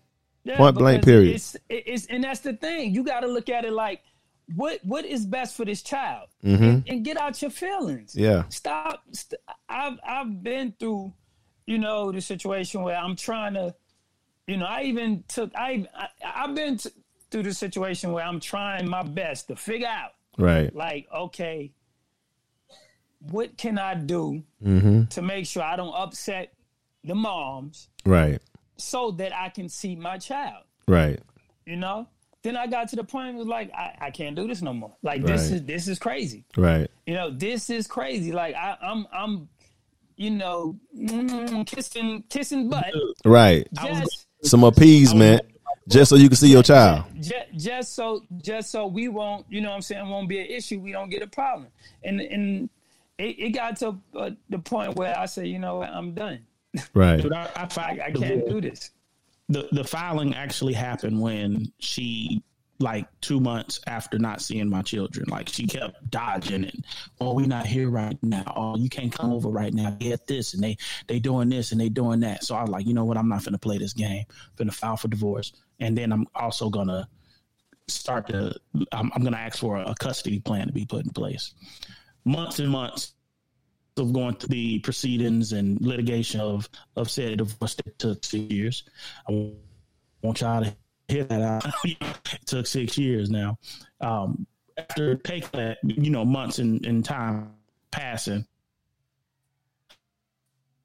Yeah, 0.44 0.58
point 0.58 0.78
blank, 0.78 1.04
period. 1.04 1.36
It's, 1.36 1.58
it's 1.70 2.06
and 2.06 2.24
that's 2.24 2.42
the 2.42 2.54
thing. 2.54 2.94
You 2.94 3.04
got 3.04 3.22
to 3.22 3.28
look 3.28 3.50
at 3.50 3.66
it 3.66 3.74
like 3.74 4.02
what 4.56 4.80
what 4.84 5.06
is 5.06 5.26
best 5.26 5.56
for 5.58 5.66
this 5.66 5.82
child, 5.82 6.30
Mm-hmm. 6.44 6.64
and, 6.64 6.84
and 6.88 7.06
get 7.06 7.18
out 7.18 7.42
your 7.42 7.52
feelings. 7.52 8.16
Yeah. 8.16 8.44
Stop. 8.50 9.04
St- 9.12 9.40
I've 9.68 10.00
I've 10.08 10.42
been 10.44 10.74
through, 10.80 11.14
you 11.66 11.78
know, 11.78 12.12
the 12.12 12.22
situation 12.22 12.82
where 12.84 12.96
I'm 12.96 13.16
trying 13.16 13.56
to, 13.56 13.76
you 14.48 14.58
know, 14.58 14.66
I 14.66 14.84
even 14.84 15.24
took 15.28 15.52
I, 15.56 15.86
I 15.96 16.08
I've 16.44 16.56
been 16.56 16.78
t- 16.78 16.90
through 17.30 17.44
the 17.44 17.54
situation 17.54 18.14
where 18.14 18.24
I'm 18.26 18.40
trying 18.40 18.88
my 18.90 19.04
best 19.04 19.48
to 19.50 19.56
figure 19.58 19.88
out 19.88 20.12
Right. 20.38 20.74
like 20.76 21.08
okay 21.14 21.74
what 23.32 23.58
can 23.58 23.78
I 23.80 23.96
do 23.96 24.44
to 24.64 25.22
make 25.22 25.46
sure 25.48 25.64
I 25.64 25.76
don't 25.76 25.94
upset 25.94 26.54
the 27.04 27.16
moms 27.16 27.90
Right. 28.06 28.40
so 28.78 29.12
that 29.12 29.36
I 29.36 29.50
can 29.50 29.70
see 29.70 29.96
my 29.96 30.18
child? 30.18 30.64
Right. 30.88 31.20
You 31.66 31.78
know? 31.78 32.08
Then 32.48 32.56
I 32.56 32.66
got 32.66 32.88
to 32.90 32.96
the 32.96 33.04
point 33.04 33.36
it 33.36 33.38
was 33.38 33.48
like 33.48 33.70
I, 33.74 33.94
I 34.00 34.10
can't 34.10 34.34
do 34.34 34.48
this 34.48 34.62
no 34.62 34.72
more. 34.74 34.94
Like 35.04 35.22
this 35.22 35.52
Right. 35.52 35.56
is 35.58 35.64
this 35.66 35.88
is 35.90 36.00
crazy. 36.00 36.46
Right. 36.56 36.90
You 37.06 37.14
know, 37.14 37.30
this 37.30 37.70
is 37.70 37.88
crazy. 37.88 38.32
Like 38.32 38.56
I, 38.56 38.78
I'm 38.82 39.06
I'm 39.12 39.50
you 40.16 40.32
know 40.32 40.80
mm, 40.98 41.68
kissing 41.68 42.24
kissing 42.30 42.70
butt 42.70 42.94
Right. 43.26 43.68
just 43.74 44.28
Some 44.44 44.64
appeasement 44.64 45.42
just 45.90 46.10
so 46.10 46.16
you 46.16 46.30
can 46.30 46.38
see 46.38 46.50
your 46.50 46.64
child. 46.64 47.04
just, 47.20 47.36
just 47.58 47.96
so 47.96 48.24
just 48.42 48.72
so 48.72 48.88
we 48.88 49.10
won't 49.10 49.46
you 49.50 49.60
know 49.60 49.70
what 49.72 49.76
I'm 49.76 49.82
saying 49.82 50.08
won't 50.08 50.30
be 50.30 50.40
an 50.40 50.46
issue 50.48 50.80
we 50.80 50.94
don't 50.94 51.10
get 51.10 51.22
a 51.22 51.28
problem 51.28 51.68
and 52.06 52.22
and 52.22 52.70
it, 53.18 53.40
it 53.40 53.50
got 53.50 53.76
to 53.80 53.98
uh, 54.16 54.30
the 54.50 54.60
point 54.60 54.96
where 54.96 55.20
I 55.20 55.26
said 55.26 55.48
you 55.48 55.60
know 55.60 55.80
what 55.80 55.90
I'm 55.90 56.14
done 56.14 56.40
Right. 56.94 57.22
Dude, 57.22 57.34
I, 57.34 57.50
I, 57.56 57.64
I, 57.64 57.68
filed 57.68 58.00
I 58.00 58.12
the 58.12 58.20
can't 58.20 58.48
do 58.50 58.62
this 58.62 58.92
the 59.50 59.68
the 59.72 59.84
filing 59.84 60.36
actually 60.36 60.74
happened 60.74 61.22
when 61.22 61.72
she 61.80 62.44
like 62.80 63.08
two 63.22 63.40
months 63.40 63.80
after 63.88 64.20
not 64.20 64.42
seeing 64.42 64.70
my 64.70 64.82
children. 64.82 65.26
Like 65.30 65.50
she 65.50 65.66
kept 65.66 66.10
dodging 66.12 66.66
it. 66.66 66.76
Oh 67.20 67.34
we're 67.34 67.48
not 67.48 67.66
here 67.66 67.90
right 67.90 68.18
now. 68.22 68.54
Oh 68.56 68.78
you 68.78 68.90
can't 68.90 69.12
come 69.12 69.32
over 69.32 69.50
right 69.50 69.74
now. 69.74 69.92
Get 69.92 70.28
this 70.28 70.54
and 70.54 70.64
they 70.64 70.78
they 71.08 71.20
doing 71.20 71.50
this 71.50 71.72
and 71.72 71.82
they 71.82 71.90
doing 71.90 72.20
that. 72.22 72.44
So 72.44 72.56
i 72.56 72.62
was 72.62 72.70
like 72.70 72.86
you 72.86 72.94
know 72.94 73.06
what? 73.06 73.18
I'm 73.18 73.30
not 73.30 73.44
gonna 73.44 73.58
play 73.58 73.78
this 73.78 73.94
game. 73.94 74.26
Gonna 74.58 74.72
file 74.72 74.98
for 74.98 75.08
divorce. 75.08 75.54
And 75.80 75.98
then 75.98 76.12
i'm 76.12 76.28
also 76.36 76.70
gonna 76.70 77.08
start 77.88 78.28
to 78.28 78.54
i'm, 78.92 79.12
I'm 79.16 79.24
gonna 79.24 79.38
ask 79.38 79.58
for 79.60 79.78
a 79.78 79.96
custody 80.00 80.40
plan 80.40 80.68
to 80.68 80.74
be 80.74 80.86
put 80.86 81.06
in 81.06 81.12
place. 81.12 81.54
Months 82.26 82.60
and 82.60 82.70
months 82.70 83.14
of 84.00 84.14
going 84.14 84.36
through 84.36 84.50
the 84.50 84.80
proceedings 84.80 85.54
and 85.54 85.80
litigation 85.82 86.40
of 86.40 86.70
of 86.96 87.10
said 87.10 87.38
divorce 87.38 87.76
that 87.76 87.98
took 88.00 88.24
six 88.24 88.44
years. 88.52 88.84
I 89.30 89.52
want 90.22 90.42
y'all 90.42 90.64
to 90.64 90.76
hear 91.08 91.24
that 91.26 91.42
out. 91.42 91.66
it 91.84 91.98
took 92.46 92.68
six 92.68 92.98
years 92.98 93.30
now. 93.30 93.58
Um, 94.02 94.46
after 94.78 95.16
taking 95.16 95.50
that, 95.54 95.78
you 95.84 96.12
know, 96.12 96.24
months 96.24 96.60
in 96.60 97.04
time 97.04 97.52
passing, 97.92 98.46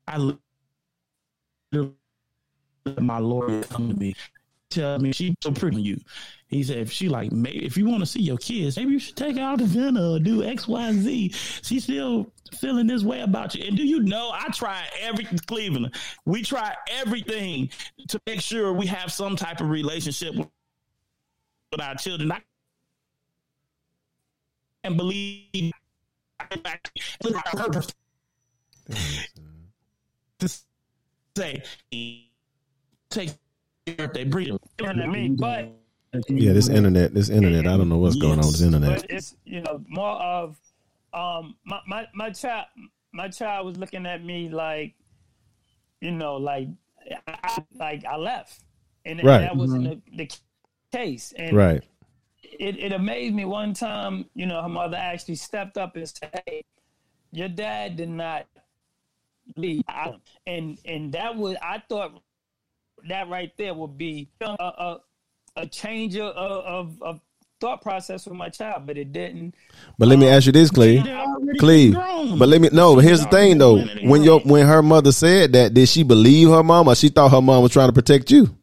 I 0.06 0.16
literally 0.18 1.94
let 2.84 3.02
my 3.02 3.18
lawyer 3.18 3.62
come 3.64 3.88
to 3.88 3.94
me, 3.94 4.14
tell 4.72 4.98
me 4.98 5.12
she's 5.12 5.34
so 5.42 5.52
pretty 5.52 5.76
on 5.76 5.84
you. 5.84 6.00
He 6.46 6.62
said, 6.62 6.78
if 6.78 6.92
she 6.92 7.08
like, 7.08 7.32
maybe 7.32 7.64
if 7.64 7.78
you 7.78 7.86
want 7.86 8.00
to 8.00 8.06
see 8.06 8.20
your 8.20 8.36
kids, 8.36 8.76
maybe 8.76 8.92
you 8.92 8.98
should 8.98 9.16
take 9.16 9.36
her 9.36 9.42
out 9.42 9.58
to 9.60 9.66
dinner 9.66 10.02
or 10.02 10.18
do 10.18 10.44
X, 10.44 10.68
Y, 10.68 10.86
and 10.88 11.00
Z. 11.02 11.30
She's 11.62 11.84
still 11.84 12.30
feeling 12.52 12.86
this 12.86 13.02
way 13.02 13.20
about 13.22 13.54
you. 13.54 13.64
And 13.66 13.74
do 13.74 13.84
you 13.84 14.00
know, 14.00 14.30
I 14.34 14.48
try 14.52 14.84
everything, 15.00 15.38
Cleveland. 15.46 15.94
We 16.26 16.42
try 16.42 16.74
everything 16.90 17.70
to 18.08 18.20
make 18.26 18.42
sure 18.42 18.72
we 18.72 18.86
have 18.86 19.10
some 19.10 19.34
type 19.34 19.60
of 19.62 19.70
relationship 19.70 20.34
with, 20.34 20.48
our 21.80 21.94
children. 21.94 22.30
I 22.30 22.42
can't 24.84 24.98
believe 24.98 25.72
uh, 26.38 26.56
to 30.38 30.48
say, 31.34 31.62
take 33.08 33.30
birthday, 33.86 34.24
breathe. 34.24 34.56
I 34.84 34.92
mean, 35.06 35.36
but 35.36 35.72
Yeah, 36.28 36.52
this 36.52 36.68
internet, 36.68 37.14
this 37.14 37.28
internet, 37.30 37.66
I 37.66 37.76
don't 37.76 37.88
know 37.88 37.98
what's 37.98 38.16
going 38.16 38.38
on 38.38 38.46
with 38.46 38.52
this 38.52 38.62
internet. 38.62 39.02
but 39.02 39.10
it's 39.10 39.36
you 39.44 39.60
know 39.60 39.82
more 39.88 40.16
of 40.22 40.56
um 41.14 41.56
my, 41.66 41.80
my 41.86 42.06
my 42.14 42.30
child 42.30 42.66
my 43.12 43.28
child 43.28 43.66
was 43.66 43.76
looking 43.76 44.06
at 44.06 44.24
me 44.24 44.48
like 44.48 44.94
you 46.00 46.10
know 46.10 46.36
like 46.36 46.68
I, 47.26 47.38
I- 47.44 47.64
like 47.74 48.04
I 48.04 48.16
left 48.16 48.62
and 49.04 49.22
Right. 49.22 49.40
that 49.40 49.56
wasn't 49.56 49.84
the, 49.84 50.16
the 50.16 50.30
case 50.92 51.32
and 51.36 51.56
Right. 51.56 51.82
it, 52.42 52.78
it 52.78 52.92
amazed 52.92 53.34
me 53.34 53.44
one 53.44 53.74
time 53.74 54.26
you 54.34 54.46
know 54.46 54.62
her 54.62 54.68
mother 54.68 54.96
actually 54.96 55.34
stepped 55.34 55.76
up 55.76 55.96
and 55.96 56.08
said 56.08 56.42
hey 56.46 56.62
your 57.32 57.48
dad 57.48 57.96
did 57.96 58.08
not 58.08 58.46
leave 59.56 59.82
out 59.88 60.20
and 60.46 60.78
and 60.86 61.12
that 61.12 61.36
was 61.36 61.56
I 61.60 61.82
thought 61.88 62.22
that 63.08 63.28
right 63.28 63.52
there 63.58 63.74
would 63.74 63.96
be 63.98 64.28
a 64.40 64.44
a, 64.46 65.00
a 65.56 65.66
change 65.66 66.16
of, 66.16 66.34
of 66.34 67.02
of 67.02 67.20
thought 67.60 67.80
process 67.80 68.24
for 68.24 68.34
my 68.34 68.48
child 68.48 68.86
but 68.86 68.98
it 68.98 69.12
didn't 69.12 69.54
But 69.96 70.08
let 70.08 70.18
me 70.18 70.28
ask 70.28 70.46
you 70.46 70.52
this, 70.52 70.70
uh, 70.70 70.74
Cleve. 70.74 71.04
Cleve. 71.58 71.94
But 72.38 72.48
let 72.48 72.60
me 72.60 72.68
no, 72.72 72.96
but 72.96 73.04
here's 73.04 73.22
the 73.24 73.30
thing 73.30 73.58
though. 73.58 73.78
When 74.02 74.22
your 74.22 74.40
when 74.40 74.66
her 74.66 74.82
mother 74.82 75.12
said 75.12 75.52
that, 75.52 75.74
did 75.74 75.88
she 75.88 76.02
believe 76.02 76.48
her 76.48 76.62
mom 76.62 76.88
or 76.88 76.94
she 76.94 77.08
thought 77.08 77.30
her 77.30 77.40
mom 77.40 77.62
was 77.62 77.72
trying 77.72 77.88
to 77.88 77.92
protect 77.92 78.30
you? 78.30 78.56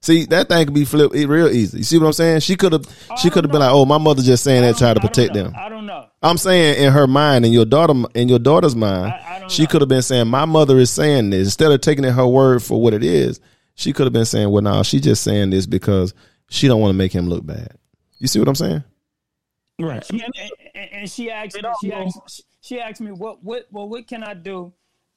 See, 0.00 0.26
that 0.26 0.48
thing 0.48 0.64
could 0.64 0.74
be 0.74 0.84
flipped 0.84 1.14
real 1.14 1.48
easy. 1.48 1.78
You 1.78 1.84
see 1.84 1.98
what 1.98 2.06
I'm 2.06 2.12
saying? 2.12 2.40
She 2.40 2.54
could 2.56 2.72
have 2.72 2.86
oh, 3.10 3.16
she 3.16 3.30
could 3.30 3.44
have 3.44 3.50
been 3.50 3.60
like, 3.60 3.72
"Oh, 3.72 3.84
my 3.84 3.98
mother 3.98 4.22
just 4.22 4.44
saying 4.44 4.62
that 4.62 4.72
don't- 4.72 4.78
trying 4.78 4.94
to 4.94 5.00
protect 5.00 5.34
know. 5.34 5.44
them." 5.44 5.54
I 5.56 5.68
don't 5.68 5.86
know 5.86 6.06
I'm 6.22 6.36
saying 6.38 6.82
in 6.82 6.92
her 6.92 7.06
mind, 7.06 7.44
in 7.46 7.52
your 7.52 7.64
daughter, 7.64 7.94
in 8.14 8.28
your 8.28 8.38
daughter's 8.38 8.76
mind, 8.76 9.12
I- 9.12 9.42
I 9.44 9.48
she 9.48 9.66
could 9.66 9.80
have 9.80 9.88
been 9.88 10.02
saying, 10.02 10.28
"My 10.28 10.44
mother 10.44 10.78
is 10.78 10.90
saying 10.90 11.30
this." 11.30 11.46
Instead 11.48 11.72
of 11.72 11.80
taking 11.80 12.04
it 12.04 12.12
her 12.12 12.26
word 12.26 12.62
for 12.62 12.80
what 12.80 12.94
it 12.94 13.02
is, 13.02 13.40
she 13.78 13.92
could 13.92 14.06
have 14.06 14.12
been 14.12 14.24
saying, 14.24 14.50
"Well, 14.50 14.62
no, 14.62 14.82
she 14.82 14.98
just 14.98 15.22
saying 15.22 15.50
this 15.50 15.64
because 15.64 16.12
she 16.50 16.66
don't 16.66 16.80
want 16.80 16.90
to 16.90 16.98
make 16.98 17.12
him 17.12 17.28
look 17.28 17.46
bad." 17.46 17.78
You 18.18 18.26
see 18.26 18.40
what 18.40 18.48
I'm 18.48 18.56
saying? 18.56 18.82
Right. 19.78 20.04
I 20.10 20.12
mean, 20.12 20.24
and, 20.24 20.50
and, 20.74 20.92
and 20.92 21.10
she 21.10 21.30
asked 21.30 21.54
me, 21.54 21.62
she 21.80 21.92
asked, 21.92 22.42
she 22.60 22.80
asked 22.80 23.00
me 23.00 23.12
what 23.12 23.42
what 23.44 23.66
well 23.70 23.88
what 23.88 24.08
can 24.08 24.24
I 24.24 24.34
do 24.34 24.72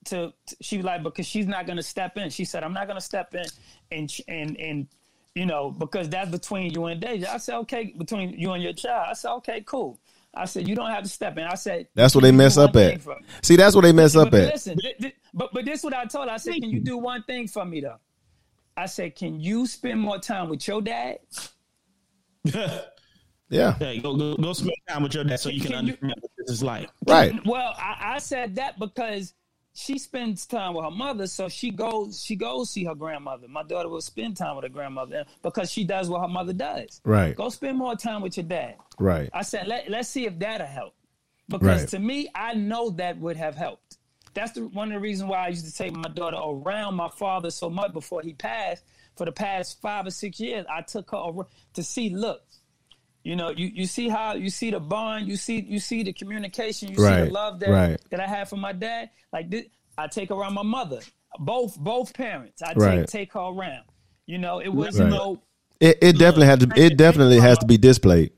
to, 0.06 0.32
to 0.46 0.56
she 0.62 0.78
was 0.78 0.86
like 0.86 1.02
because 1.02 1.26
she's 1.26 1.48
not 1.48 1.66
gonna 1.66 1.82
step 1.82 2.18
in. 2.18 2.30
She 2.30 2.46
said 2.46 2.64
I'm 2.64 2.74
not 2.74 2.88
gonna 2.88 3.02
step 3.02 3.34
in 3.34 3.46
and 3.92 4.16
and 4.28 4.56
and 4.60 4.88
you 5.34 5.48
know 5.48 5.72
because 5.72 6.08
that's 6.10 6.30
between 6.30 6.72
you 6.72 6.86
and 6.86 7.02
Deja. 7.02 7.34
I 7.34 7.38
said 7.38 7.56
okay 7.62 7.96
between 7.98 8.38
you 8.38 8.52
and 8.52 8.62
your 8.62 8.74
child. 8.74 9.08
I 9.10 9.14
said 9.14 9.32
okay 9.38 9.64
cool. 9.66 10.00
I 10.36 10.46
said 10.46 10.68
you 10.68 10.76
don't 10.76 10.92
have 10.92 11.04
to 11.04 11.10
step 11.10 11.36
in. 11.40 11.46
I 11.46 11.56
said 11.56 11.88
That's 11.96 12.14
what 12.14 12.22
they 12.22 12.32
mess 12.32 12.58
up 12.58 12.76
at. 12.76 13.02
See, 13.42 13.56
that's 13.56 13.76
what 13.76 13.82
they 13.82 13.92
mess 13.92 14.16
up 14.16 14.30
But 14.30 14.42
at. 14.42 14.54
listen, 14.54 14.78
th- 14.78 14.98
th- 15.00 15.16
but 15.34 15.52
but 15.52 15.66
this 15.66 15.84
what 15.84 15.96
I 15.96 16.06
told 16.06 16.28
her. 16.28 16.36
I 16.36 16.38
said, 16.38 16.54
can 16.54 16.70
you 16.70 16.80
do 16.80 17.00
one 17.00 17.24
thing 17.24 17.48
for 17.48 17.66
me 17.66 17.82
though? 17.82 17.98
I 18.78 18.86
said, 18.86 19.16
can 19.16 19.40
you 19.40 19.68
spend 19.68 20.00
more 20.00 20.18
time 20.20 20.50
with 20.50 20.68
your 20.68 20.82
dad? 20.82 21.20
Yeah, 23.50 23.74
Hey, 23.80 24.00
go, 24.00 24.16
go 24.16 24.38
go 24.38 24.54
spend 24.54 24.72
time 24.88 25.04
with 25.04 25.14
your 25.14 25.26
dad 25.26 25.38
so 25.38 25.50
you 25.50 25.60
can 25.60 25.72
Can 25.72 25.88
you- 25.88 25.94
understand 25.94 26.14
what 26.22 26.32
this 26.38 26.50
is 26.50 26.64
like. 26.64 26.90
right. 27.06 27.34
Well, 27.46 27.74
I, 27.78 28.14
I 28.16 28.18
said 28.20 28.56
that 28.56 28.80
because 28.80 29.34
she 29.74 29.98
spends 30.00 30.46
time 30.46 30.74
with 30.74 30.86
her 30.86 30.92
mother, 30.92 31.28
so 31.28 31.50
she 31.50 31.70
goes 31.70 32.24
she 32.24 32.38
goes 32.38 32.70
see 32.70 32.86
her 32.86 32.96
grandmother. 32.96 33.50
My 33.50 33.64
daughter 33.64 33.90
will 33.90 34.00
spend 34.00 34.38
time 34.38 34.56
with 34.56 34.64
her 34.64 34.70
grandmother 34.70 35.26
because 35.44 35.70
she 35.70 35.84
does 35.84 36.10
what 36.10 36.22
her 36.22 36.30
mother 36.30 36.54
does. 36.54 37.02
Right. 37.04 37.36
Go 37.36 37.50
spend 37.50 37.78
more 37.78 37.94
time 37.98 38.22
with 38.22 38.38
your 38.38 38.46
dad. 38.46 38.76
Right. 38.98 39.30
I 39.34 39.42
said, 39.42 39.68
Let, 39.68 39.90
let's 39.90 40.08
see 40.08 40.26
if 40.26 40.40
that'll 40.40 40.66
help. 40.66 40.96
Because 41.50 41.82
Right. 41.82 41.90
to 41.90 42.00
me, 42.00 42.30
I 42.34 42.54
know 42.54 42.90
that 42.92 43.18
would 43.20 43.36
have 43.36 43.56
helped. 43.56 43.98
That's 44.34 44.54
the, 44.54 44.68
one 44.68 44.90
of 44.90 44.94
the 44.94 45.00
reasons 45.00 45.30
why 45.30 45.46
I 45.46 45.48
used 45.50 45.66
to 45.66 45.74
take 45.74 45.94
my 45.94 46.10
daughter 46.10 46.38
around 46.38 46.96
my 46.96 47.10
father 47.10 47.50
so 47.50 47.70
much 47.70 47.94
before 47.94 48.22
he 48.22 48.34
passed. 48.34 48.84
For 49.18 49.26
the 49.26 49.32
past 49.32 49.82
five 49.82 50.08
or 50.08 50.10
six 50.12 50.40
years, 50.40 50.66
I 50.74 50.82
took 50.82 51.12
her 51.12 51.18
over 51.18 51.46
to 51.74 51.84
see, 51.84 52.10
look, 52.10 52.42
you 53.24 53.36
know, 53.36 53.50
you, 53.50 53.68
you 53.68 53.86
see 53.86 54.10
how 54.10 54.34
you 54.34 54.50
see 54.50 54.72
the 54.72 54.80
bond, 54.80 55.28
you 55.28 55.36
see 55.36 55.62
you 55.62 55.80
see 55.80 56.02
the 56.02 56.14
communication, 56.14 56.90
you 56.90 56.96
see 56.96 57.04
the 57.04 57.26
love 57.26 57.60
that 57.60 57.70
right. 57.70 58.02
that 58.10 58.20
I 58.20 58.26
have 58.26 58.50
for 58.50 58.56
my 58.56 58.72
dad. 58.72 59.12
Like 59.32 59.52
this, 59.52 59.66
I 59.98 60.08
take 60.08 60.32
around 60.32 60.54
my 60.54 60.64
mother, 60.64 61.02
both 61.40 61.78
both 61.78 62.14
parents. 62.14 62.62
I 62.62 62.74
Right. 62.74 63.00
take 63.02 63.08
take 63.08 63.34
her 63.34 63.42
around. 63.42 63.84
You 64.26 64.40
know, 64.40 64.60
it 64.60 64.70
wasn't 64.70 65.12
Right. 65.12 65.18
no. 65.18 65.44
It, 65.80 65.98
it 66.02 66.18
definitely 66.18 66.48
had 66.48 66.60
to. 66.62 66.72
It 66.76 66.98
definitely 66.98 67.40
has 67.40 67.58
to 67.60 67.66
be 67.66 67.78
displayed. 67.78 68.32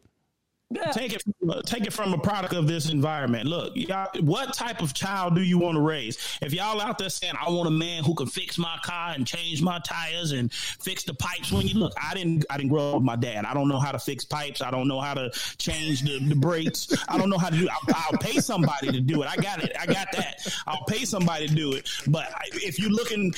Yeah, 0.74 0.92
Take 0.92 1.14
it, 1.14 1.24
take 1.66 1.86
it 1.86 1.94
from 1.94 2.14
a 2.14 2.18
product 2.18 2.54
of 2.54 2.68
this 2.68 2.90
environment. 2.90 3.48
Look, 3.48 3.76
y'all, 3.76 4.08
what 4.22 4.54
type 4.54 4.82
of 4.82 4.94
child 4.94 5.36
do 5.36 5.42
you 5.42 5.60
want 5.60 5.76
to 5.76 5.82
raise? 5.82 6.18
If 6.42 6.52
y'all 6.52 6.82
out 6.82 6.98
there 6.98 7.10
saying, 7.10 7.36
"I 7.40 7.50
want 7.52 7.68
a 7.68 7.72
man 7.72 8.04
who 8.04 8.16
can 8.16 8.26
fix 8.26 8.58
my 8.58 8.78
car 8.84 9.12
and 9.12 9.28
change 9.28 9.62
my 9.62 9.80
tires 9.80 10.32
and 10.32 10.52
fix 10.52 11.04
the 11.04 11.14
pipes," 11.14 11.52
when 11.52 11.68
you 11.68 11.78
look, 11.78 11.94
I 12.02 12.16
didn't, 12.16 12.46
I 12.50 12.58
didn't 12.58 12.70
grow 12.72 12.90
up 12.90 12.96
with 12.96 13.04
my 13.04 13.16
dad. 13.16 13.46
I 13.46 13.54
don't 13.54 13.68
know 13.68 13.78
how 13.78 13.92
to 13.92 14.00
fix 14.00 14.26
pipes. 14.26 14.62
I 14.62 14.72
don't 14.72 14.88
know 14.88 15.00
how 15.00 15.14
to 15.14 15.30
change 15.58 16.02
the, 16.02 16.20
the 16.20 16.36
brakes. 16.36 16.92
I 17.08 17.18
don't 17.18 17.30
know 17.30 17.38
how 17.38 17.50
to 17.50 17.58
do. 17.58 17.70
I'll, 17.70 17.96
I'll 18.12 18.18
pay 18.18 18.40
somebody 18.40 18.92
to 18.92 19.00
do 19.00 19.22
it. 19.22 19.28
I 19.30 19.36
got 19.36 19.64
it. 19.64 19.74
I 19.80 19.86
got 19.86 20.08
that. 20.14 20.40
I'll 20.66 20.86
pay 20.86 21.06
somebody 21.06 21.48
to 21.48 21.54
do 21.54 21.74
it. 21.74 21.88
But 22.08 22.34
if 22.54 22.80
you're 22.80 22.90
looking, 22.90 23.34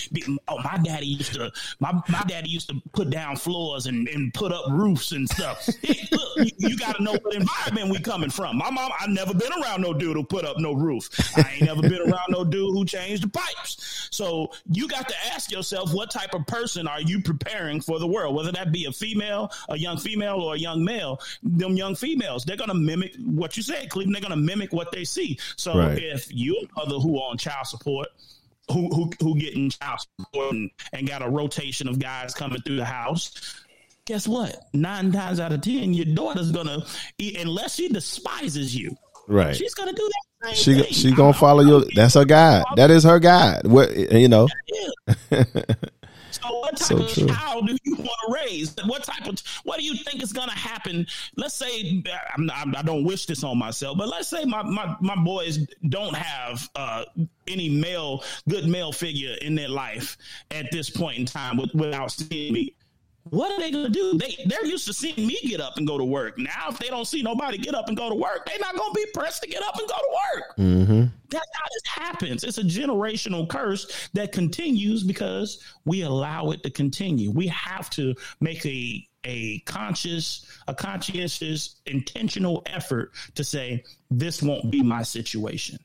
oh, 0.48 0.60
my 0.60 0.78
daddy 0.78 1.08
used 1.08 1.34
to, 1.34 1.52
my 1.80 1.92
my 2.08 2.24
daddy 2.28 2.50
used 2.50 2.70
to 2.70 2.82
put 2.94 3.10
down 3.10 3.36
floors 3.36 3.88
and, 3.88 4.08
and 4.08 4.34
put 4.34 4.52
up 4.54 4.66
roofs 4.70 5.12
and 5.12 5.28
stuff. 5.30 5.68
Look, 5.68 6.38
you, 6.38 6.70
you 6.70 6.78
got 6.78 6.96
to 6.98 7.04
know 7.04 7.18
what 7.26 7.36
environment 7.36 7.90
we 7.90 8.00
coming 8.00 8.30
from. 8.30 8.58
My 8.58 8.70
mom, 8.70 8.92
I 9.00 9.08
never 9.08 9.34
been 9.34 9.52
around 9.64 9.82
no 9.82 9.94
dude 9.94 10.16
who 10.16 10.24
put 10.24 10.46
up 10.46 10.58
no 10.60 10.74
roof. 10.74 11.10
I 11.38 11.54
ain't 11.54 11.64
never 11.64 11.82
been 11.82 12.02
around 12.02 12.30
no 12.30 12.44
dude 12.44 12.74
who 12.74 12.86
changed 12.86 13.24
the 13.24 13.30
pipes. 13.30 14.08
So 14.12 14.52
you 14.72 14.88
got 14.88 15.08
to 15.10 15.16
ask 15.34 15.52
yourself, 15.52 15.94
what 15.94 16.12
type 16.12 16.34
of 16.34 16.46
person 16.48 16.88
are 16.88 17.02
you 17.02 17.22
preparing 17.22 17.82
for 17.82 18.00
the 18.00 18.08
world? 18.08 18.36
Whether 18.36 18.52
that 18.54 18.72
be 18.72 18.86
a 18.86 18.92
female, 18.92 19.52
a 19.70 19.78
young 19.78 19.98
female, 19.98 20.42
or 20.42 20.56
a 20.56 20.58
young 20.60 20.84
male. 20.84 21.20
Them 21.44 21.76
young 21.76 21.96
females, 21.96 22.46
they're 22.46 22.58
going 22.58 22.70
to 22.70 22.76
mimic 22.76 23.16
what 23.26 23.58
you 23.58 23.64
said, 23.64 23.90
Cleveland. 23.90 24.16
They're 24.16 24.22
going 24.28 24.40
to 24.40 24.46
mimic 24.46 24.72
what 24.72 24.92
they 24.92 25.04
see. 25.04 25.40
So 25.58 25.76
Right. 25.78 25.98
if 26.02 26.34
you 26.34 26.56
a 26.76 26.80
mother 26.80 27.00
who 27.00 27.18
on 27.18 27.38
child 27.38 27.68
support, 27.68 28.08
who 28.72 28.88
who 28.96 29.12
who 29.20 29.38
getting 29.38 29.70
child 29.70 30.00
support 30.20 30.54
and, 30.54 30.72
and 30.94 31.08
got 31.08 31.22
a 31.22 31.30
rotation 31.30 31.88
of 31.88 32.00
guys 32.00 32.34
coming 32.34 32.62
through 32.62 32.78
the 32.78 32.86
house. 32.86 33.64
Guess 34.06 34.28
what? 34.28 34.56
Nine 34.74 35.12
times 35.12 35.40
out 35.40 35.52
of 35.52 35.62
ten, 35.62 35.94
your 35.94 36.06
daughter's 36.14 36.52
gonna, 36.52 36.86
unless 37.40 37.76
she 37.76 37.90
despises 37.90 38.76
you, 38.76 38.96
Right. 39.28 39.56
she's 39.56 39.74
gonna 39.74 39.94
do 39.94 40.10
that. 40.42 40.56
She 40.56 40.76
thing. 40.76 40.94
she 40.94 41.12
gonna 41.12 41.34
follow 41.34 41.64
your. 41.64 41.84
That's 41.96 42.14
her 42.14 42.26
guide. 42.26 42.64
That 42.76 42.92
is 42.92 43.04
her 43.04 43.18
guide. 43.20 43.66
What 43.66 43.96
you 43.96 44.28
know? 44.28 44.48
So 46.32 46.54
what 46.60 46.76
type 46.76 46.88
So 46.88 46.98
of 46.98 47.14
true. 47.14 47.28
child 47.28 47.66
do 47.68 47.78
you 47.86 47.96
want 47.96 48.10
to 48.28 48.34
raise? 48.34 48.76
What 48.86 49.04
type 49.06 49.26
of 49.26 49.42
what 49.64 49.80
do 49.80 49.86
you 49.86 49.96
think 49.96 50.22
is 50.22 50.34
going 50.34 50.50
to 50.50 50.56
happen? 50.56 51.08
Let's 51.38 51.54
say 51.54 52.04
I'm, 52.36 52.50
I'm, 52.54 52.76
I 52.76 52.82
don't 52.82 53.06
wish 53.06 53.26
this 53.26 53.42
on 53.46 53.58
myself, 53.58 53.98
but 53.98 54.10
let's 54.10 54.28
say 54.28 54.44
my 54.44 54.62
my, 54.62 54.98
my 55.00 55.16
boys 55.16 55.60
don't 55.88 56.14
have 56.14 56.70
uh, 56.76 57.06
any 57.48 57.70
male 57.70 58.22
good 58.50 58.68
male 58.68 58.92
figure 58.92 59.34
in 59.42 59.56
their 59.56 59.70
life 59.70 60.18
at 60.52 60.70
this 60.72 60.90
point 60.90 61.20
in 61.20 61.26
time 61.26 61.56
with, 61.56 61.74
without 61.74 62.12
seeing 62.12 62.54
me. 62.54 62.76
What 63.30 63.52
are 63.52 63.60
they 63.60 63.72
gonna 63.72 63.90
do? 63.90 64.18
They 64.18 64.38
they're 64.46 64.66
used 64.66 64.86
to 64.86 64.94
seeing 64.94 65.28
me 65.28 65.40
get 65.44 65.60
up 65.60 65.78
and 65.78 65.88
go 65.88 65.98
to 65.98 66.06
work. 66.06 66.38
Now, 66.38 66.68
if 66.70 66.78
they 66.78 66.90
don't 66.90 67.06
see 67.06 67.24
nobody 67.24 67.58
get 67.58 67.74
up 67.74 67.88
and 67.88 67.98
go 67.98 68.08
to 68.10 68.16
work, 68.16 68.46
they're 68.46 68.60
not 68.60 68.78
gonna 68.78 68.94
be 68.94 69.06
pressed 69.16 69.42
to 69.42 69.50
get 69.50 69.64
up 69.64 69.78
and 69.78 69.88
go 69.88 69.96
to 69.96 70.18
work. 70.36 70.58
Mm-hmm. 70.58 71.06
That's 71.30 71.50
how 71.54 71.66
this 71.66 71.92
happens. 71.92 72.44
It's 72.44 72.60
a 72.60 72.64
generational 72.64 73.50
curse 73.50 74.10
that 74.14 74.32
continues 74.32 75.04
because 75.04 75.64
we 75.86 76.04
allow 76.04 76.52
it 76.52 76.62
to 76.64 76.70
continue. 76.70 77.32
We 77.32 77.48
have 77.48 77.90
to 77.92 78.14
make 78.42 78.64
a 78.66 79.08
a 79.26 79.60
conscious, 79.62 80.46
a 80.68 80.76
conscientious, 80.76 81.82
intentional 81.88 82.62
effort 82.68 83.12
to 83.34 83.44
say 83.44 83.84
this 84.12 84.44
won't 84.44 84.72
be 84.72 84.84
my 84.84 85.02
situation. 85.02 85.80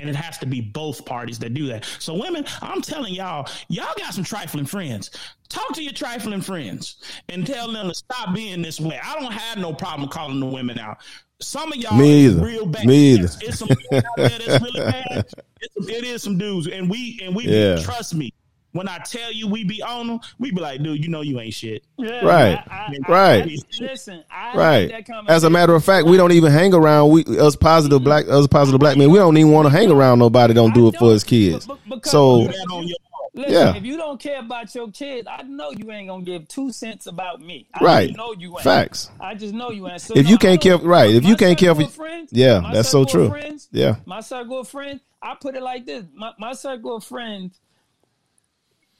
And 0.00 0.08
it 0.08 0.16
has 0.16 0.38
to 0.38 0.46
be 0.46 0.60
both 0.60 1.04
parties 1.04 1.38
that 1.40 1.52
do 1.54 1.66
that. 1.66 1.84
So, 1.98 2.14
women, 2.14 2.44
I'm 2.62 2.80
telling 2.80 3.14
y'all, 3.14 3.46
y'all 3.68 3.92
got 3.98 4.14
some 4.14 4.24
trifling 4.24 4.64
friends. 4.64 5.10
Talk 5.48 5.72
to 5.74 5.82
your 5.82 5.92
trifling 5.92 6.40
friends 6.40 6.96
and 7.28 7.46
tell 7.46 7.70
them 7.70 7.88
to 7.88 7.94
stop 7.94 8.34
being 8.34 8.62
this 8.62 8.80
way. 8.80 8.98
I 9.02 9.18
don't 9.20 9.32
have 9.32 9.58
no 9.58 9.74
problem 9.74 10.08
calling 10.08 10.40
the 10.40 10.46
women 10.46 10.78
out. 10.78 10.98
Some 11.42 11.72
of 11.72 11.78
y'all 11.78 11.96
Me 11.96 12.26
either. 12.26 12.44
real 12.44 12.66
bad. 12.66 12.86
Me 12.86 13.12
either. 13.14 13.24
It's, 13.24 13.42
it's 13.42 13.58
some 13.58 13.68
men 13.90 14.04
out 14.04 14.16
there 14.16 14.28
that's 14.38 14.62
really 14.62 14.80
bad. 14.80 15.26
It's, 15.60 15.88
it 15.88 16.04
is 16.04 16.22
some 16.22 16.36
dudes, 16.38 16.66
and 16.68 16.88
we 16.88 17.18
and 17.22 17.34
we 17.34 17.44
Yeah. 17.48 17.76
trust 17.82 18.14
me. 18.14 18.32
When 18.72 18.88
I 18.88 18.98
tell 18.98 19.32
you 19.32 19.48
we 19.48 19.64
be 19.64 19.82
on 19.82 20.06
them, 20.06 20.20
we 20.38 20.52
be 20.52 20.60
like, 20.60 20.80
dude, 20.82 21.02
you 21.02 21.10
know 21.10 21.22
you 21.22 21.40
ain't 21.40 21.54
shit. 21.54 21.82
Yeah, 21.98 22.24
Right. 22.24 22.56
I, 22.70 22.94
Right. 23.08 23.42
I, 23.42 23.56
listen, 23.84 24.22
I 24.30 24.56
Right. 24.56 24.88
that. 25.06 25.24
As 25.28 25.42
a 25.44 25.50
matter 25.50 25.74
of 25.74 25.84
fact, 25.84 26.06
we 26.06 26.16
don't 26.16 26.30
even 26.32 26.52
hang 26.52 26.72
around. 26.72 27.10
We 27.10 27.24
us 27.38 27.56
positive 27.56 28.04
black 28.04 28.28
us 28.28 28.46
positive 28.46 28.78
black 28.78 28.96
men. 28.96 29.10
We 29.10 29.18
don't 29.18 29.36
even 29.36 29.50
want 29.52 29.66
to 29.66 29.72
hang 29.72 29.90
around 29.90 30.20
nobody. 30.20 30.54
Don't 30.54 30.72
do 30.72 30.86
it 30.88 30.96
for 30.96 31.10
his 31.12 31.24
kids. 31.24 31.66
But- 31.66 31.78
but- 31.88 31.96
because- 31.96 32.12
So 32.12 32.42
Do 32.46 32.52
that 32.52 32.66
on 32.72 32.86
your 32.86 32.96
own. 32.96 32.96
Listen, 33.32 33.52
Yeah. 33.52 33.76
if 33.76 33.84
you 33.84 33.96
don't 33.96 34.20
care 34.20 34.40
about 34.40 34.72
your 34.74 34.88
kids, 34.90 35.26
I 35.30 35.42
know 35.44 35.70
you 35.70 35.90
ain't 35.90 36.08
gonna 36.08 36.22
give 36.24 36.46
two 36.48 36.70
cents 36.72 37.06
about 37.06 37.40
me. 37.40 37.66
I 37.74 37.84
Right. 37.84 38.06
just 38.08 38.18
know 38.18 38.34
you 38.38 38.50
ain't. 38.50 38.62
Facts. 38.62 39.10
I 39.20 39.34
just 39.34 39.54
know 39.54 39.70
you 39.70 39.88
ain't. 39.88 40.00
So 40.00 40.14
If 40.14 40.24
no, 40.26 40.30
you 40.30 40.38
can't 40.38 40.60
don't- 40.60 40.80
care- 40.80 40.88
right, 40.88 41.10
if 41.14 41.24
you 41.24 41.36
can't 41.36 41.56
care 41.58 41.74
for- 41.74 41.86
friends, 41.86 42.30
Yeah, 42.32 42.60
that's 42.72 42.88
so 42.88 43.04
true. 43.04 43.28
Friends, 43.30 43.68
Yeah. 43.72 43.96
my 44.04 44.20
circle 44.20 44.60
of 44.60 44.68
friends. 44.68 45.00
I 45.22 45.34
put 45.40 45.54
it 45.56 45.62
like 45.62 45.86
this: 45.86 46.04
my, 46.14 46.32
my 46.38 46.52
circle 46.54 46.96
of 46.96 47.04
friends, 47.04 47.60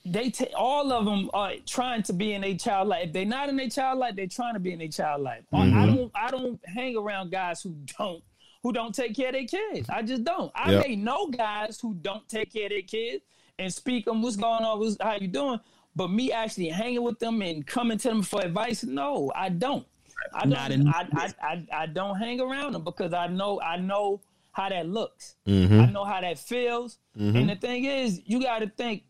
they 0.05 0.31
take 0.31 0.53
all 0.57 0.93
of 0.93 1.05
them 1.05 1.31
are 1.35 1.53
trying 1.67 2.03
to 2.05 2.13
be 2.13 2.33
in 2.33 2.43
a 2.45 2.55
child 2.57 2.89
life. 2.89 3.09
If 3.09 3.13
they're 3.13 3.25
not 3.27 3.49
in 3.51 3.61
a 3.61 3.69
child 3.69 3.99
life, 3.99 4.17
they're 4.17 4.27
trying 4.27 4.55
to 4.55 4.61
be 4.61 4.73
in 4.73 4.81
a 4.81 4.89
child 4.89 5.23
life. 5.23 5.43
I- 5.53 5.57
Mm-hmm. 5.59 5.79
I 5.79 5.87
don't. 5.87 6.13
I 6.15 6.31
don't 6.31 6.61
hang 6.67 6.97
around 6.97 7.31
guys 7.31 7.63
who 7.63 7.75
don't 7.99 8.23
who 8.63 8.73
don't 8.73 8.95
take 8.95 9.15
care 9.17 9.29
of 9.29 9.33
their 9.35 9.45
kids. 9.47 9.89
I 9.91 10.03
just 10.03 10.25
don't. 10.25 10.51
I 10.55 10.73
Yep. 10.73 10.87
may 10.87 10.97
know 10.97 11.29
guys 11.29 11.79
who 11.81 11.95
don't 11.95 12.27
take 12.29 12.53
care 12.53 12.65
of 12.65 12.71
their 12.71 12.83
kids 12.83 13.25
and 13.59 13.73
speak 13.73 14.05
them. 14.07 14.23
What's 14.23 14.37
going 14.37 14.65
on? 14.65 14.79
What's, 14.79 14.97
how 15.01 15.15
you 15.17 15.29
doing? 15.29 15.61
But 15.97 16.09
me 16.11 16.31
actually 16.33 16.69
hanging 16.69 17.03
with 17.03 17.19
them 17.19 17.43
and 17.43 17.67
coming 17.67 17.99
to 17.99 18.09
them 18.09 18.23
for 18.23 18.41
advice, 18.43 18.85
no, 18.85 19.31
I 19.35 19.49
don't. 19.49 19.87
I 20.35 20.41
don't. 20.41 20.51
Not 20.51 20.71
in- 20.73 20.89
I, 20.89 21.07
I, 21.15 21.33
I, 21.43 21.67
I 21.83 21.87
don't 21.87 22.17
hang 22.17 22.41
around 22.41 22.73
them 22.73 22.85
because 22.85 23.13
I 23.13 23.27
know 23.27 23.61
I 23.61 23.77
know 23.77 24.21
how 24.53 24.69
that 24.69 24.87
looks. 24.89 25.37
Mm-hmm. 25.47 25.81
I 25.81 25.87
know 25.87 26.05
how 26.05 26.21
that 26.21 26.39
feels. 26.39 26.99
And 27.19 27.49
the 27.51 27.55
thing 27.57 27.85
is, 27.85 28.21
you 28.27 28.41
got 28.43 28.59
to 28.61 28.69
think 28.69 29.05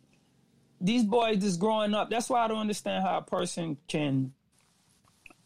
these 0.81 1.05
boys 1.05 1.39
just 1.39 1.61
growing 1.61 1.95
up. 1.95 2.11
That's 2.11 2.29
why 2.31 2.45
I 2.45 2.49
don't 2.49 2.59
understand 2.59 3.03
how 3.05 3.19
a 3.19 3.23
person 3.23 3.77
can 3.89 4.33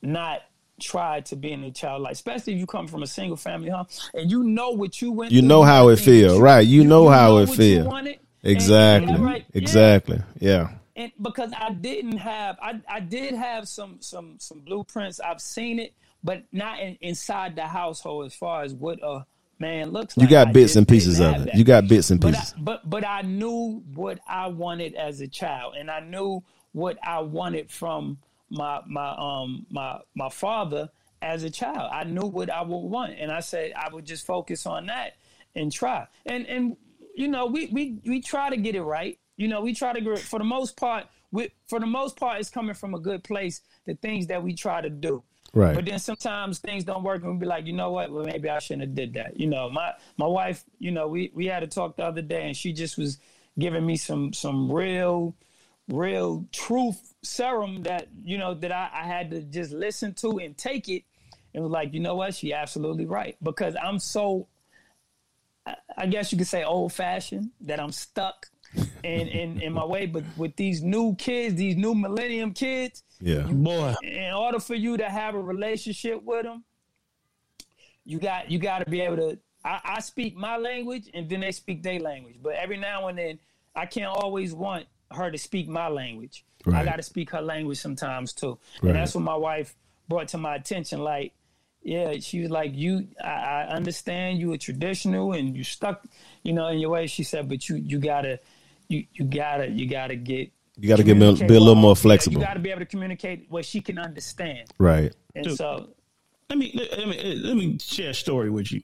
not 0.03 0.43
try 0.81 1.21
to 1.23 1.37
be 1.37 1.53
in 1.53 1.65
a 1.65 1.71
child 1.71 2.03
life, 2.03 2.13
especially 2.13 2.55
if 2.55 2.59
you 2.59 2.67
come 2.67 2.87
from 2.89 3.03
a 3.03 3.07
single 3.07 3.37
family 3.37 3.71
home 3.71 3.87
and 4.13 4.31
you 4.31 4.43
know 4.43 4.71
what 4.71 5.01
you 5.01 5.13
went. 5.13 5.33
You 5.33 5.43
know 5.43 5.63
how 5.63 5.89
it 5.89 5.99
feel, 5.99 6.41
right? 6.41 6.67
You 6.67 6.85
know 6.85 7.09
how 7.09 7.39
it 7.39 7.49
feel. 7.49 7.87
wanted, 7.87 8.19
and- 8.43 8.53
exactly. 8.53 9.13
and- 9.15 9.25
right, 9.25 9.45
yeah. 9.53 9.61
Exactly. 9.61 10.23
Yeah. 10.41 10.71
and 10.97 11.13
because 11.21 11.53
I 11.57 11.71
didn't 11.71 12.19
have, 12.19 12.57
I, 12.61 12.81
I 12.89 13.01
did 13.01 13.35
have 13.35 13.69
some 13.69 13.99
some 14.01 14.37
some 14.39 14.61
blueprints. 14.61 15.21
I've 15.21 15.41
seen 15.41 15.79
it, 15.79 15.95
but 16.23 16.43
not 16.53 16.81
in, 16.81 16.97
inside 17.01 17.57
the 17.57 17.67
household 17.67 18.27
as 18.27 18.35
far 18.35 18.63
as 18.63 18.75
what 18.75 18.99
a 19.03 19.27
man 19.65 19.91
looks 19.93 20.17
You 20.17 20.23
like. 20.23 20.31
got 20.31 20.49
I 20.49 20.53
bits 20.53 20.77
and 20.77 20.87
pieces 20.87 21.21
of 21.21 21.35
it. 21.35 21.45
that. 21.47 21.55
You 21.55 21.65
got 21.65 21.89
bits 21.89 22.11
and 22.11 22.21
But 22.21 22.35
I, 22.35 22.39
pieces. 22.39 22.55
but 22.59 22.89
but 22.89 23.07
I 23.07 23.23
knew 23.23 23.83
what 23.95 24.21
I 24.29 24.49
wanted 24.49 24.95
as 24.95 25.21
a 25.21 25.29
child, 25.29 25.75
and 25.79 25.91
I 25.91 26.01
knew 26.01 26.43
what 26.73 26.99
I 27.03 27.21
wanted 27.21 27.71
from 27.71 28.19
my 28.51 28.81
my 28.87 29.11
um 29.19 29.67
my 29.71 29.99
my 30.15 30.29
father 30.29 30.91
as 31.23 31.43
a 31.45 31.51
child. 31.51 31.91
I 31.93 32.05
knew 32.05 32.27
what 32.27 32.51
I 32.51 32.63
would 32.63 32.77
want, 32.79 33.15
and 33.19 33.31
I 33.33 33.41
said 33.41 33.73
I 33.77 33.89
would 33.93 34.05
just 34.05 34.27
focus 34.27 34.67
on 34.67 34.87
that 34.87 35.17
and 35.55 35.73
try. 35.73 36.07
And 36.27 36.47
and 36.47 36.77
you 37.17 37.29
know 37.29 37.47
we 37.47 37.67
we 37.67 37.99
we 38.05 38.21
try 38.21 38.51
to 38.51 38.57
get 38.57 38.75
it 38.75 38.83
right. 38.83 39.19
You 39.37 39.49
know 39.49 39.61
we 39.63 39.75
try 39.75 39.93
to 39.93 40.01
get 40.01 40.19
for 40.19 40.39
the 40.39 40.45
most 40.45 40.77
part. 40.77 41.07
We, 41.33 41.51
for 41.67 41.81
the 41.81 41.87
most 41.87 42.17
part, 42.17 42.39
it's 42.39 42.49
coming 42.49 42.77
from 42.77 42.95
a 42.95 43.01
good 43.01 43.25
place. 43.25 43.61
The 43.87 43.95
things 43.97 44.29
that 44.29 44.41
we 44.41 44.55
try 44.55 44.81
to 44.81 44.89
do. 44.89 45.25
Right. 45.55 45.75
But 45.75 45.85
then 45.85 45.99
sometimes 45.99 46.59
things 46.59 46.85
don't 46.85 47.05
work, 47.05 47.23
and 47.23 47.33
we 47.35 47.39
be 47.39 47.47
like, 47.47 47.67
you 47.67 47.73
know 47.73 47.93
what? 47.93 48.11
Well, 48.11 48.25
maybe 48.25 48.49
I 48.51 48.59
shouldn't 48.59 48.83
have 48.83 48.95
did 48.95 49.15
that. 49.15 49.39
You 49.39 49.47
know, 49.47 49.71
my 49.71 49.93
my 50.17 50.27
wife, 50.27 50.65
you 50.79 50.91
know, 50.91 51.07
we 51.09 51.31
we 51.35 51.47
had 51.47 51.63
a 51.63 51.67
talk 51.67 51.97
the 51.97 52.05
other 52.05 52.23
day, 52.23 52.47
and 52.47 52.57
she 52.57 52.73
just 52.73 52.99
was 52.99 53.19
giving 53.59 53.87
me 53.87 53.97
some 53.97 54.33
some 54.33 54.71
real, 54.71 55.35
real 55.89 56.45
truth 56.53 57.15
serum 57.23 57.85
that 57.85 58.09
you 58.25 58.37
know 58.37 58.55
that 58.55 58.73
I, 58.73 58.91
I 58.93 59.07
had 59.07 59.31
to 59.31 59.43
just 59.43 59.73
listen 59.73 60.13
to 60.15 60.39
and 60.39 60.57
take 60.59 60.89
it, 60.89 61.05
and 61.55 61.63
was 61.63 61.71
like, 61.73 61.95
you 61.95 62.01
know 62.01 62.17
what? 62.17 62.35
She 62.35 62.53
absolutely 62.53 63.07
right 63.07 63.37
because 63.43 63.77
I'm 63.81 64.01
so, 64.01 64.49
I- 65.97 66.07
guess 66.07 66.33
you 66.33 66.39
could 66.39 66.49
say 66.49 66.65
old 66.65 66.93
fashioned 66.93 67.51
that 67.61 67.79
I'm 67.81 67.93
stuck. 67.93 68.47
in, 69.05 69.29
in, 69.29 69.63
in 69.63 69.73
my 69.73 69.85
way, 69.85 70.05
but 70.05 70.25
with 70.37 70.57
these 70.57 70.83
new 70.83 71.15
kids, 71.15 71.55
these 71.55 71.77
new 71.77 71.95
millennium 71.95 72.53
kids, 72.53 73.05
Yeah. 73.25 73.45
Boy, 73.45 73.95
in 74.03 74.35
order 74.35 74.61
for 74.61 74.75
you 74.75 74.99
to 74.99 75.09
have 75.09 75.35
a 75.35 75.41
relationship 75.41 76.23
with 76.23 76.45
them, 76.45 76.63
you 78.05 78.19
got 78.19 78.51
you 78.51 78.59
got 78.59 78.81
to 78.81 78.91
be 78.91 79.01
able 79.01 79.17
to. 79.17 79.39
I, 79.65 79.81
I 79.83 80.01
speak 80.01 80.37
my 80.37 80.59
language, 80.59 81.09
and 81.15 81.27
then 81.29 81.41
they 81.41 81.51
speak 81.53 81.83
their 81.83 81.99
language. 81.99 82.37
But 82.43 82.53
every 82.57 82.77
now 82.77 83.09
and 83.09 83.17
then, 83.17 83.39
I 83.75 83.87
can't 83.87 84.15
always 84.15 84.53
want 84.53 84.85
her 85.11 85.31
to 85.31 85.39
speak 85.39 85.69
my 85.69 85.89
language. 85.89 86.45
I 86.71 86.85
got 86.85 86.97
to 86.97 87.03
speak 87.03 87.31
her 87.31 87.41
language 87.41 87.79
sometimes 87.79 88.33
too, 88.35 88.59
Right. 88.83 88.91
and 88.91 88.97
that's 88.99 89.15
what 89.15 89.25
my 89.25 89.37
wife 89.37 89.75
brought 90.09 90.29
to 90.29 90.39
my 90.39 90.55
attention. 90.57 91.03
Like, 91.03 91.33
yeah, 91.83 92.13
she 92.21 92.41
was 92.41 92.51
like, 92.51 92.73
"You, 92.75 93.09
I, 93.23 93.29
I 93.29 93.67
understand 93.69 94.39
you 94.39 94.53
are 94.53 94.59
traditional 94.59 95.33
and 95.33 95.57
you 95.57 95.65
stuck, 95.65 96.05
you 96.43 96.53
know, 96.53 96.69
in 96.69 96.79
your 96.79 96.91
way." 96.91 97.07
She 97.07 97.23
said, 97.23 97.49
"But 97.49 97.71
you, 97.71 97.77
you 97.77 97.99
gotta, 97.99 98.39
you, 98.89 99.07
you 99.15 99.25
gotta, 99.25 99.69
you 99.69 99.89
gotta 99.89 100.17
get." 100.17 100.51
You 100.77 100.89
got 100.89 100.97
to 100.97 101.05
get 101.05 101.19
be 101.19 101.25
a 101.25 101.31
little 101.31 101.67
well. 101.67 101.75
more 101.75 101.97
flexible. 101.97 102.41
You 102.41 102.47
got 102.47 102.55
to 102.55 102.61
be 102.61 102.71
able 102.71 102.81
to 102.81 102.87
communicate 102.87 103.47
what 103.49 103.65
she 103.65 103.81
can 103.81 103.99
understand. 103.99 104.71
Right. 104.79 105.15
And 105.35 105.45
Dude. 105.45 105.57
so, 105.57 105.91
let 106.51 106.59
me 106.59 106.73
let 106.75 107.09
me 107.09 107.35
let 107.37 107.57
me 107.57 107.79
share 107.79 108.11
a 108.11 108.15
story 108.15 108.51
with 108.51 108.73
you. 108.73 108.83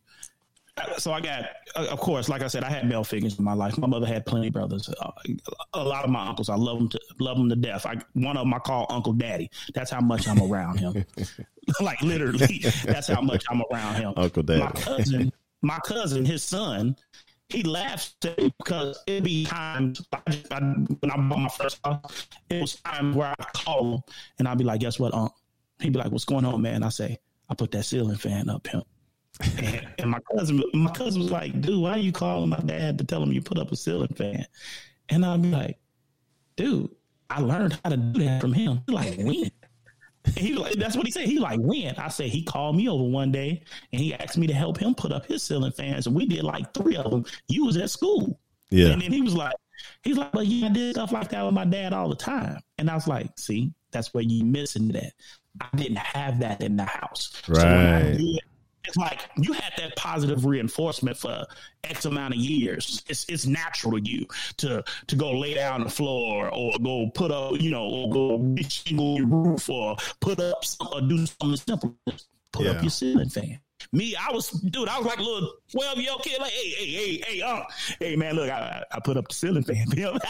So 0.99 1.13
I 1.13 1.21
got, 1.21 1.45
uh, 1.75 1.87
of 1.91 2.01
course, 2.01 2.29
like 2.29 2.43
I 2.43 2.47
said, 2.47 2.65
I 2.65 2.71
had 2.71 2.89
male 2.89 3.05
figures 3.05 3.39
in 3.39 3.45
my 3.45 3.53
life. 3.53 3.77
My 3.77 3.87
mother 3.87 4.07
had 4.07 4.25
plenty 4.25 4.49
of 4.49 4.55
brothers. 4.55 4.89
Uh, 4.89 5.11
a 5.75 5.85
lot 5.85 6.05
of 6.05 6.11
my 6.11 6.27
uncles, 6.27 6.49
I 6.49 6.55
love 6.57 6.79
them 6.79 6.89
to 6.91 7.01
love 7.19 7.37
them 7.37 7.49
to 7.49 7.57
death. 7.57 7.87
I 7.87 7.97
one 8.15 8.37
of 8.37 8.45
them 8.45 8.55
I 8.55 8.59
call 8.61 8.87
Uncle 8.89 9.13
Daddy. 9.13 9.51
That's 9.75 9.91
how 9.91 10.01
much 10.01 10.29
I'm 10.29 10.41
around 10.41 10.79
him. 10.79 11.05
like 11.81 12.01
literally, 12.03 12.65
that's 12.85 13.09
how 13.09 13.21
much 13.21 13.45
I'm 13.51 13.63
around 13.71 13.97
him. 13.97 14.15
Uncle 14.17 14.43
Daddy. 14.43 14.63
My 14.63 14.71
cousin, 14.71 15.33
my 15.63 15.79
cousin, 15.81 16.25
his 16.25 16.43
son, 16.43 16.97
he 17.51 17.63
laughs 17.63 18.15
at 18.25 18.39
me 18.39 18.53
because 18.59 19.03
it'd 19.07 19.25
be 19.25 19.45
times 19.45 20.07
I, 20.13 20.21
I, 20.51 20.61
when 20.61 21.11
I 21.11 21.17
bought 21.17 21.39
my 21.39 21.49
first 21.49 21.79
house, 21.85 22.29
it 22.49 22.61
was 22.61 22.77
times 22.77 23.17
where 23.17 23.35
I 23.39 23.45
call 23.55 23.95
him 23.95 24.03
and 24.39 24.49
I'd 24.49 24.59
be 24.59 24.65
like, 24.65 24.81
"Guess 24.81 24.99
what, 24.99 25.15
Unc?" 25.15 25.33
He'd 25.81 25.93
be 25.93 25.99
like, 25.99 26.13
"What's 26.13 26.25
going 26.25 26.45
on, 26.45 26.63
man?" 26.63 26.83
I 26.83 26.89
say, 26.89 27.19
"I 27.49 27.55
put 27.55 27.71
that 27.73 27.85
ceiling 27.85 28.17
fan 28.17 28.49
up, 28.49 28.67
him." 28.67 28.83
and, 29.59 29.89
and 29.99 30.11
my 30.11 30.21
cousin, 30.35 30.63
my 30.75 30.91
cousin 30.93 31.23
was 31.23 31.31
like, 31.31 31.61
"Dude, 31.61 31.81
why 31.81 31.93
are 31.93 31.99
you 31.99 32.13
calling 32.13 32.51
my 32.51 32.61
dad 32.61 32.99
to 32.99 33.05
tell 33.05 33.23
him 33.23 33.33
you 33.33 33.43
put 33.43 33.59
up 33.59 33.73
a 33.73 33.77
ceiling 33.77 34.15
fan?" 34.15 34.47
And 35.11 35.25
I'd 35.25 35.43
be 35.43 35.51
like, 35.51 35.79
dude, 36.57 36.91
I 37.29 37.41
learned 37.41 37.79
how 37.83 37.91
to 37.91 37.97
do 37.97 38.25
that 38.25 38.41
from 38.41 38.53
him. 38.53 38.83
Like, 38.89 39.17
when? 39.19 39.51
He 40.37 40.55
like, 40.55 40.75
that's 40.75 40.97
what 40.97 41.07
he 41.07 41.13
said. 41.13 41.25
He 41.25 41.39
like, 41.39 41.61
when? 41.61 41.95
I 41.97 42.09
said, 42.09 42.27
he 42.27 42.43
called 42.43 42.77
me 42.77 42.89
over 42.89 43.05
one 43.05 43.33
day 43.33 43.63
and 43.93 44.01
he 44.01 44.13
asked 44.15 44.37
me 44.37 44.47
to 44.47 44.53
help 44.55 44.79
him 44.79 44.95
put 44.95 45.13
up 45.13 45.25
his 45.27 45.43
ceiling 45.43 45.73
fans. 45.73 46.07
And 46.07 46.15
we 46.15 46.27
did 46.27 46.43
like 46.45 46.73
three 46.75 46.97
of 46.97 47.11
them. 47.11 47.25
You 47.49 47.65
was 47.65 47.77
at 47.77 47.91
school. 47.91 48.39
Yeah. 48.71 48.89
And 48.89 49.01
then 49.03 49.13
he 49.13 49.23
was 49.23 49.35
like, 49.35 49.55
he's 50.03 50.19
like, 50.19 50.31
but 50.33 50.47
yeah, 50.47 50.67
I 50.67 50.71
did 50.71 50.95
stuff 50.95 51.13
like 51.13 51.31
that 51.31 51.45
with 51.45 51.55
my 51.55 51.65
dad 51.65 51.93
all 51.93 52.09
the 52.09 52.17
time. 52.17 52.61
And 52.79 52.91
I 52.91 52.95
was 52.95 53.09
like, 53.09 53.31
see, 53.39 53.73
that's 53.93 54.13
where 54.13 54.23
you 54.23 54.45
missing 54.45 54.89
that. 54.89 55.13
I 55.61 55.75
didn't 55.77 55.99
have 55.99 56.39
that 56.41 56.63
in 56.63 56.77
the 56.77 56.85
house. 56.85 57.33
So 57.47 57.53
when 57.55 57.65
I 57.65 58.03
Right. 58.11 58.19
did, 58.19 58.41
it's 58.91 58.97
like 58.97 59.21
you 59.37 59.53
had 59.53 59.73
that 59.79 59.97
positive 59.97 60.45
reinforcement 60.45 61.17
for 61.17 61.45
X 61.85 62.05
amount 62.05 62.35
of 62.35 62.41
years. 62.41 63.03
It's 63.09 63.25
it's 63.29 63.47
natural 63.47 63.99
to 63.99 64.05
you 64.05 64.27
to 64.59 64.85
to 65.07 65.17
go 65.17 65.33
lay 65.33 65.55
down 65.55 65.75
on 65.81 65.85
the 65.85 65.91
floor 65.91 66.53
or 66.53 66.73
go 66.83 67.11
put 67.15 67.31
up, 67.31 67.61
you 67.61 67.71
know, 67.71 67.85
or 67.89 68.11
go 68.11 68.55
shingle 68.69 69.17
your 69.17 69.27
roof 69.27 69.69
or 69.71 69.97
put 70.21 70.41
up 70.41 70.65
some, 70.65 70.89
or 70.93 71.01
do 71.01 71.25
something 71.27 71.57
simple. 71.57 71.97
Put 72.53 72.67
Yeah. 72.67 72.73
up 72.73 72.83
your 72.83 72.91
ceiling 72.91 73.29
fan. 73.29 73.61
Me, 73.93 74.15
I 74.15 74.31
was, 74.33 74.51
dude, 74.51 74.89
I 74.89 74.99
was 74.99 75.07
like 75.07 75.19
a 75.19 75.23
little 75.23 75.53
12 75.73 75.99
year 75.99 76.11
old 76.13 76.23
kid, 76.23 76.39
like, 76.41 76.53
hey, 76.53 76.69
hey, 76.71 76.87
hey, 76.87 77.23
hey, 77.27 77.41
uh, 77.43 77.63
hey, 77.99 78.15
man, 78.17 78.35
look, 78.37 78.51
I, 78.51 78.85
I 78.93 79.01
put 79.01 79.17
up 79.17 79.29
the 79.29 79.35
ceiling 79.35 79.63
fan. 79.63 79.87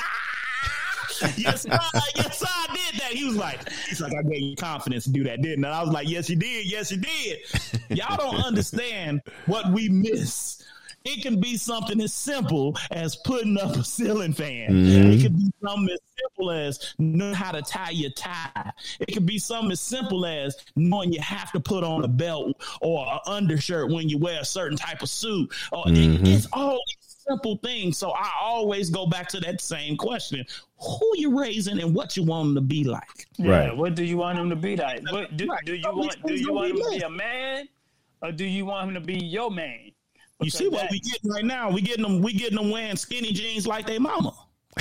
yes, 1.37 1.63
sir, 1.63 1.79
yes, 2.17 2.45
I 2.47 2.67
did 2.75 3.01
that. 3.01 3.13
He 3.13 3.25
was 3.25 3.37
like, 3.37 3.69
he's 3.89 4.01
like, 4.01 4.13
I 4.15 4.23
gave 4.23 4.41
you 4.41 4.57
confidence 4.57 5.05
to 5.05 5.11
do 5.11 5.25
that, 5.25 5.43
didn't 5.43 5.65
I? 5.65 5.81
I 5.81 5.83
was 5.83 5.93
like, 5.93 6.09
yes, 6.09 6.31
you 6.31 6.37
did, 6.37 6.71
yes, 6.71 6.91
you 6.91 6.99
did. 6.99 7.39
Y'all 7.89 8.17
don't 8.17 8.45
understand 8.45 9.23
what 9.47 9.71
we 9.73 9.89
miss. 9.89 10.63
It 11.05 11.23
can 11.23 11.41
be 11.41 11.57
something 11.57 11.99
as 12.03 12.13
simple 12.13 12.77
as 12.91 13.17
putting 13.17 13.57
up 13.57 13.75
a 13.75 13.83
ceiling 13.83 14.35
fan. 14.35 14.71
It 14.71 14.73
mm-hmm. 14.73 15.23
could 15.23 15.37
be 15.37 15.51
something 15.63 15.89
as 15.91 16.01
simple 16.19 16.51
as 16.51 16.95
knowing 16.99 17.33
how 17.33 17.53
to 17.53 17.63
tie 17.63 17.91
your 17.91 18.11
tie. 18.11 18.71
It 18.99 19.15
could 19.15 19.25
be 19.25 19.39
something 19.39 19.73
as 19.73 19.81
simple 19.81 20.27
as 20.27 20.57
knowing 20.77 21.13
you 21.13 21.21
have 21.23 21.53
to 21.53 21.61
put 21.61 21.85
on 21.85 22.05
a 22.05 22.09
belt 22.09 22.63
or 22.83 23.07
an 23.11 23.21
undershirt 23.27 23.91
when 23.91 24.11
you 24.11 24.19
wear 24.19 24.41
a 24.41 24.45
certain 24.45 24.77
type 24.77 25.01
of 25.01 25.09
suit. 25.09 25.51
Or 25.73 25.89
it- 25.89 25.93
mm-hmm. 25.93 26.27
it's 26.27 26.47
all 26.53 26.83
simple 27.31 27.57
things. 27.59 27.97
So 27.99 28.11
I 28.11 28.31
always 28.41 28.91
go 28.91 29.07
back 29.07 29.29
to 29.29 29.41
that 29.41 29.61
same 29.61 29.97
question: 29.97 30.45
Who 30.79 31.13
you 31.17 31.39
raising 31.41 31.79
and 31.81 31.95
what 31.95 32.17
you 32.17 32.23
want 32.25 32.49
them 32.49 32.55
to 32.57 32.61
be 32.61 32.85
like? 32.85 33.27
Yeah, 33.39 33.51
Right. 33.51 33.77
What 33.77 33.95
do 33.95 34.05
you 34.05 34.17
want 34.17 34.39
him 34.39 34.51
to 34.51 34.57
be 34.57 34.77
like? 34.77 35.03
What 35.11 35.37
do, 35.37 35.47
Right. 35.47 35.65
do 35.65 35.75
you 35.75 35.83
want? 35.93 36.17
Do 36.27 36.35
you 36.35 36.53
want 36.53 36.71
him 36.71 36.77
to 36.79 36.91
be 36.91 36.99
a 37.01 37.11
man, 37.11 37.69
or 38.23 38.33
do 38.33 38.45
you 38.45 38.65
want 38.67 38.89
him 38.89 38.95
to 38.95 39.01
be 39.01 39.19
your 39.25 39.51
man? 39.51 39.93
You 40.43 40.51
see 40.51 40.69
what 40.69 40.83
that- 40.83 40.91
we 40.91 41.01
getting 41.01 41.31
right 41.31 41.45
now? 41.45 41.71
We 41.71 41.83
getting 41.83 42.03
them. 42.03 42.21
We 42.23 42.33
getting 42.33 42.57
them 42.57 42.71
wearing 42.71 42.97
skinny 42.97 43.33
jeans 43.33 43.67
like 43.67 43.87
they 43.87 43.99
mama. 43.99 44.33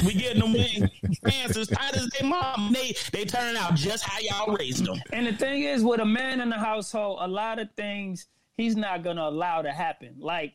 We 0.06 0.14
getting 0.14 0.40
them 0.40 0.54
wearing 0.54 0.90
pants 1.26 1.58
as 1.58 1.68
tight 1.68 1.96
as 1.98 2.08
their 2.18 2.30
mom. 2.30 2.72
They 2.72 2.96
they 3.12 3.26
turning 3.26 3.58
out 3.60 3.76
just 3.76 4.04
how 4.04 4.20
y'all 4.20 4.56
raised 4.56 4.86
them. 4.86 5.02
And 5.12 5.28
the 5.28 5.34
thing 5.34 5.64
is, 5.64 5.84
with 5.84 6.00
a 6.00 6.06
man 6.06 6.40
in 6.42 6.50
the 6.50 6.58
household, 6.58 7.18
a 7.22 7.28
lot 7.28 7.60
of 7.60 7.70
things 7.76 8.28
he's 8.56 8.76
not 8.78 9.04
gonna 9.04 9.24
allow 9.24 9.62
to 9.62 9.72
happen, 9.72 10.16
like 10.20 10.54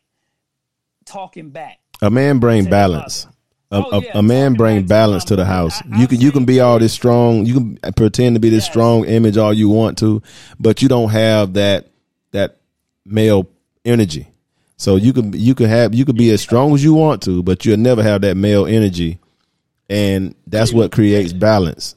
talking 1.05 1.49
back. 1.51 1.79
A 2.01 2.09
man 2.09 2.39
bring 2.39 2.65
balance. 2.69 3.27
A, 3.71 3.77
Oh, 3.77 3.89
a- 3.97 4.01
yeah, 4.03 4.11
a 4.15 4.21
man 4.21 4.51
talking 4.51 4.57
bring 4.57 4.85
balance 4.85 5.23
to 5.25 5.35
the 5.35 5.45
house. 5.45 5.81
I- 5.91 5.99
you 6.01 6.07
can 6.07 6.21
you 6.21 6.31
can 6.31 6.45
be 6.45 6.59
all 6.59 6.77
this 6.79 6.93
strong. 6.93 7.45
You 7.45 7.53
can 7.55 7.79
pretend 7.95 8.35
to 8.35 8.39
be 8.39 8.49
this 8.49 8.63
Yes. 8.65 8.71
strong 8.71 9.05
image 9.05 9.37
all 9.37 9.53
you 9.53 9.69
want 9.69 9.97
to, 9.99 10.21
but 10.59 10.81
you 10.81 10.87
don't 10.87 11.09
have 11.09 11.53
that 11.53 11.87
that 12.31 12.57
male 13.05 13.47
energy. 13.83 14.27
So 14.77 14.97
you 14.97 15.13
can 15.13 15.33
you 15.33 15.55
can 15.55 15.67
have 15.67 15.95
you 15.95 16.05
could 16.05 16.17
be 16.17 16.29
as 16.31 16.41
strong 16.41 16.73
as 16.73 16.83
you 16.83 16.93
want 16.93 17.21
to, 17.23 17.41
but 17.43 17.65
you'll 17.65 17.77
never 17.77 18.03
have 18.03 18.21
that 18.21 18.37
male 18.37 18.65
energy, 18.65 19.19
and 19.89 20.35
that's 20.47 20.71
what 20.73 20.91
creates 20.91 21.33
balance. 21.33 21.95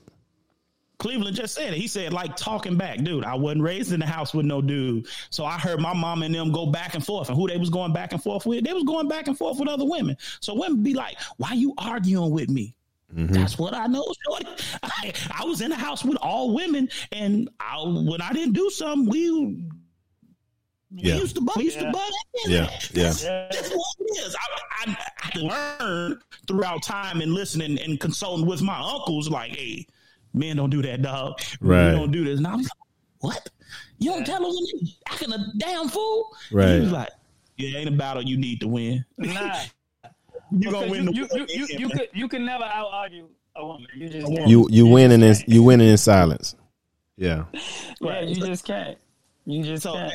Cleveland 0.98 1.36
just 1.36 1.54
said 1.54 1.72
it. 1.72 1.78
He 1.78 1.86
said, 1.86 2.12
like 2.12 2.34
talking 2.36 2.76
back, 2.76 2.98
dude. 3.02 3.24
I 3.24 3.34
wasn't 3.36 3.62
raised 3.62 3.92
in 3.92 4.00
the 4.00 4.06
house 4.06 4.34
with 4.34 4.46
no 4.46 4.60
dude, 4.60 5.06
so 5.30 5.44
I 5.44 5.56
heard 5.58 5.80
my 5.80 5.94
mom 5.94 6.22
and 6.24 6.34
them 6.34 6.50
go 6.50 6.66
back 6.66 6.94
and 6.94 7.04
forth, 7.04 7.28
and 7.28 7.36
who 7.38 7.46
they 7.46 7.56
was 7.56 7.70
going 7.70 7.92
back 7.92 8.12
and 8.12 8.22
forth 8.22 8.46
with, 8.46 8.64
they 8.64 8.72
was 8.72 8.82
going 8.84 9.06
back 9.08 9.28
and 9.28 9.38
forth 9.38 9.60
with 9.60 9.68
other 9.68 9.84
women. 9.84 10.16
So 10.40 10.54
women 10.54 10.82
be 10.82 10.94
like, 10.94 11.16
"Why 11.36 11.52
you 11.52 11.72
arguing 11.78 12.30
with 12.32 12.50
me?" 12.50 12.74
Mm-hmm. 13.14 13.32
That's 13.32 13.58
what 13.58 13.74
I 13.74 13.86
know. 13.86 14.04
shorty. 14.26 14.46
I, 14.82 15.12
I 15.38 15.44
was 15.44 15.60
in 15.60 15.70
the 15.70 15.76
house 15.76 16.04
with 16.04 16.16
all 16.18 16.52
women, 16.52 16.88
and 17.12 17.48
I, 17.60 17.76
when 17.84 18.20
I 18.20 18.32
didn't 18.32 18.54
do 18.54 18.68
something, 18.70 19.08
we. 19.08 19.64
Yeah. 20.90 21.16
We 21.16 21.20
used 21.20 21.34
to 21.36 21.42
butt. 21.42 21.56
We 21.58 21.64
used 21.64 21.76
Yeah. 21.76 21.82
to 21.84 21.92
butt. 21.92 22.10
in. 22.46 22.50
Yeah, 22.50 22.70
yeah. 22.92 23.12
Yeah. 23.22 23.48
That's 23.52 23.70
what 23.70 23.86
it 24.00 24.26
is. 24.26 24.34
I, 24.34 24.86
I, 24.86 24.96
I 25.22 25.38
learned 25.38 26.22
throughout 26.46 26.82
time 26.82 27.20
and 27.20 27.34
listening 27.34 27.78
and 27.78 28.00
consulting 28.00 28.46
with 28.46 28.62
my 28.62 28.78
uncles, 28.80 29.28
like, 29.28 29.50
hey, 29.54 29.86
men 30.34 30.56
don't 30.56 30.70
do 30.70 30.82
that, 30.82 31.02
dog. 31.02 31.40
Right. 31.60 31.92
We 31.92 31.98
don't 31.98 32.10
do 32.12 32.24
this. 32.24 32.38
And 32.38 32.46
I 32.46 32.56
was 32.56 32.64
like, 32.64 32.72
what? 33.20 33.48
You 33.98 34.12
don't 34.12 34.24
tell 34.24 34.40
them 34.40 34.50
when 34.50 34.64
they 34.80 34.88
acting 35.10 35.32
a 35.32 35.38
damn 35.58 35.88
fool? 35.88 36.36
Right. 36.52 36.66
And 36.66 36.74
he 36.74 36.80
was 36.80 36.92
like, 36.92 37.10
it 37.58 37.74
ain't 37.74 37.88
a 37.88 37.92
battle 37.92 38.22
you 38.22 38.36
need 38.36 38.60
to 38.60 38.68
win. 38.68 39.04
Nah, 39.18 39.56
You 40.50 40.70
gonna 40.70 40.88
win 40.90 41.12
you, 41.12 41.26
the 41.26 41.38
you, 41.38 41.46
you, 41.48 41.66
you, 41.66 41.78
you 41.78 41.88
could 41.90 42.08
you 42.14 42.28
can 42.28 42.44
never 42.46 42.64
out 42.64 42.88
argue 42.90 43.28
a 43.54 43.66
woman. 43.66 43.86
You 43.94 44.08
just 44.08 44.26
can't. 44.26 44.48
You 44.48 44.66
you 44.70 44.86
winning 44.86 45.22
in 45.22 45.34
you 45.46 45.62
winning 45.62 45.88
in 45.88 45.98
silence. 45.98 46.54
Yeah, 47.16 47.44
yeah, 48.00 48.20
you 48.22 48.36
just 48.36 48.64
can't. 48.64 48.96
You 49.44 49.62
just 49.62 49.82
So 49.82 49.94
can't. 49.94 50.12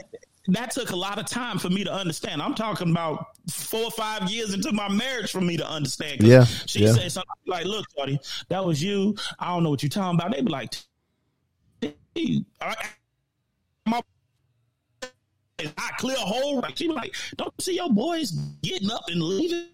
That 0.48 0.72
took 0.72 0.92
a 0.92 0.96
lot 0.96 1.18
of 1.20 1.26
time 1.26 1.58
for 1.58 1.70
me 1.70 1.84
to 1.84 1.94
understand. 1.94 2.42
I'm 2.42 2.54
talking 2.54 2.92
about 2.92 3.28
four 3.50 3.86
or 3.86 3.92
five 3.92 4.30
years 4.30 4.54
into 4.54 4.72
my 4.74 4.90
marriage 4.90 5.32
for 5.32 5.40
me 5.42 5.56
to 5.58 5.68
understand. 5.70 6.22
Yeah, 6.22 6.44
She 6.44 6.84
yeah. 6.84 6.92
said 6.94 7.12
something 7.12 7.30
like, 7.48 7.66
look, 7.66 7.86
buddy, 7.96 8.20
that 8.50 8.64
was 8.64 8.84
you. 8.84 9.16
I 9.40 9.48
don't 9.48 9.64
know 9.64 9.70
what 9.70 9.82
you're 9.84 9.90
talking 9.90 10.20
about. 10.20 10.32
They 10.34 10.42
be 10.42 10.52
like, 10.52 10.74
"Hey, 11.82 12.44
I, 12.60 12.76
my, 13.86 14.02
I 15.60 15.90
clear 15.98 16.18
a 16.18 16.20
hole. 16.20 16.60
Like, 16.60 16.78
she 16.78 16.88
be 16.88 16.94
like, 16.94 17.16
don't 17.38 17.54
see 17.62 17.76
your 17.76 17.90
boys 17.90 18.32
getting 18.64 18.92
up 18.92 19.04
and 19.08 19.22
leaving? 19.22 19.68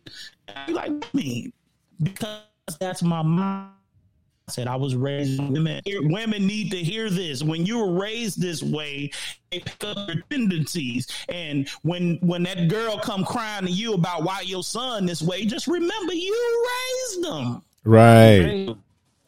I 0.55 0.65
be 0.67 0.74
like, 0.74 0.91
I 0.91 1.07
mean, 1.13 1.53
because 2.03 2.41
that's 2.80 3.01
my 3.01 3.24
mom. 3.24 3.72
I 4.50 4.52
said 4.52 4.68
I 4.68 4.78
was 4.78 4.95
raised 4.95 5.39
women. 5.39 5.80
Women 5.86 6.47
need 6.47 6.72
to 6.72 6.78
hear 6.78 7.12
this. 7.12 7.43
When 7.43 7.68
you 7.68 7.78
were 7.86 8.00
raised 8.02 8.41
this 8.41 8.64
way, 8.64 9.12
they 9.52 9.60
pick 9.60 9.84
up 9.84 10.08
your 10.08 10.24
tendencies. 10.32 11.06
And 11.30 11.70
when 11.84 12.16
when 12.22 12.41
that 12.43 12.68
girl 12.68 12.97
come 12.97 13.24
crying 13.24 13.68
to 13.68 13.72
you 13.72 13.93
about 13.93 14.24
why 14.24 14.41
your 14.41 14.64
son 14.64 15.06
this 15.06 15.22
way, 15.22 15.45
just 15.45 15.68
remember 15.68 16.14
you 16.16 16.68
raised 17.14 17.24
them. 17.26 17.62
right. 17.84 18.39
Raised 18.39 18.70
them. 18.70 18.84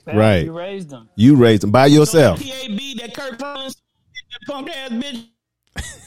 Right. 0.08 0.46
You 0.46 0.58
raised 0.58 0.90
them. 0.90 1.10
You 1.16 1.36
raised 1.36 1.62
them 1.62 1.70
by 1.72 1.86
yourself. 1.86 2.40
So 2.40 2.46
that 2.46 2.68
PAB, 2.68 2.98
that 3.02 3.14
Kirk 3.14 3.38
Franklin, 3.38 3.68
that 3.68 4.48
punk 4.48 4.70
ass 4.72 4.90
bitch. 4.90 5.28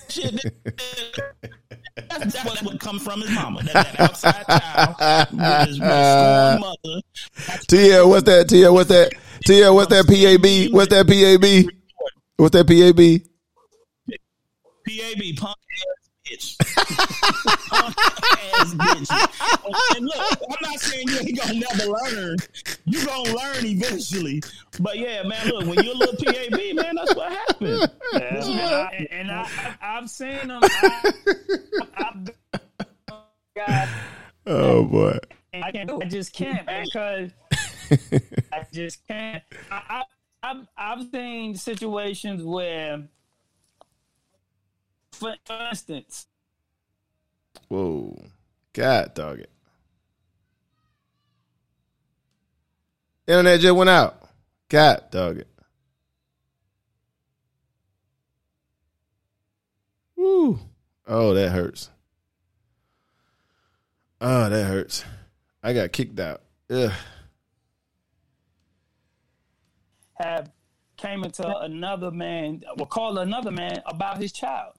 Shit, 0.09 0.43
that- 0.43 1.53
that's, 1.97 2.33
that's 2.43 2.63
what 2.63 2.81
comes 2.81 3.03
from 3.03 3.21
his 3.21 3.31
mama. 3.31 3.63
That, 3.63 3.73
that 3.73 4.01
outside 4.01 4.45
child 4.47 5.31
with 5.31 5.69
his, 5.69 5.81
with 5.81 5.89
his 5.89 6.61
mother. 6.61 7.01
Tia, 7.69 8.07
what's 8.07 8.25
that? 8.25 8.49
Tia, 8.49 8.73
what's 8.73 8.89
that? 8.89 9.13
Tia, 9.45 9.73
what's 9.73 9.91
that? 9.91 10.07
PAB? 10.07 10.73
What's 10.75 10.89
that? 10.91 11.07
PAB? 11.07 11.73
What's 12.37 12.53
that? 12.53 12.67
PAB? 12.67 13.23
PAB, 14.87 15.37
punk 15.37 15.57
ass 15.57 16.04
bitch. 16.35 16.59
punk 17.69 17.97
ass 17.99 18.75
bitch. 18.75 19.97
And 19.97 20.05
look, 20.07 20.41
I'm 20.51 20.71
not 20.71 20.81
saying 20.81 21.09
you 21.09 21.19
ain't 21.19 21.41
gonna 21.41 21.55
never 21.55 21.91
learn. 21.91 22.37
You 22.85 23.05
gonna 23.07 23.35
learn 23.35 23.65
eventually. 23.65 24.43
But 24.81 24.99
yeah, 24.99 25.23
man, 25.23 25.49
look, 25.49 25.67
when 25.67 25.85
you're 25.85 25.95
a 25.95 25.99
little 25.99 26.17
PAB, 26.17 26.77
man, 26.77 26.97
that's 26.97 27.15
what 27.15 27.33
happened. 27.33 27.91
Yeah, 28.13 28.21
and 28.21 28.51
I, 28.51 29.09
and 29.11 29.31
I, 29.31 29.43
I, 29.81 29.99
I've 29.99 30.11
seen 30.11 30.49
them. 30.49 30.61
I, 30.63 31.13
I've, 31.97 32.31
God, 33.57 33.89
Oh 34.47 34.85
boy. 34.85 35.19
I 35.55 35.71
can't 35.71 35.89
do 35.89 36.01
it. 36.01 36.07
I 36.07 36.09
just 36.09 36.33
can't 36.33 36.67
because 36.67 37.31
I 38.53 38.67
just 38.73 39.07
can't. 39.07 39.43
I, 39.71 39.83
I, 39.89 40.03
I've, 40.43 40.67
I've 40.77 41.11
seen 41.11 41.55
situations 41.55 42.43
where, 42.43 43.03
for, 45.25 45.37
for 45.45 45.69
instance, 45.71 46.27
Whoa. 47.69 48.23
God 48.73 49.15
dog 49.15 49.41
it. 49.41 49.51
Internet 53.27 53.61
just 53.61 53.75
went 53.75 53.91
out. 53.91 54.29
God 54.69 55.05
dog 55.11 55.39
it. 55.39 55.49
Woo. 60.17 60.59
Oh, 61.07 61.33
that 61.35 61.51
hurts. 61.51 61.91
Oh, 64.21 64.49
that 64.49 64.67
hurts. 64.67 65.05
I 65.63 65.73
got 65.73 65.93
kicked 65.93 66.21
out. 66.21 66.43
Ugh. 66.71 66.93
have 70.15 70.51
came 70.97 71.25
into 71.25 71.47
another 71.59 72.11
man, 72.11 72.63
or 72.79 72.87
call 72.87 73.19
another 73.19 73.51
man 73.51 73.83
about 73.87 74.19
his 74.19 74.33
child 74.33 74.75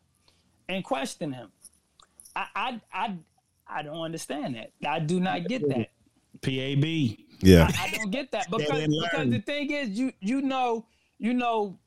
and 0.69 0.83
question 0.83 1.31
him. 1.33 1.51
I, 2.35 2.45
I, 2.55 2.81
I, 2.93 3.17
I 3.67 3.81
don't 3.83 4.01
understand 4.01 4.55
that. 4.55 4.71
I 4.87 4.99
do 4.99 5.19
not 5.19 5.47
get 5.47 5.67
that. 5.69 5.89
PAB. 6.41 6.85
Yeah. 7.41 7.71
I, 7.77 7.85
I 7.85 7.89
don't 7.97 8.11
get 8.11 8.31
that 8.31 8.49
because 8.51 8.87
because 8.87 9.29
the 9.29 9.41
thing 9.45 9.71
is, 9.71 9.89
you 9.89 10.11
you 10.19 10.41
know 10.41 10.85
you 11.17 11.33
know. 11.33 11.79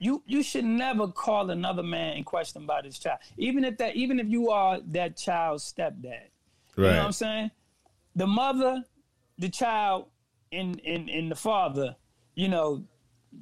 You 0.00 0.22
you 0.26 0.42
should 0.42 0.64
never 0.64 1.08
call 1.08 1.48
another 1.50 1.82
man 1.82 2.16
in 2.18 2.24
question 2.24 2.64
about 2.64 2.84
his 2.84 2.98
child, 2.98 3.20
even 3.38 3.64
if 3.64 3.78
that 3.78 3.96
even 3.96 4.18
if 4.18 4.28
you 4.28 4.50
are 4.50 4.80
that 4.88 5.16
child's 5.16 5.72
stepdad. 5.72 6.04
Right. 6.04 6.28
You 6.76 6.82
know 6.82 6.96
what 6.96 7.06
I'm 7.06 7.12
saying? 7.12 7.50
The 8.14 8.26
mother, 8.26 8.84
the 9.38 9.48
child, 9.48 10.08
and 10.52 10.78
and, 10.84 11.08
and 11.08 11.30
the 11.30 11.36
father, 11.36 11.96
you 12.34 12.48
know. 12.48 12.84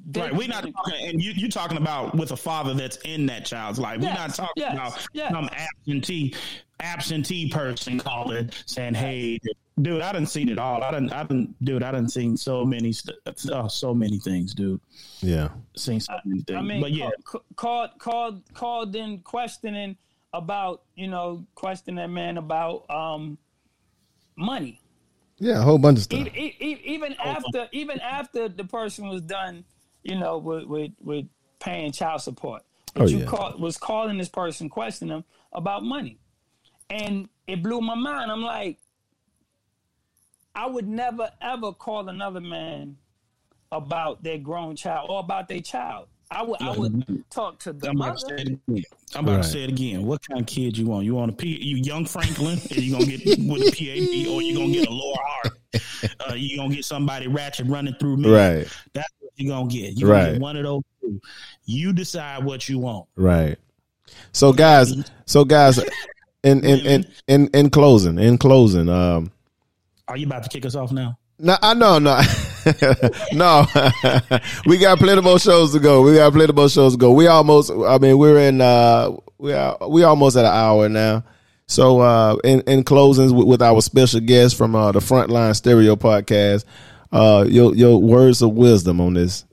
They- 0.07 0.21
Right, 0.21 0.35
we're 0.35 0.47
not 0.47 0.65
talking, 0.71 1.07
and 1.09 1.21
you 1.23 1.31
you 1.31 1.49
talking 1.49 1.77
about 1.77 2.15
with 2.15 2.31
a 2.31 2.37
father 2.37 2.73
that's 2.73 2.97
in 3.05 3.25
that 3.27 3.45
child's 3.45 3.79
life. 3.79 3.99
We're 4.01 4.13
not 4.13 4.33
talking 4.35 4.51
yes, 4.57 4.73
about 4.73 5.07
yes. 5.13 5.31
some 5.31 5.49
absentee 5.53 6.35
absentee 6.79 7.49
person 7.49 7.99
calling 7.99 8.49
saying, 8.65 8.93
"Hey, 8.95 9.39
dude, 9.81 10.01
I 10.01 10.11
didn't 10.11 10.27
seen 10.29 10.49
it 10.49 10.59
all. 10.59 10.83
I 10.83 10.91
didn't, 10.91 11.13
I 11.13 11.23
didn't, 11.23 11.55
dude, 11.63 11.81
I 11.83 11.91
didn't 11.91 12.09
seen 12.09 12.35
so 12.35 12.65
many, 12.65 12.91
st- 12.91 13.17
uh, 13.51 13.67
so 13.67 13.93
many 13.93 14.19
things, 14.19 14.53
dude. 14.53 14.81
Yeah. 15.21 15.49
Seen 15.75 15.99
so 16.01 16.13
many 16.25 16.41
things. 16.41 16.57
I 16.57 16.61
mean, 16.61 16.81
but 16.81 16.91
yeah, 16.91 17.09
ca- 17.23 17.39
called 17.55 17.91
called 17.99 18.41
called 18.53 18.95
in 18.95 19.19
questioning 19.19 19.95
about 20.33 20.81
you 20.95 21.07
know 21.07 21.45
questioning 21.55 21.95
that 21.97 22.09
man 22.09 22.37
about 22.37 22.89
um 22.89 23.37
money. 24.35 24.79
Yeah, 25.39 25.59
a 25.59 25.61
whole 25.61 25.77
bunch 25.77 25.97
of 25.97 26.03
stuff. 26.03 26.19
even, 26.19 26.33
e- 26.35 26.81
even 26.85 27.13
after 27.13 27.67
even 27.71 27.99
after 28.01 28.49
the 28.49 28.63
person 28.63 29.07
was 29.07 29.21
done, 29.21 29.63
you 30.03 30.17
know, 30.19 30.37
with 30.37 30.65
with, 30.65 30.91
with 31.01 31.25
paying 31.59 31.91
child 31.91 32.21
support, 32.21 32.61
but 32.93 33.03
Oh, 33.03 33.07
you 33.07 33.19
yeah. 33.19 33.25
call, 33.25 33.57
was 33.57 33.77
calling 33.77 34.17
this 34.17 34.29
person, 34.29 34.69
questioning 34.69 35.15
him 35.17 35.23
about 35.53 35.83
money, 35.83 36.17
and 36.89 37.29
it 37.47 37.63
blew 37.63 37.81
my 37.81 37.95
mind. 37.95 38.31
I'm 38.31 38.41
like, 38.43 38.79
I 40.55 40.67
would 40.67 40.87
never 40.87 41.29
ever 41.41 41.71
call 41.73 42.07
another 42.09 42.41
man 42.41 42.97
about 43.71 44.21
their 44.23 44.37
grown 44.37 44.75
child 44.75 45.09
or 45.09 45.19
about 45.19 45.47
their 45.47 45.61
child. 45.61 46.07
I 46.29 46.41
would 46.43 46.61
I 46.61 46.71
would 46.77 47.23
talk 47.29 47.59
to 47.59 47.73
the 47.73 47.89
I'm 47.89 47.95
about 48.01 48.17
to 48.19 48.25
mother. 48.25 48.37
say 48.37 48.43
it 48.43 48.47
again. 48.67 48.83
I'm 49.15 49.23
about 49.25 49.35
Right. 49.35 49.43
to 49.43 49.49
say 49.49 49.63
it 49.63 49.69
again. 49.69 50.03
What 50.05 50.21
kind 50.27 50.39
of 50.41 50.47
kid 50.47 50.77
you 50.77 50.85
want? 50.87 51.05
You 51.05 51.15
want 51.15 51.31
a 51.31 51.33
P? 51.35 51.59
You 51.61 51.77
young 51.77 52.05
Franklin? 52.05 52.59
Are 52.71 52.79
you 52.79 52.91
gonna 52.91 53.05
get 53.05 53.25
with 53.25 53.61
a 53.61 53.71
PhD, 53.71 54.31
or 54.31 54.41
you 54.41 54.55
gonna 54.57 54.71
get 54.73 54.87
a 54.87 54.91
Laura 54.91 55.17
Hart? 55.21 55.57
Uh, 56.29 56.33
you 56.33 56.57
gonna 56.57 56.73
get 56.73 56.85
somebody 56.85 57.27
ratchet 57.27 57.67
running 57.67 57.95
through 57.99 58.17
me? 58.17 58.29
Right. 58.31 58.67
That's 58.93 59.09
what 59.35 59.43
you 59.43 59.49
gonna 59.49 59.67
get. 59.69 59.97
You 59.97 60.07
gonna 60.07 60.13
Right. 60.19 60.31
get 60.33 60.41
one 60.41 60.57
of 60.57 60.63
those 60.63 60.81
two. 61.01 61.19
You 61.65 61.93
decide 61.93 62.43
what 62.43 62.67
you 62.69 62.79
want. 62.79 63.07
Right. 63.15 63.57
So 64.31 64.53
guys, 64.53 64.93
so 65.25 65.45
guys, 65.45 65.79
in 66.43 66.63
in 66.63 66.79
in 66.85 67.05
in, 67.27 67.47
in 67.53 67.69
closing, 67.69 68.19
in 68.19 68.37
closing, 68.37 68.89
um, 68.89 69.31
Are 70.07 70.17
you 70.17 70.25
about 70.27 70.43
to 70.43 70.49
kick 70.49 70.65
us 70.65 70.75
off 70.75 70.91
now? 70.91 71.17
no, 71.39 71.57
I 71.61 71.73
know, 71.73 71.99
no, 71.99 72.21
no, 73.33 73.65
we 74.65 74.77
got 74.77 74.99
plenty 74.99 75.21
more 75.21 75.39
shows 75.39 75.73
to 75.73 75.79
go. 75.79 76.01
We 76.03 76.15
got 76.15 76.31
plenty 76.33 76.53
more 76.53 76.69
shows 76.69 76.93
to 76.93 76.97
go. 76.97 77.11
We 77.11 77.27
almost, 77.27 77.71
I 77.71 77.97
mean, 77.97 78.17
we're 78.17 78.39
in, 78.39 78.61
uh, 78.61 79.11
we 79.39 79.53
are 79.53 79.77
we 79.89 80.03
almost 80.03 80.37
at 80.37 80.45
an 80.45 80.53
hour 80.53 80.87
now. 80.89 81.23
So, 81.65 82.01
uh, 82.01 82.35
in 82.43 82.61
in 82.61 82.83
closings 82.83 83.35
with, 83.35 83.47
with 83.47 83.61
our 83.61 83.81
special 83.81 84.19
guest 84.19 84.57
from 84.57 84.75
uh, 84.75 84.91
the 84.91 84.99
Frontline 84.99 85.55
Stereo 85.55 85.95
Podcast, 85.95 86.65
uh, 87.13 87.45
your 87.47 87.75
your 87.75 88.01
words 88.01 88.41
of 88.41 88.51
wisdom 88.51 88.99
on 88.99 89.13
this. 89.13 89.45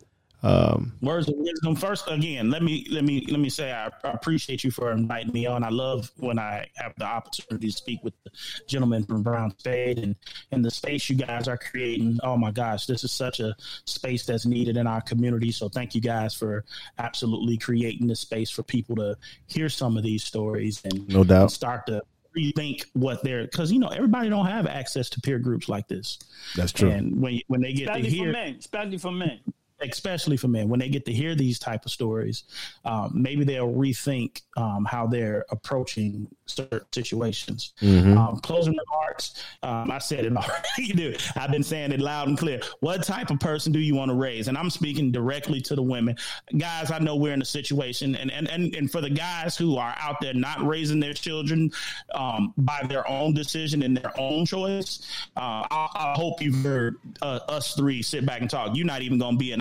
Um, 0.43 0.95
Words 1.03 1.29
of 1.29 1.35
wisdom. 1.37 1.77
First, 1.77 2.11
again, 2.11 2.51
let 2.51 2.63
me 2.63 2.87
let 2.91 3.05
me 3.05 3.27
let 3.29 3.39
me 3.41 3.51
say 3.51 3.73
I, 3.73 3.89
I 4.03 4.13
appreciate 4.13 4.65
you 4.65 4.71
for 4.71 4.91
inviting 4.91 5.35
me 5.35 5.45
on. 5.45 5.63
I 5.63 5.69
love 5.69 6.11
when 6.17 6.39
I 6.39 6.67
have 6.77 6.95
the 6.97 7.05
opportunity 7.05 7.67
to 7.67 7.73
speak 7.77 8.03
with 8.03 8.15
the 8.25 8.31
gentleman 8.67 9.05
from 9.05 9.23
Brown 9.23 9.51
State 9.59 9.99
and 9.99 10.17
and 10.51 10.65
the 10.65 10.71
space 10.71 11.11
you 11.11 11.17
guys 11.17 11.47
are 11.47 11.59
creating. 11.59 12.19
Oh 12.23 12.39
my 12.39 12.53
gosh, 12.53 12.87
this 12.87 13.05
is 13.05 13.13
such 13.13 13.41
a 13.41 13.55
space 13.85 14.25
that's 14.25 14.47
needed 14.47 14.79
in 14.79 14.87
our 14.87 15.03
community. 15.03 15.51
So 15.53 15.69
thank 15.69 15.95
you 15.95 16.01
guys 16.01 16.35
for 16.35 16.65
absolutely 16.99 17.59
creating 17.59 18.07
this 18.07 18.21
space 18.21 18.49
for 18.49 18.63
people 18.63 18.97
to 18.97 19.19
hear 19.47 19.69
some 19.69 19.99
of 19.99 20.03
these 20.03 20.25
stories 20.25 20.81
and 20.87 21.07
No 21.11 21.23
doubt. 21.23 21.43
and 21.43 21.53
start 21.53 21.87
to 21.89 22.01
rethink 22.37 22.85
what 22.93 23.23
they're 23.23 23.43
because 23.45 23.73
you 23.73 23.79
know 23.79 23.89
everybody 23.89 24.29
don't 24.29 24.47
have 24.47 24.67
access 24.67 25.09
to 25.11 25.21
peer 25.21 25.39
groups 25.39 25.69
like 25.69 25.89
this. 25.89 26.19
that's 26.57 26.73
true. 26.73 26.91
And 26.91 27.21
when 27.21 27.41
when 27.49 27.61
they 27.61 27.73
get 27.73 27.87
to 27.87 27.93
Especially 27.93 28.19
for 28.19 28.33
men. 28.33 28.57
Especially 28.59 28.99
for 28.99 29.13
men. 29.13 29.41
Especially 29.83 30.37
for 30.37 30.49
men 30.49 30.69
when 30.69 30.81
they 30.81 30.89
get 30.89 31.05
to 31.07 31.13
hear 31.13 31.35
these 31.35 31.59
type 31.59 31.85
of 31.85 31.91
stories 31.91 32.45
um, 32.85 33.11
maybe 33.15 33.45
they'll 33.45 33.73
rethink 33.73 34.43
um, 34.57 34.85
how 34.85 35.07
they're 35.07 35.45
approaching 35.51 36.29
certain 36.47 36.81
situations. 36.93 37.73
Mm-hmm. 37.81 38.19
um, 38.19 38.41
closing 38.41 38.77
remarks 38.77 39.43
um, 39.63 39.91
i 39.91 39.99
said 39.99 40.25
it 40.25 40.37
already 40.37 40.93
dude. 40.95 41.21
I've 41.37 41.51
been 41.51 41.63
saying 41.63 41.93
it 41.93 42.01
loud 42.01 42.29
and 42.29 42.39
clear. 42.39 42.61
What 42.81 43.03
type 43.03 43.31
of 43.31 43.39
person 43.41 43.73
do 43.73 43.79
you 43.79 43.95
want 43.95 44.11
to 44.11 44.15
raise? 44.15 44.49
And 44.49 44.59
i'm 44.59 44.71
speaking 44.71 45.13
directly 45.13 45.61
to 45.63 45.75
the 45.75 45.83
women. 45.83 46.17
Guys 46.57 46.91
i 46.91 46.99
know 46.99 47.17
we're 47.17 47.33
in 47.33 47.43
a 47.43 47.45
situation 47.45 48.15
and 48.15 48.31
and, 48.31 48.49
and, 48.49 48.75
and 48.75 48.91
for 48.91 49.01
the 49.01 49.11
guys 49.11 49.57
who 49.57 49.77
are 49.77 49.95
out 50.01 50.21
there 50.21 50.35
not 50.35 50.65
raising 50.67 51.01
their 51.01 51.13
children 51.13 51.71
um, 52.15 52.55
by 52.57 52.81
their 52.89 53.09
own 53.09 53.35
decision 53.35 53.83
and 53.83 53.97
their 53.97 54.13
own 54.19 54.45
choice 54.45 55.01
uh, 55.37 55.67
I, 55.71 55.89
I 55.95 56.15
hope 56.17 56.43
you've 56.43 56.63
heard 56.63 56.97
uh, 57.23 57.41
us 57.49 57.75
three 57.75 58.03
sit 58.03 58.27
back 58.27 58.41
and 58.41 58.51
talk. 58.51 58.75
You're 58.75 58.87
not 58.87 59.03
even 59.03 59.19
going 59.19 59.35
to 59.35 59.39
be 59.39 59.53
in 59.53 59.61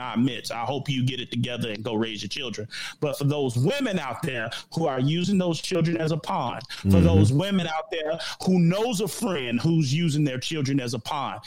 i 0.51 0.65
hope 0.65 0.89
you 0.89 1.05
get 1.05 1.19
it 1.19 1.31
together 1.31 1.71
and 1.71 1.83
go 1.83 1.93
raise 1.93 2.21
your 2.21 2.29
children. 2.29 2.67
But 2.99 3.17
for 3.17 3.25
those 3.25 3.57
women 3.57 3.99
out 3.99 4.21
there 4.21 4.49
who 4.73 4.87
are 4.87 4.99
using 4.99 5.37
those 5.37 5.61
children 5.61 5.97
as 5.97 6.11
a 6.11 6.17
pawn 6.17 6.59
for 6.67 6.87
mm-hmm. 6.87 7.05
those 7.05 7.31
women 7.31 7.67
out 7.67 7.91
there 7.91 8.19
who 8.45 8.59
knows 8.59 9.01
a 9.01 9.07
friend 9.07 9.59
who's 9.59 9.93
using 9.93 10.23
their 10.23 10.39
children 10.39 10.79
as 10.79 10.93
a 10.93 10.99
pawn 10.99 11.39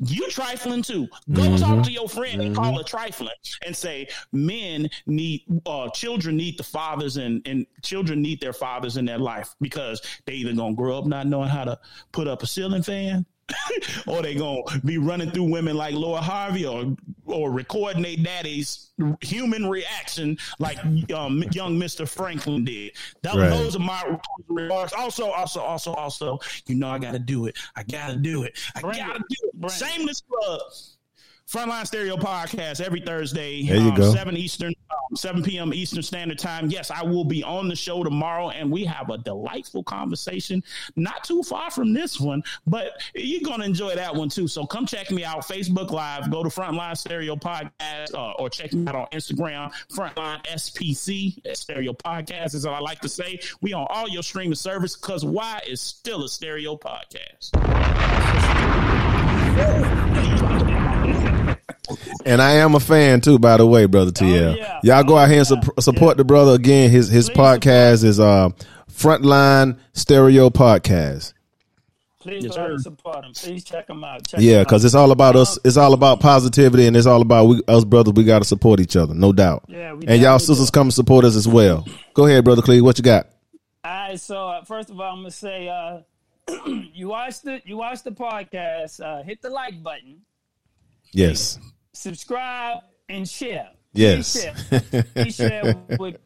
you 0.00 0.28
trifling 0.30 0.82
too. 0.82 1.08
Go 1.32 1.42
mm-hmm. 1.42 1.56
talk 1.56 1.84
to 1.84 1.90
your 1.90 2.08
friend 2.08 2.40
and 2.40 2.54
call 2.54 2.72
mm-hmm. 2.72 2.80
it 2.80 2.86
trifling 2.86 3.34
and 3.66 3.76
say 3.76 4.06
men 4.32 4.88
need 5.06 5.42
uh 5.66 5.88
children 5.90 6.36
need 6.36 6.56
the 6.56 6.62
fathers 6.62 7.16
and 7.16 7.42
and 7.46 7.66
children 7.82 8.22
need 8.22 8.40
their 8.40 8.52
fathers 8.52 8.96
in 8.96 9.04
their 9.04 9.18
life 9.18 9.54
because 9.60 10.00
they 10.26 10.34
either 10.34 10.52
gonna 10.52 10.74
grow 10.74 10.98
up 10.98 11.06
not 11.06 11.26
knowing 11.26 11.48
how 11.48 11.64
to 11.64 11.78
put 12.12 12.28
up 12.28 12.42
a 12.42 12.46
ceiling 12.46 12.82
fan 12.82 13.26
or 14.06 14.22
they 14.22 14.34
gonna 14.34 14.62
be 14.84 14.98
running 14.98 15.30
through 15.30 15.44
women 15.44 15.76
like 15.76 15.94
Lori 15.94 16.20
Harvey 16.22 16.66
or 16.66 16.96
or 17.26 17.50
recording 17.50 18.02
their 18.02 18.16
daddy's 18.16 18.90
human 19.20 19.68
reaction 19.68 20.36
like 20.58 20.78
um, 21.12 21.42
young 21.52 21.78
Mr. 21.78 22.08
Franklin 22.08 22.64
did. 22.64 22.92
That, 23.22 23.34
Right. 23.34 23.50
Those 23.50 23.76
are 23.76 23.80
my 23.80 24.18
remarks. 24.48 24.92
Also, 24.92 25.30
also, 25.30 25.60
also, 25.60 25.92
also, 25.92 26.38
you 26.66 26.74
know 26.74 26.88
I 26.88 26.98
gotta 26.98 27.18
do 27.18 27.46
it. 27.46 27.56
I 27.76 27.82
gotta 27.84 28.16
do 28.16 28.42
it. 28.42 28.58
I 28.74 28.80
Bring 28.80 28.96
gotta 28.96 29.16
it. 29.16 29.22
do 29.28 29.48
it. 29.48 29.54
Bring. 29.54 29.72
Shameless 29.72 30.22
plug. 30.22 30.60
Frontline 31.50 31.86
Stereo 31.86 32.18
Podcast 32.18 32.84
every 32.84 33.00
Thursday, 33.00 33.66
There 33.66 33.76
you 33.78 33.88
um, 33.88 33.94
go. 33.94 34.12
7 34.12 34.36
Eastern, 34.36 34.74
um, 34.90 35.16
7 35.16 35.42
p.m. 35.42 35.72
Eastern 35.72 36.02
Standard 36.02 36.38
Time. 36.38 36.68
Yes, 36.70 36.90
I 36.90 37.02
will 37.02 37.24
be 37.24 37.42
on 37.42 37.68
the 37.68 37.74
show 37.74 38.04
tomorrow, 38.04 38.50
and 38.50 38.70
we 38.70 38.84
have 38.84 39.08
a 39.08 39.16
delightful 39.16 39.82
conversation. 39.82 40.62
Not 40.94 41.24
too 41.24 41.42
far 41.42 41.70
from 41.70 41.94
this 41.94 42.20
one, 42.20 42.42
but 42.66 43.00
you're 43.14 43.40
going 43.40 43.60
to 43.60 43.64
enjoy 43.64 43.94
that 43.94 44.14
one 44.14 44.28
too. 44.28 44.46
So 44.46 44.66
come 44.66 44.84
check 44.84 45.10
me 45.10 45.24
out, 45.24 45.38
Facebook 45.38 45.90
Live, 45.90 46.30
go 46.30 46.42
to 46.42 46.50
Frontline 46.50 46.98
Stereo 46.98 47.34
Podcast, 47.34 48.12
uh, 48.12 48.32
or 48.32 48.50
check 48.50 48.74
me 48.74 48.86
out 48.86 48.94
on 48.94 49.06
Instagram, 49.06 49.72
Frontline 49.90 50.44
SPC, 50.44 51.56
Stereo 51.56 51.94
Podcast 51.94 52.54
is 52.54 52.66
all 52.66 52.74
I 52.74 52.80
like 52.80 53.00
to 53.00 53.08
say. 53.08 53.40
We 53.62 53.72
on 53.72 53.86
all 53.88 54.06
your 54.06 54.22
streaming 54.22 54.54
service 54.54 54.96
because 54.96 55.24
why 55.24 55.62
is 55.66 55.80
still 55.80 56.24
a 56.24 56.28
stereo 56.28 56.76
podcast. 56.76 57.54
And 62.24 62.40
I 62.42 62.52
am 62.56 62.74
a 62.74 62.80
fan 62.80 63.20
too, 63.20 63.38
by 63.38 63.56
the 63.56 63.66
way, 63.66 63.86
brother 63.86 64.10
TL. 64.10 64.56
yeah. 64.56 64.80
Y'all 64.82 65.04
go 65.04 65.14
Oh, 65.14 65.18
out 65.18 65.28
here 65.28 65.38
and 65.38 65.46
sup- 65.46 65.80
support 65.80 66.16
the 66.16 66.24
brother 66.24 66.52
again. 66.52 66.90
His 66.90 67.08
his 67.08 67.28
Please 67.28 67.36
podcast 67.38 68.04
is 68.04 68.20
uh 68.20 68.50
Frontline 68.90 69.78
Stereo 69.92 70.50
Podcast. 70.50 71.32
Please 72.20 72.44
Yes, 72.44 72.56
go 72.56 72.60
ahead 72.60 72.70
and 72.72 72.80
sir. 72.82 72.90
support 72.90 73.24
him. 73.24 73.32
Please 73.32 73.64
check 73.64 73.88
him 73.88 74.02
out. 74.04 74.26
Check 74.26 74.40
Yeah, 74.40 74.62
because 74.64 74.84
it's 74.84 74.94
all 74.94 75.12
about 75.12 75.36
us. 75.36 75.58
It's 75.64 75.76
all 75.76 75.92
about 75.94 76.20
positivity, 76.20 76.86
and 76.86 76.96
it's 76.96 77.06
all 77.06 77.22
about 77.22 77.44
we, 77.46 77.62
us 77.68 77.84
brothers. 77.84 78.14
We 78.14 78.24
got 78.24 78.40
to 78.40 78.44
support 78.44 78.80
each 78.80 78.96
other, 78.96 79.14
no 79.14 79.32
doubt. 79.32 79.64
Yeah, 79.68 79.92
and 80.06 80.20
y'all 80.20 80.38
sisters 80.38 80.70
do. 80.70 80.74
come 80.74 80.88
and 80.88 80.94
support 80.94 81.24
us 81.24 81.36
as 81.36 81.46
well. 81.48 81.86
Go 82.14 82.26
ahead, 82.26 82.44
brother 82.44 82.60
Clee. 82.60 82.80
What 82.80 82.98
you 82.98 83.04
got? 83.04 83.28
All 83.84 83.90
right, 84.08 84.20
so 84.20 84.48
uh, 84.48 84.64
first 84.64 84.90
of 84.90 85.00
all, 85.00 85.12
I'm 85.12 85.20
gonna 85.20 85.30
say 85.30 85.68
uh, 85.68 86.00
you 86.92 87.08
watch 87.08 87.40
the 87.42 87.62
you 87.64 87.76
watch 87.76 88.02
the 88.02 88.10
podcast. 88.12 89.00
Uh, 89.00 89.22
hit 89.22 89.40
the 89.40 89.48
like 89.50 89.80
button, 89.82 90.22
Yes, 91.12 91.58
subscribe, 91.92 92.78
and 93.08 93.28
share. 93.28 93.70
Yes. 93.92 94.46
Please 94.68 94.82
share. 94.82 95.02
Please 95.14 95.34
share 95.34 95.74
with 95.98 96.16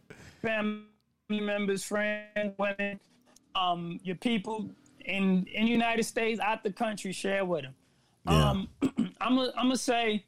family 0.42 0.84
members, 1.30 1.84
friends, 1.84 2.54
women, 2.58 3.00
um, 3.54 4.00
your 4.02 4.16
people 4.16 4.70
in 5.04 5.46
in 5.52 5.64
the 5.64 5.70
United 5.70 6.04
States, 6.04 6.40
out 6.40 6.62
the 6.62 6.72
country. 6.72 7.12
Share 7.12 7.44
with 7.44 7.62
them. 7.62 7.74
Yeah. 8.26 8.50
Um, 8.50 8.68
I'm 9.20 9.36
gonna 9.36 9.52
I'm 9.56 9.66
gonna 9.66 9.76
say, 9.76 10.24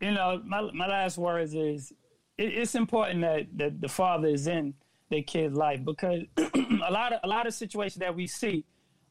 you 0.00 0.12
know, 0.12 0.40
my 0.44 0.62
my 0.72 0.86
last 0.86 1.18
words 1.18 1.54
is 1.54 1.92
it, 2.38 2.54
it's 2.54 2.74
important 2.74 3.22
that, 3.22 3.46
that 3.56 3.80
the 3.80 3.88
father 3.88 4.28
is 4.28 4.46
in 4.46 4.74
their 5.10 5.22
kid's 5.22 5.54
life 5.54 5.84
because 5.84 6.22
a 6.36 6.90
lot 6.90 7.12
of 7.12 7.20
a 7.22 7.28
lot 7.28 7.46
of 7.46 7.54
situations 7.54 8.00
that 8.00 8.14
we 8.14 8.26
see, 8.26 8.64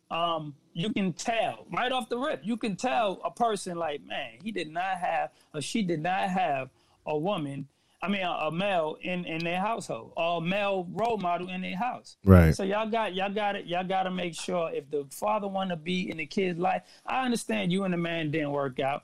um, 0.09 0.55
you 0.73 0.91
can 0.91 1.13
tell 1.13 1.65
right 1.71 1.91
off 1.91 2.09
the 2.09 2.17
rip. 2.17 2.41
You 2.43 2.57
can 2.57 2.75
tell 2.75 3.21
a 3.23 3.31
person 3.31 3.77
like, 3.77 4.03
man, 4.05 4.33
he 4.43 4.51
did 4.51 4.71
not 4.71 4.97
have 4.97 5.31
or 5.53 5.61
she 5.61 5.81
did 5.81 6.01
not 6.01 6.29
have 6.29 6.69
a 7.05 7.17
woman. 7.17 7.67
I 8.03 8.07
mean, 8.07 8.23
a, 8.23 8.29
a 8.29 8.51
male 8.51 8.97
in 9.01 9.25
in 9.25 9.43
their 9.43 9.59
household, 9.59 10.13
or 10.17 10.39
a 10.39 10.41
male 10.41 10.87
role 10.91 11.17
model 11.17 11.49
in 11.49 11.61
their 11.61 11.77
house. 11.77 12.17
Right. 12.25 12.55
So 12.55 12.63
y'all 12.63 12.89
got 12.89 13.13
y'all 13.13 13.31
got 13.31 13.55
it. 13.55 13.67
Y'all 13.67 13.83
got 13.83 14.03
to 14.03 14.11
make 14.11 14.33
sure 14.33 14.71
if 14.73 14.89
the 14.89 15.05
father 15.11 15.47
want 15.47 15.69
to 15.69 15.75
be 15.75 16.09
in 16.09 16.17
the 16.17 16.25
kid's 16.25 16.57
life. 16.57 16.81
I 17.05 17.23
understand 17.25 17.71
you 17.71 17.83
and 17.83 17.93
the 17.93 17.97
man 17.97 18.31
didn't 18.31 18.51
work 18.51 18.79
out. 18.79 19.03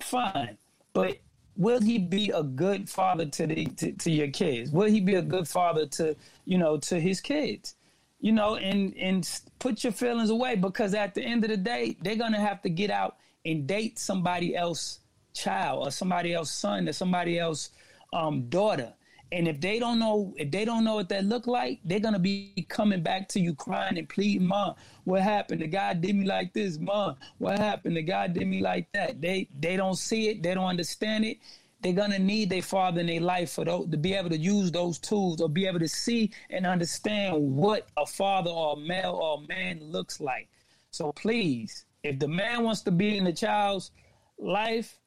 Fine, 0.00 0.58
but 0.92 1.18
will 1.56 1.80
he 1.80 1.98
be 1.98 2.30
a 2.30 2.42
good 2.42 2.88
father 2.88 3.26
to 3.26 3.46
the 3.46 3.66
to, 3.66 3.92
to 3.92 4.10
your 4.10 4.28
kids? 4.28 4.70
Will 4.70 4.88
he 4.88 5.00
be 5.00 5.14
a 5.14 5.22
good 5.22 5.48
father 5.48 5.86
to 5.86 6.14
you 6.44 6.58
know 6.58 6.76
to 6.78 7.00
his 7.00 7.20
kids? 7.20 7.74
You 8.20 8.32
know, 8.32 8.56
and 8.56 8.94
and 8.96 9.28
put 9.58 9.84
your 9.84 9.92
feelings 9.92 10.30
away 10.30 10.56
because 10.56 10.94
at 10.94 11.14
the 11.14 11.22
end 11.22 11.44
of 11.44 11.50
the 11.50 11.56
day, 11.56 11.96
they're 12.02 12.16
gonna 12.16 12.40
have 12.40 12.62
to 12.62 12.70
get 12.70 12.90
out 12.90 13.16
and 13.44 13.66
date 13.66 13.98
somebody 13.98 14.56
else 14.56 15.00
child 15.34 15.86
or 15.86 15.90
somebody 15.90 16.32
else 16.32 16.50
son 16.50 16.88
or 16.88 16.92
somebody 16.92 17.38
else 17.38 17.70
um, 18.12 18.48
daughter. 18.48 18.92
And 19.32 19.48
if 19.48 19.60
they 19.60 19.80
don't 19.80 19.98
know, 19.98 20.34
if 20.36 20.52
they 20.52 20.64
don't 20.64 20.84
know 20.84 20.94
what 20.94 21.08
that 21.08 21.24
look 21.24 21.46
like, 21.48 21.80
they're 21.84 22.00
gonna 22.00 22.18
be 22.18 22.64
coming 22.68 23.02
back 23.02 23.28
to 23.30 23.40
you 23.40 23.54
crying 23.54 23.98
and 23.98 24.08
pleading, 24.08 24.46
"Mom, 24.46 24.76
what 25.04 25.20
happened? 25.20 25.62
The 25.62 25.66
guy 25.66 25.94
did 25.94 26.14
me 26.14 26.24
like 26.24 26.52
this, 26.52 26.78
Mom. 26.78 27.16
What 27.38 27.58
happened? 27.58 27.96
The 27.96 28.02
guy 28.02 28.28
did 28.28 28.46
me 28.46 28.60
like 28.60 28.90
that." 28.92 29.20
They 29.20 29.48
they 29.58 29.76
don't 29.76 29.96
see 29.96 30.28
it, 30.28 30.42
they 30.44 30.54
don't 30.54 30.64
understand 30.64 31.24
it, 31.24 31.38
they're 31.86 31.94
gonna 31.94 32.18
need 32.18 32.50
their 32.50 32.62
father 32.62 33.00
in 33.00 33.06
their 33.06 33.20
life 33.20 33.52
for 33.52 33.64
those, 33.64 33.88
to 33.88 33.96
be 33.96 34.12
able 34.12 34.28
to 34.28 34.36
use 34.36 34.72
those 34.72 34.98
tools 34.98 35.40
or 35.40 35.48
be 35.48 35.68
able 35.68 35.78
to 35.78 35.86
see 35.86 36.32
and 36.50 36.66
understand 36.66 37.36
what 37.36 37.86
a 37.96 38.04
father 38.04 38.50
or 38.50 38.72
a 38.72 38.80
male 38.80 39.12
or 39.12 39.44
a 39.44 39.46
man 39.46 39.78
looks 39.80 40.20
like. 40.20 40.48
So 40.90 41.12
please, 41.12 41.84
if 42.02 42.18
the 42.18 42.26
man 42.26 42.64
wants 42.64 42.80
to 42.82 42.90
be 42.90 43.16
in 43.16 43.22
the 43.22 43.32
child's 43.32 43.92
life, 44.36 44.98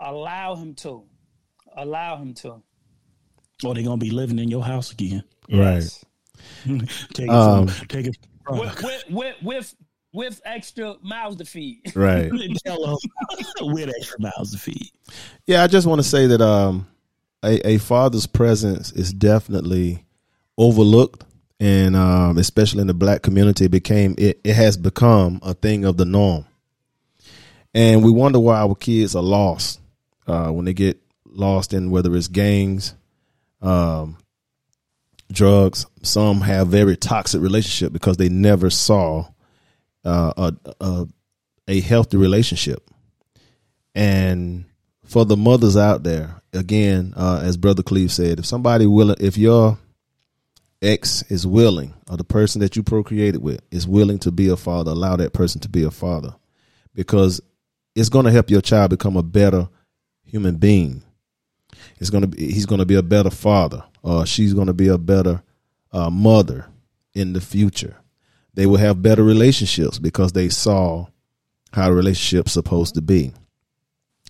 allow 0.00 0.54
him 0.54 0.74
to. 0.74 1.02
Allow 1.78 2.18
him 2.18 2.34
to. 2.34 2.62
Or 3.64 3.74
they're 3.74 3.82
gonna 3.82 3.96
be 3.96 4.10
living 4.10 4.38
in 4.38 4.50
your 4.50 4.64
house 4.64 4.92
again. 4.92 5.24
Right. 5.50 5.82
take 7.14 7.26
it 7.26 7.30
Um, 7.30 7.68
from, 7.68 7.86
take 7.88 8.06
it 8.06 8.18
from 8.44 8.58
With 8.58 8.82
with 8.82 9.04
with 9.08 9.36
with, 9.42 9.74
with 10.12 10.40
extra 10.44 10.96
mouths 11.02 11.36
to 11.36 11.44
feed. 11.44 11.94
Right. 11.94 12.30
With 12.32 13.90
extra 13.90 14.16
mouths 14.20 14.52
to 14.52 14.58
feed. 14.58 14.90
Yeah, 15.46 15.62
I 15.62 15.66
just 15.66 15.86
want 15.86 16.00
to 16.00 16.08
say 16.08 16.26
that 16.26 16.40
um, 16.40 16.86
a, 17.42 17.66
a 17.66 17.78
father's 17.78 18.26
presence 18.26 18.92
is 18.92 19.12
definitely 19.12 20.04
overlooked, 20.56 21.24
and 21.60 21.94
um, 21.96 22.38
especially 22.38 22.80
in 22.80 22.86
the 22.86 22.94
black 22.94 23.22
community, 23.22 23.66
it 23.66 23.70
became 23.70 24.14
it, 24.18 24.40
it 24.44 24.54
has 24.54 24.76
become 24.76 25.40
a 25.42 25.54
thing 25.54 25.84
of 25.84 25.96
the 25.96 26.04
norm. 26.04 26.46
And 27.74 28.02
we 28.02 28.10
wonder 28.10 28.40
why 28.40 28.58
our 28.58 28.74
kids 28.74 29.14
are 29.14 29.22
lost 29.22 29.80
uh, 30.26 30.50
when 30.50 30.64
they 30.64 30.74
get 30.74 31.00
lost 31.26 31.72
in 31.72 31.90
whether 31.90 32.14
it's 32.16 32.28
gangs, 32.28 32.94
um, 33.60 34.16
drugs. 35.30 35.86
Some 36.02 36.40
have 36.40 36.68
very 36.68 36.96
toxic 36.96 37.42
relationship 37.42 37.92
because 37.92 38.16
they 38.16 38.28
never 38.28 38.70
saw 38.70 39.28
uh, 40.08 40.32
a, 40.36 40.74
a 40.80 41.06
a 41.68 41.80
healthy 41.80 42.16
relationship. 42.16 42.90
And 43.94 44.64
for 45.04 45.24
the 45.24 45.36
mothers 45.36 45.76
out 45.76 46.02
there, 46.02 46.40
again, 46.52 47.12
uh, 47.16 47.40
as 47.44 47.56
Brother 47.56 47.82
Cleve 47.82 48.10
said, 48.10 48.38
if 48.38 48.46
somebody 48.46 48.86
willing, 48.86 49.16
if 49.20 49.36
your 49.36 49.78
ex 50.80 51.22
is 51.30 51.46
willing, 51.46 51.94
or 52.08 52.16
the 52.16 52.24
person 52.24 52.60
that 52.60 52.76
you 52.76 52.82
procreated 52.82 53.42
with 53.42 53.60
is 53.70 53.86
willing 53.86 54.18
to 54.20 54.30
be 54.30 54.48
a 54.48 54.56
father, 54.56 54.92
allow 54.92 55.16
that 55.16 55.32
person 55.32 55.60
to 55.60 55.68
be 55.68 55.82
a 55.82 55.90
father, 55.90 56.34
because 56.94 57.40
it's 57.94 58.08
going 58.08 58.24
to 58.24 58.30
help 58.30 58.50
your 58.50 58.60
child 58.62 58.90
become 58.90 59.16
a 59.16 59.22
better 59.22 59.68
human 60.24 60.56
being. 60.56 61.02
It's 61.98 62.10
going 62.10 62.22
to 62.22 62.28
be 62.28 62.46
he's 62.52 62.66
going 62.66 62.80
to 62.80 62.86
be 62.86 62.94
a 62.94 63.02
better 63.02 63.30
father, 63.30 63.84
or 64.02 64.24
she's 64.24 64.54
going 64.54 64.68
to 64.68 64.74
be 64.74 64.88
a 64.88 64.98
better 64.98 65.42
uh, 65.92 66.10
mother 66.10 66.66
in 67.14 67.32
the 67.32 67.40
future. 67.40 67.96
They 68.58 68.66
will 68.66 68.78
have 68.78 69.00
better 69.00 69.22
relationships 69.22 70.00
because 70.00 70.32
they 70.32 70.48
saw 70.48 71.06
how 71.72 71.92
relationship's 71.92 72.50
supposed 72.50 72.96
to 72.96 73.00
be. 73.00 73.32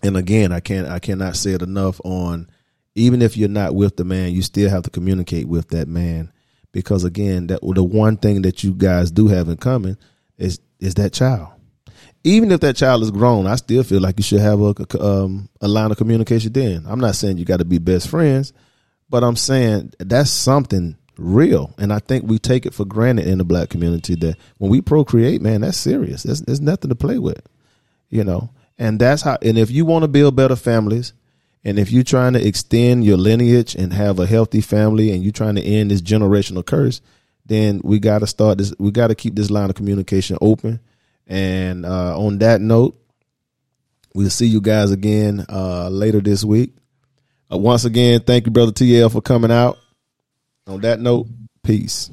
And 0.02 0.18
again, 0.18 0.52
I 0.52 0.60
can't 0.60 0.86
I 0.86 0.98
cannot 0.98 1.34
say 1.34 1.52
it 1.52 1.62
enough 1.62 1.98
on 2.04 2.50
even 2.94 3.22
if 3.22 3.38
you're 3.38 3.48
not 3.48 3.74
with 3.74 3.96
the 3.96 4.04
man, 4.04 4.34
you 4.34 4.42
still 4.42 4.68
have 4.68 4.82
to 4.82 4.90
communicate 4.90 5.48
with 5.48 5.70
that 5.70 5.88
man 5.88 6.30
because 6.72 7.04
again, 7.04 7.46
that 7.46 7.60
the 7.62 7.82
one 7.82 8.18
thing 8.18 8.42
that 8.42 8.62
you 8.62 8.74
guys 8.74 9.10
do 9.10 9.28
have 9.28 9.48
in 9.48 9.56
common 9.56 9.96
is 10.36 10.60
is 10.78 10.92
that 10.96 11.14
child. 11.14 11.48
Even 12.22 12.52
if 12.52 12.60
that 12.60 12.76
child 12.76 13.02
is 13.04 13.10
grown, 13.10 13.46
I 13.46 13.56
still 13.56 13.82
feel 13.82 14.02
like 14.02 14.18
you 14.18 14.24
should 14.24 14.40
have 14.40 14.60
a 14.60 14.74
um, 15.02 15.48
a 15.62 15.68
line 15.68 15.90
of 15.90 15.96
communication. 15.96 16.52
Then 16.52 16.84
I'm 16.86 17.00
not 17.00 17.14
saying 17.14 17.38
you 17.38 17.46
got 17.46 17.60
to 17.60 17.64
be 17.64 17.78
best 17.78 18.10
friends, 18.10 18.52
but 19.08 19.24
I'm 19.24 19.36
saying 19.36 19.94
that's 19.98 20.30
something 20.30 20.97
real, 21.18 21.74
and 21.78 21.92
I 21.92 21.98
think 21.98 22.24
we 22.24 22.38
take 22.38 22.64
it 22.64 22.74
for 22.74 22.84
granted 22.84 23.26
in 23.26 23.38
the 23.38 23.44
black 23.44 23.68
community 23.68 24.14
that 24.16 24.36
when 24.58 24.70
we 24.70 24.80
procreate, 24.80 25.42
man, 25.42 25.60
that's 25.62 25.76
serious. 25.76 26.22
There's, 26.22 26.40
there's 26.42 26.60
nothing 26.60 26.88
to 26.88 26.94
play 26.94 27.18
with, 27.18 27.46
you 28.08 28.24
know. 28.24 28.50
And 28.78 29.00
that's 29.00 29.22
how. 29.22 29.38
And 29.42 29.58
if 29.58 29.70
you 29.70 29.84
want 29.84 30.04
to 30.04 30.08
build 30.08 30.36
better 30.36 30.56
families, 30.56 31.12
and 31.64 31.78
if 31.78 31.90
you're 31.90 32.04
trying 32.04 32.34
to 32.34 32.46
extend 32.46 33.04
your 33.04 33.16
lineage 33.16 33.74
and 33.74 33.92
have 33.92 34.20
a 34.20 34.26
healthy 34.26 34.60
family, 34.60 35.10
and 35.10 35.22
you're 35.22 35.32
trying 35.32 35.56
to 35.56 35.62
end 35.62 35.90
this 35.90 36.00
generational 36.00 36.64
curse, 36.64 37.00
then 37.44 37.80
we 37.82 37.98
got 37.98 38.20
to 38.20 38.26
start 38.26 38.58
this. 38.58 38.72
We 38.78 38.90
got 38.92 39.08
to 39.08 39.14
keep 39.14 39.34
this 39.34 39.50
line 39.50 39.68
of 39.68 39.76
communication 39.76 40.38
open. 40.40 40.80
And 41.26 41.84
uh, 41.84 42.18
on 42.18 42.38
that 42.38 42.60
note, 42.60 42.96
we'll 44.14 44.30
see 44.30 44.46
you 44.46 44.60
guys 44.60 44.92
again 44.92 45.44
uh, 45.48 45.88
later 45.88 46.20
this 46.20 46.44
week. 46.44 46.74
Uh, 47.52 47.58
once 47.58 47.84
again, 47.84 48.20
thank 48.20 48.46
you, 48.46 48.52
brother 48.52 48.72
TL, 48.72 49.10
for 49.10 49.20
coming 49.20 49.50
out. 49.50 49.78
On 50.68 50.78
that 50.82 51.00
note, 51.00 51.26
peace. 51.62 52.10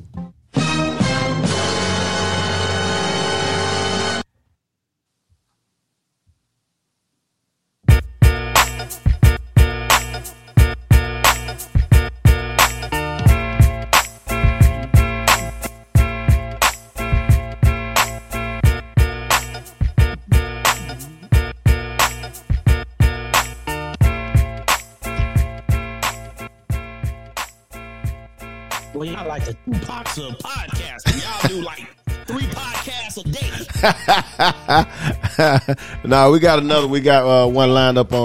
Of 30.18 30.38
podcasting. 30.38 31.22
Y'all 31.22 31.48
do 31.50 31.62
like 31.62 31.90
three 32.26 32.44
podcasts 32.44 33.18
a 33.18 33.24
day. 33.28 33.52
no, 36.08 36.32
we 36.32 36.40
got 36.40 36.60
another. 36.60 36.88
We 36.88 37.02
got 37.02 37.26
uh, 37.26 37.48
one 37.50 37.74
lined 37.74 37.98
up 37.98 38.14
on 38.14 38.24